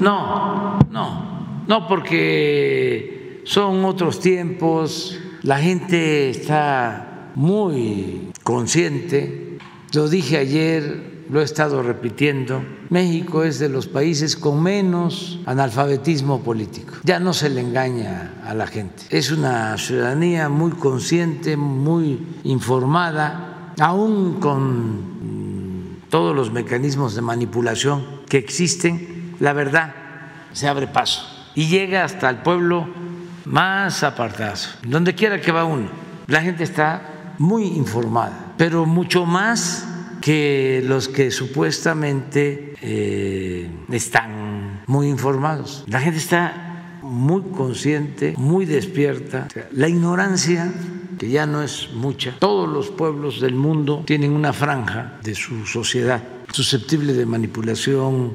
No, 0.00 0.78
no, 0.90 1.62
no, 1.66 1.88
porque 1.88 3.42
son 3.44 3.84
otros 3.84 4.20
tiempos, 4.20 5.18
la 5.42 5.58
gente 5.58 6.30
está 6.30 7.30
muy 7.34 8.23
consciente. 8.44 9.58
Lo 9.92 10.08
dije 10.08 10.36
ayer, 10.36 11.24
lo 11.30 11.40
he 11.40 11.44
estado 11.44 11.82
repitiendo, 11.82 12.62
México 12.90 13.42
es 13.42 13.58
de 13.58 13.68
los 13.68 13.88
países 13.88 14.36
con 14.36 14.62
menos 14.62 15.40
analfabetismo 15.46 16.42
político. 16.42 16.94
Ya 17.02 17.18
no 17.18 17.32
se 17.32 17.48
le 17.48 17.60
engaña 17.60 18.34
a 18.44 18.54
la 18.54 18.66
gente. 18.66 19.04
Es 19.10 19.32
una 19.32 19.76
ciudadanía 19.78 20.48
muy 20.48 20.72
consciente, 20.72 21.56
muy 21.56 22.24
informada, 22.44 23.72
aún 23.80 24.34
con 24.40 25.14
todos 26.10 26.36
los 26.36 26.52
mecanismos 26.52 27.14
de 27.14 27.22
manipulación 27.22 28.04
que 28.28 28.38
existen, 28.38 29.34
la 29.40 29.52
verdad 29.52 29.94
se 30.52 30.68
abre 30.68 30.86
paso 30.86 31.26
y 31.54 31.66
llega 31.66 32.04
hasta 32.04 32.30
el 32.30 32.36
pueblo 32.36 32.86
más 33.44 34.04
apartado, 34.04 34.60
donde 34.86 35.14
quiera 35.14 35.40
que 35.40 35.50
va 35.50 35.64
uno. 35.64 35.88
La 36.26 36.40
gente 36.40 36.62
está 36.64 37.13
muy 37.38 37.64
informada, 37.64 38.54
pero 38.56 38.86
mucho 38.86 39.26
más 39.26 39.86
que 40.20 40.82
los 40.86 41.08
que 41.08 41.30
supuestamente 41.30 42.74
eh, 42.80 43.70
están 43.90 44.82
muy 44.86 45.08
informados. 45.08 45.84
La 45.86 46.00
gente 46.00 46.18
está 46.18 46.98
muy 47.02 47.42
consciente, 47.42 48.34
muy 48.38 48.64
despierta. 48.64 49.48
La 49.72 49.88
ignorancia, 49.88 50.72
que 51.18 51.28
ya 51.28 51.46
no 51.46 51.62
es 51.62 51.90
mucha, 51.92 52.36
todos 52.38 52.68
los 52.68 52.88
pueblos 52.88 53.40
del 53.40 53.54
mundo 53.54 54.02
tienen 54.06 54.32
una 54.32 54.52
franja 54.52 55.18
de 55.22 55.34
su 55.34 55.66
sociedad 55.66 56.22
susceptible 56.54 57.12
de 57.14 57.26
manipulación, 57.26 58.34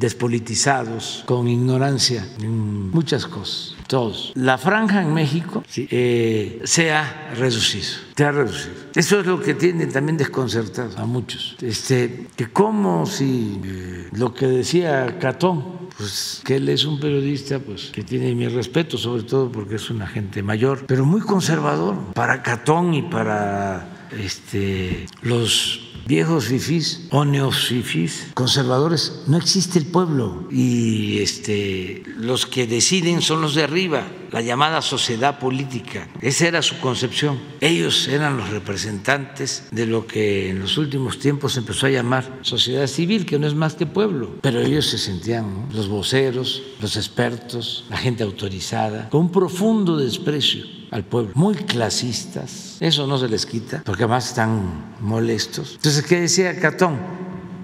despolitizados, 0.00 1.22
con 1.26 1.46
ignorancia 1.46 2.26
en 2.40 2.90
muchas 2.90 3.26
cosas 3.26 3.76
todos. 3.92 4.32
La 4.36 4.56
franja 4.56 5.02
en 5.02 5.12
México 5.12 5.62
eh, 5.76 6.62
se 6.64 6.92
ha 6.92 7.34
reducido, 7.36 7.84
se 8.16 8.24
ha 8.24 8.32
reducido. 8.32 8.74
Eso 8.94 9.20
es 9.20 9.26
lo 9.26 9.38
que 9.38 9.52
tiene 9.52 9.86
también 9.86 10.16
desconcertado 10.16 10.96
a 10.96 11.04
muchos. 11.04 11.56
Este, 11.60 12.26
que 12.34 12.50
como 12.50 13.04
si 13.04 13.60
eh, 13.62 14.08
lo 14.12 14.32
que 14.32 14.46
decía 14.46 15.18
Catón, 15.18 15.90
pues 15.98 16.40
que 16.42 16.56
él 16.56 16.70
es 16.70 16.86
un 16.86 17.00
periodista 17.00 17.58
pues 17.58 17.90
que 17.92 18.02
tiene 18.02 18.34
mi 18.34 18.48
respeto, 18.48 18.96
sobre 18.96 19.24
todo 19.24 19.52
porque 19.52 19.74
es 19.74 19.90
una 19.90 20.06
gente 20.06 20.42
mayor, 20.42 20.86
pero 20.86 21.04
muy 21.04 21.20
conservador 21.20 22.14
para 22.14 22.42
Catón 22.42 22.94
y 22.94 23.02
para 23.02 24.08
este, 24.18 25.06
los 25.20 25.81
viejos 26.06 26.46
fifís 26.46 27.08
o 27.10 27.24
neofifís 27.24 28.32
conservadores, 28.34 29.22
no 29.26 29.36
existe 29.36 29.78
el 29.78 29.86
pueblo 29.86 30.48
y 30.50 31.18
este, 31.20 32.02
los 32.16 32.46
que 32.46 32.66
deciden 32.66 33.22
son 33.22 33.40
los 33.40 33.54
de 33.54 33.64
arriba, 33.64 34.06
la 34.30 34.40
llamada 34.40 34.82
sociedad 34.82 35.38
política. 35.38 36.08
Esa 36.20 36.48
era 36.48 36.62
su 36.62 36.78
concepción. 36.80 37.38
Ellos 37.60 38.08
eran 38.08 38.36
los 38.36 38.48
representantes 38.50 39.64
de 39.70 39.86
lo 39.86 40.06
que 40.06 40.50
en 40.50 40.60
los 40.60 40.78
últimos 40.78 41.18
tiempos 41.18 41.56
empezó 41.56 41.86
a 41.86 41.90
llamar 41.90 42.38
sociedad 42.42 42.86
civil, 42.86 43.26
que 43.26 43.38
no 43.38 43.46
es 43.46 43.54
más 43.54 43.74
que 43.74 43.86
pueblo, 43.86 44.36
pero 44.40 44.60
ellos 44.60 44.86
se 44.86 44.98
sentían 44.98 45.68
los 45.72 45.88
voceros, 45.88 46.62
los 46.80 46.96
expertos, 46.96 47.84
la 47.90 47.96
gente 47.96 48.22
autorizada, 48.22 49.08
con 49.10 49.22
un 49.22 49.32
profundo 49.32 49.96
desprecio 49.96 50.81
al 50.92 51.04
pueblo, 51.04 51.32
muy 51.34 51.54
clasistas, 51.54 52.76
eso 52.78 53.06
no 53.06 53.16
se 53.16 53.26
les 53.26 53.46
quita, 53.46 53.82
porque 53.84 54.04
además 54.04 54.28
están 54.28 54.92
molestos. 55.00 55.72
Entonces, 55.76 56.04
¿qué 56.04 56.20
decía 56.20 56.60
Catón? 56.60 56.98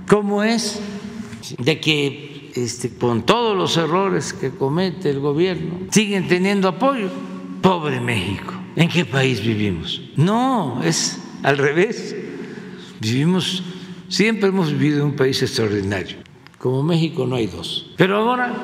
¿Cómo 0.08 0.42
es 0.42 0.80
de 1.58 1.78
que 1.78 2.50
este, 2.54 2.94
con 2.94 3.26
todos 3.26 3.54
los 3.54 3.76
errores 3.76 4.32
que 4.32 4.50
comete 4.50 5.10
el 5.10 5.20
gobierno 5.20 5.88
siguen 5.90 6.26
teniendo 6.26 6.68
apoyo? 6.68 7.10
Pobre 7.60 8.00
México, 8.00 8.54
¿en 8.74 8.88
qué 8.88 9.04
país 9.04 9.42
vivimos? 9.42 10.00
No, 10.16 10.82
es 10.82 11.18
al 11.42 11.58
revés. 11.58 12.16
Vivimos, 12.98 13.62
siempre 14.08 14.48
hemos 14.48 14.72
vivido 14.72 15.00
en 15.00 15.04
un 15.04 15.16
país 15.16 15.42
extraordinario. 15.42 16.16
Como 16.56 16.82
México 16.82 17.26
no 17.26 17.36
hay 17.36 17.46
dos. 17.46 17.90
Pero 17.98 18.16
ahora 18.16 18.54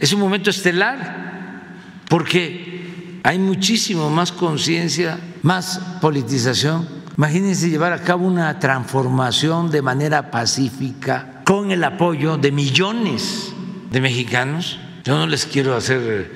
es 0.00 0.10
un 0.14 0.20
momento 0.20 0.48
estelar, 0.48 1.76
porque 2.08 2.73
hay 3.24 3.38
muchísimo 3.38 4.10
más 4.10 4.32
conciencia, 4.32 5.18
más 5.40 5.80
politización. 6.02 6.86
Imagínense 7.16 7.70
llevar 7.70 7.94
a 7.94 8.02
cabo 8.02 8.26
una 8.26 8.58
transformación 8.58 9.70
de 9.70 9.80
manera 9.80 10.30
pacífica 10.30 11.40
con 11.42 11.70
el 11.70 11.82
apoyo 11.84 12.36
de 12.36 12.52
millones 12.52 13.54
de 13.90 14.00
mexicanos. 14.02 14.78
Yo 15.04 15.16
no 15.16 15.26
les 15.26 15.46
quiero 15.46 15.74
hacer 15.74 16.30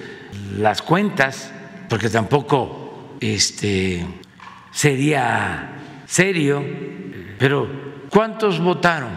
las 0.56 0.80
cuentas 0.80 1.52
porque 1.90 2.08
tampoco 2.08 3.16
este, 3.20 4.06
sería 4.70 5.76
serio, 6.06 6.64
pero 7.38 7.68
¿cuántos 8.08 8.60
votaron 8.60 9.10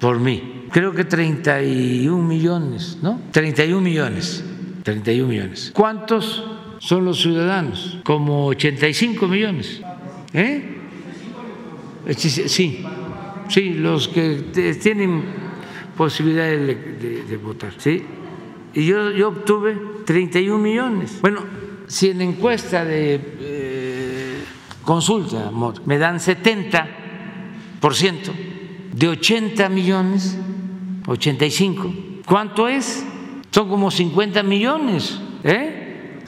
por 0.00 0.20
mí? 0.20 0.66
Creo 0.70 0.92
que 0.92 1.04
31 1.04 2.22
millones, 2.22 2.98
¿no? 3.02 3.22
31 3.32 3.80
millones, 3.80 4.44
31 4.84 5.28
millones. 5.28 5.72
¿Cuántos 5.74 6.44
son 6.78 7.04
los 7.04 7.20
ciudadanos, 7.20 7.98
como 8.04 8.46
85 8.46 9.26
millones. 9.28 9.80
¿Eh? 10.32 10.74
Sí, 12.16 12.84
sí, 13.48 13.74
los 13.74 14.08
que 14.08 14.76
tienen 14.80 15.22
posibilidad 15.96 16.46
de, 16.46 17.40
votar. 17.42 17.72
¿sí? 17.76 18.02
Y 18.74 18.86
yo, 18.86 19.10
yo 19.10 19.28
obtuve 19.28 19.76
31 20.04 20.58
millones. 20.58 21.18
Bueno, 21.20 21.42
si 21.86 22.10
en 22.10 22.20
encuesta 22.22 22.84
de 22.84 23.20
eh, 23.40 24.44
consulta, 24.84 25.48
amor, 25.48 25.82
me 25.86 25.98
dan 25.98 26.18
70% 26.18 26.86
de 28.94 29.08
80 29.08 29.68
millones, 29.68 30.38
85, 31.06 31.94
¿cuánto 32.26 32.68
es? 32.68 33.04
Son 33.50 33.68
como 33.68 33.90
50 33.90 34.42
millones. 34.42 35.20
¿Eh? 35.44 35.77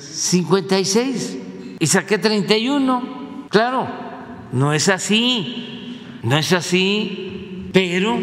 56 0.01 1.39
y 1.79 1.87
saqué 1.87 2.19
31. 2.19 3.47
Claro, 3.51 3.89
no 4.53 4.73
es 4.73 4.89
así, 4.89 5.99
no 6.23 6.39
es 6.39 6.53
así, 6.53 7.69
pero 7.73 8.19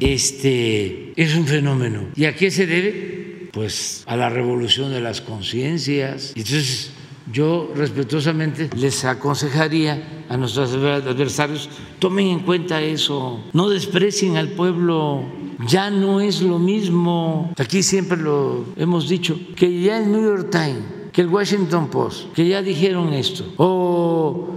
este 0.00 1.12
es 1.16 1.34
un 1.34 1.46
fenómeno. 1.46 2.08
¿Y 2.14 2.24
a 2.24 2.34
qué 2.34 2.50
se 2.50 2.66
debe? 2.66 3.50
Pues 3.52 4.04
a 4.06 4.16
la 4.16 4.28
revolución 4.28 4.92
de 4.92 5.00
las 5.00 5.20
conciencias. 5.20 6.32
Entonces, 6.36 6.92
yo 7.32 7.72
respetuosamente 7.74 8.70
les 8.76 9.04
aconsejaría 9.04 10.24
a 10.28 10.36
nuestros 10.36 10.72
adversarios, 10.72 11.68
tomen 11.98 12.28
en 12.28 12.40
cuenta 12.40 12.82
eso, 12.82 13.44
no 13.52 13.68
desprecien 13.68 14.36
al 14.36 14.48
pueblo, 14.50 15.24
ya 15.66 15.90
no 15.90 16.20
es 16.20 16.42
lo 16.42 16.58
mismo. 16.58 17.52
Aquí 17.58 17.82
siempre 17.82 18.18
lo 18.18 18.66
hemos 18.76 19.08
dicho, 19.08 19.38
que 19.56 19.80
ya 19.80 19.98
el 19.98 20.12
New 20.12 20.22
York 20.22 20.50
Times 20.50 20.95
que 21.16 21.22
el 21.22 21.28
Washington 21.28 21.88
Post, 21.88 22.34
que 22.34 22.46
ya 22.46 22.60
dijeron 22.60 23.14
esto, 23.14 23.42
o 23.56 24.48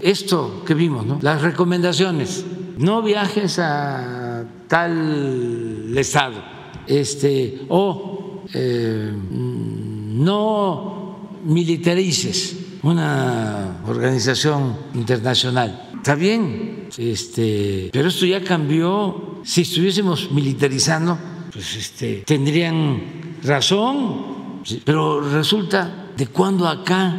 esto 0.00 0.62
que 0.64 0.72
vimos, 0.72 1.04
¿no? 1.04 1.18
las 1.20 1.42
recomendaciones, 1.42 2.42
no 2.78 3.02
viajes 3.02 3.58
a 3.58 4.46
tal 4.66 5.92
estado, 5.94 6.42
este, 6.86 7.66
o 7.68 8.44
eh, 8.54 9.12
no 9.30 11.28
militarices 11.44 12.60
una 12.82 13.82
organización 13.86 14.74
internacional. 14.94 15.90
Está 15.96 16.14
bien, 16.14 16.88
este, 16.96 17.90
pero 17.92 18.08
esto 18.08 18.24
ya 18.24 18.42
cambió. 18.42 19.42
Si 19.44 19.60
estuviésemos 19.60 20.30
militarizando, 20.32 21.18
pues 21.52 21.76
este, 21.76 22.22
tendrían 22.26 23.02
razón, 23.42 24.62
pero 24.82 25.20
resulta 25.20 26.04
de 26.16 26.26
cuando 26.26 26.68
acá 26.68 27.18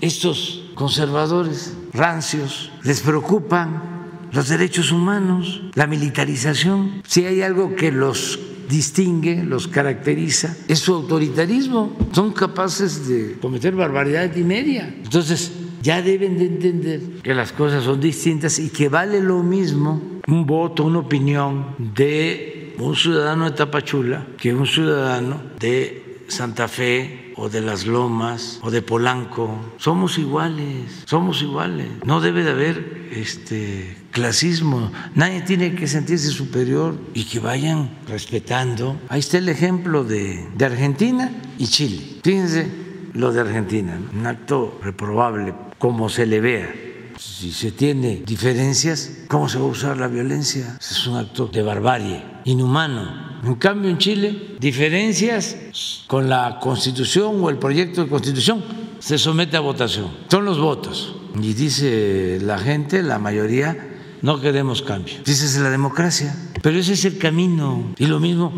estos 0.00 0.62
conservadores 0.74 1.76
rancios 1.92 2.70
les 2.82 3.00
preocupan 3.00 4.00
los 4.32 4.48
derechos 4.48 4.92
humanos, 4.92 5.62
la 5.74 5.86
militarización. 5.86 7.02
Si 7.06 7.24
hay 7.24 7.42
algo 7.42 7.74
que 7.74 7.90
los 7.90 8.38
distingue, 8.68 9.44
los 9.44 9.66
caracteriza, 9.66 10.56
es 10.68 10.78
su 10.78 10.94
autoritarismo. 10.94 11.96
Son 12.12 12.32
capaces 12.32 13.08
de 13.08 13.36
cometer 13.40 13.74
barbaridad 13.74 14.34
y 14.36 14.42
media. 14.42 14.94
Entonces, 15.02 15.52
ya 15.82 16.00
deben 16.02 16.38
de 16.38 16.46
entender 16.46 17.00
que 17.22 17.34
las 17.34 17.52
cosas 17.52 17.84
son 17.84 18.00
distintas 18.00 18.58
y 18.58 18.68
que 18.68 18.88
vale 18.88 19.20
lo 19.20 19.42
mismo 19.42 20.00
un 20.26 20.46
voto, 20.46 20.84
una 20.84 21.00
opinión 21.00 21.74
de 21.78 22.74
un 22.78 22.94
ciudadano 22.94 23.46
de 23.46 23.56
Tapachula 23.56 24.26
que 24.38 24.54
un 24.54 24.66
ciudadano 24.66 25.42
de 25.58 26.24
Santa 26.28 26.68
Fe 26.68 27.29
o 27.40 27.48
de 27.48 27.62
las 27.62 27.86
Lomas 27.86 28.60
o 28.62 28.70
de 28.70 28.82
Polanco, 28.82 29.56
somos 29.78 30.18
iguales, 30.18 31.04
somos 31.06 31.40
iguales. 31.40 31.88
No 32.04 32.20
debe 32.20 32.44
de 32.44 32.50
haber 32.50 33.08
este 33.12 33.96
clasismo, 34.10 34.92
nadie 35.14 35.40
tiene 35.40 35.74
que 35.74 35.88
sentirse 35.88 36.28
superior 36.28 37.00
y 37.14 37.24
que 37.24 37.40
vayan 37.40 37.90
respetando. 38.06 39.00
Ahí 39.08 39.20
está 39.20 39.38
el 39.38 39.48
ejemplo 39.48 40.04
de, 40.04 40.46
de 40.54 40.64
Argentina 40.66 41.32
y 41.56 41.66
Chile. 41.68 42.20
Fíjense 42.22 42.70
lo 43.14 43.32
de 43.32 43.40
Argentina, 43.40 43.98
un 44.12 44.26
acto 44.26 44.78
reprobable 44.82 45.54
como 45.78 46.10
se 46.10 46.26
le 46.26 46.40
vea. 46.42 46.89
Si 47.20 47.52
se 47.52 47.70
tiene 47.70 48.22
diferencias, 48.24 49.10
¿cómo 49.28 49.46
se 49.46 49.58
va 49.58 49.64
a 49.64 49.68
usar 49.68 49.98
la 49.98 50.08
violencia? 50.08 50.78
Es 50.80 51.06
un 51.06 51.18
acto 51.18 51.48
de 51.48 51.60
barbarie, 51.60 52.22
inhumano. 52.46 53.40
En 53.44 53.56
cambio, 53.56 53.90
en 53.90 53.98
Chile, 53.98 54.56
diferencias 54.58 55.54
con 56.06 56.30
la 56.30 56.58
constitución 56.58 57.44
o 57.44 57.50
el 57.50 57.58
proyecto 57.58 58.02
de 58.02 58.08
constitución 58.08 58.64
se 59.00 59.18
somete 59.18 59.58
a 59.58 59.60
votación. 59.60 60.10
Son 60.30 60.46
los 60.46 60.58
votos. 60.58 61.14
Y 61.34 61.52
dice 61.52 62.38
la 62.40 62.56
gente, 62.56 63.02
la 63.02 63.18
mayoría, 63.18 63.76
no 64.22 64.40
queremos 64.40 64.80
cambio. 64.80 65.16
Esa 65.26 65.44
es 65.44 65.58
la 65.58 65.68
democracia. 65.68 66.34
Pero 66.62 66.78
ese 66.78 66.94
es 66.94 67.04
el 67.04 67.18
camino. 67.18 67.92
Y 67.98 68.06
lo 68.06 68.18
mismo, 68.18 68.50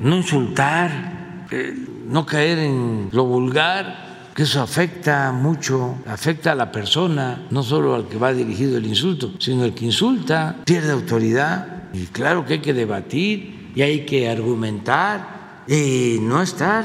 no 0.00 0.16
insultar, 0.16 1.46
eh, 1.50 1.74
no 2.08 2.24
caer 2.24 2.60
en 2.60 3.10
lo 3.12 3.26
vulgar, 3.26 4.05
que 4.36 4.42
eso 4.42 4.60
afecta 4.60 5.32
mucho, 5.32 5.96
afecta 6.06 6.52
a 6.52 6.54
la 6.54 6.70
persona, 6.70 7.46
no 7.50 7.62
solo 7.62 7.94
al 7.94 8.06
que 8.06 8.18
va 8.18 8.34
dirigido 8.34 8.76
el 8.76 8.84
insulto, 8.84 9.32
sino 9.38 9.64
el 9.64 9.72
que 9.72 9.86
insulta, 9.86 10.58
pierde 10.66 10.92
autoridad. 10.92 11.84
Y 11.94 12.04
claro 12.08 12.44
que 12.44 12.54
hay 12.54 12.60
que 12.60 12.74
debatir 12.74 13.70
y 13.74 13.80
hay 13.80 14.04
que 14.04 14.28
argumentar 14.28 15.64
y 15.66 16.18
no 16.20 16.42
estar 16.42 16.84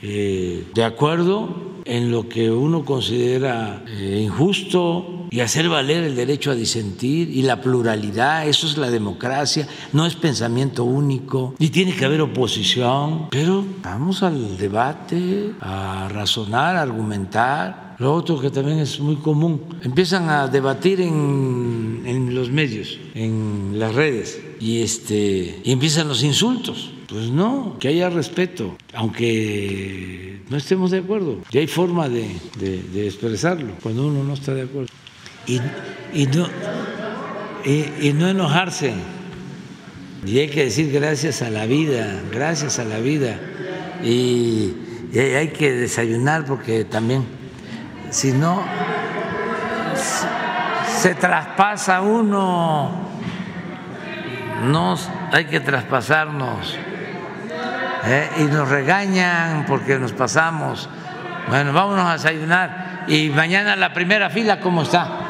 eh, 0.00 0.68
de 0.72 0.84
acuerdo 0.84 1.80
en 1.84 2.12
lo 2.12 2.28
que 2.28 2.52
uno 2.52 2.84
considera 2.84 3.82
eh, 3.88 4.20
injusto 4.22 5.21
y 5.32 5.40
hacer 5.40 5.68
valer 5.70 6.04
el 6.04 6.14
derecho 6.14 6.50
a 6.50 6.54
disentir 6.54 7.30
y 7.30 7.42
la 7.42 7.62
pluralidad, 7.62 8.46
eso 8.46 8.66
es 8.66 8.76
la 8.76 8.90
democracia, 8.90 9.66
no 9.94 10.04
es 10.04 10.14
pensamiento 10.14 10.84
único 10.84 11.54
y 11.58 11.70
tiene 11.70 11.96
que 11.96 12.04
haber 12.04 12.20
oposición, 12.20 13.28
pero 13.30 13.64
vamos 13.82 14.22
al 14.22 14.58
debate, 14.58 15.52
a 15.60 16.08
razonar, 16.12 16.76
a 16.76 16.82
argumentar. 16.82 17.96
Lo 17.98 18.14
otro 18.14 18.40
que 18.40 18.50
también 18.50 18.78
es 18.78 19.00
muy 19.00 19.16
común, 19.16 19.62
empiezan 19.82 20.28
a 20.28 20.48
debatir 20.48 21.00
en, 21.00 22.02
en 22.04 22.34
los 22.34 22.50
medios, 22.50 22.98
en 23.14 23.78
las 23.78 23.94
redes, 23.94 24.40
y, 24.60 24.82
este, 24.82 25.60
y 25.64 25.72
empiezan 25.72 26.08
los 26.08 26.22
insultos. 26.22 26.90
Pues 27.08 27.28
no, 27.30 27.76
que 27.78 27.88
haya 27.88 28.08
respeto, 28.08 28.74
aunque 28.94 30.40
no 30.48 30.56
estemos 30.56 30.90
de 30.90 30.98
acuerdo. 30.98 31.40
Y 31.52 31.58
hay 31.58 31.66
forma 31.66 32.08
de, 32.08 32.26
expresarlo 32.94 33.74
cuando 33.82 34.06
uno 34.06 34.24
no 34.24 34.32
está 34.32 34.54
de 34.54 34.62
acuerdo. 34.62 34.88
Y, 35.46 35.60
no, 36.26 36.48
y, 37.64 38.12
no 38.12 38.28
enojarse. 38.28 38.94
Y 40.24 40.38
hay 40.38 40.48
que 40.48 40.64
decir 40.64 40.92
gracias 40.92 41.42
a 41.42 41.50
la 41.50 41.66
vida, 41.66 42.20
gracias 42.32 42.78
a 42.78 42.84
la 42.84 42.98
vida. 42.98 43.36
Y, 44.02 44.74
y 45.12 45.18
hay 45.18 45.48
que 45.48 45.72
desayunar 45.72 46.44
porque 46.44 46.84
también, 46.84 47.24
si 48.10 48.32
no, 48.32 48.62
se 50.98 51.14
traspasa 51.14 52.00
uno. 52.02 53.10
No 54.64 54.96
hay 55.32 55.46
que 55.46 55.58
traspasarnos. 55.60 56.78
¿eh? 58.04 58.28
y 58.38 58.42
nos 58.44 58.68
regañan 58.68 59.64
porque 59.66 59.98
nos 59.98 60.12
pasamos. 60.12 60.88
Bueno, 61.48 61.72
vámonos 61.72 62.06
a 62.06 62.12
desayunar 62.12 63.04
y 63.08 63.30
mañana 63.30 63.76
la 63.76 63.92
primera 63.92 64.30
fila, 64.30 64.60
¿cómo 64.60 64.82
está? 64.82 65.21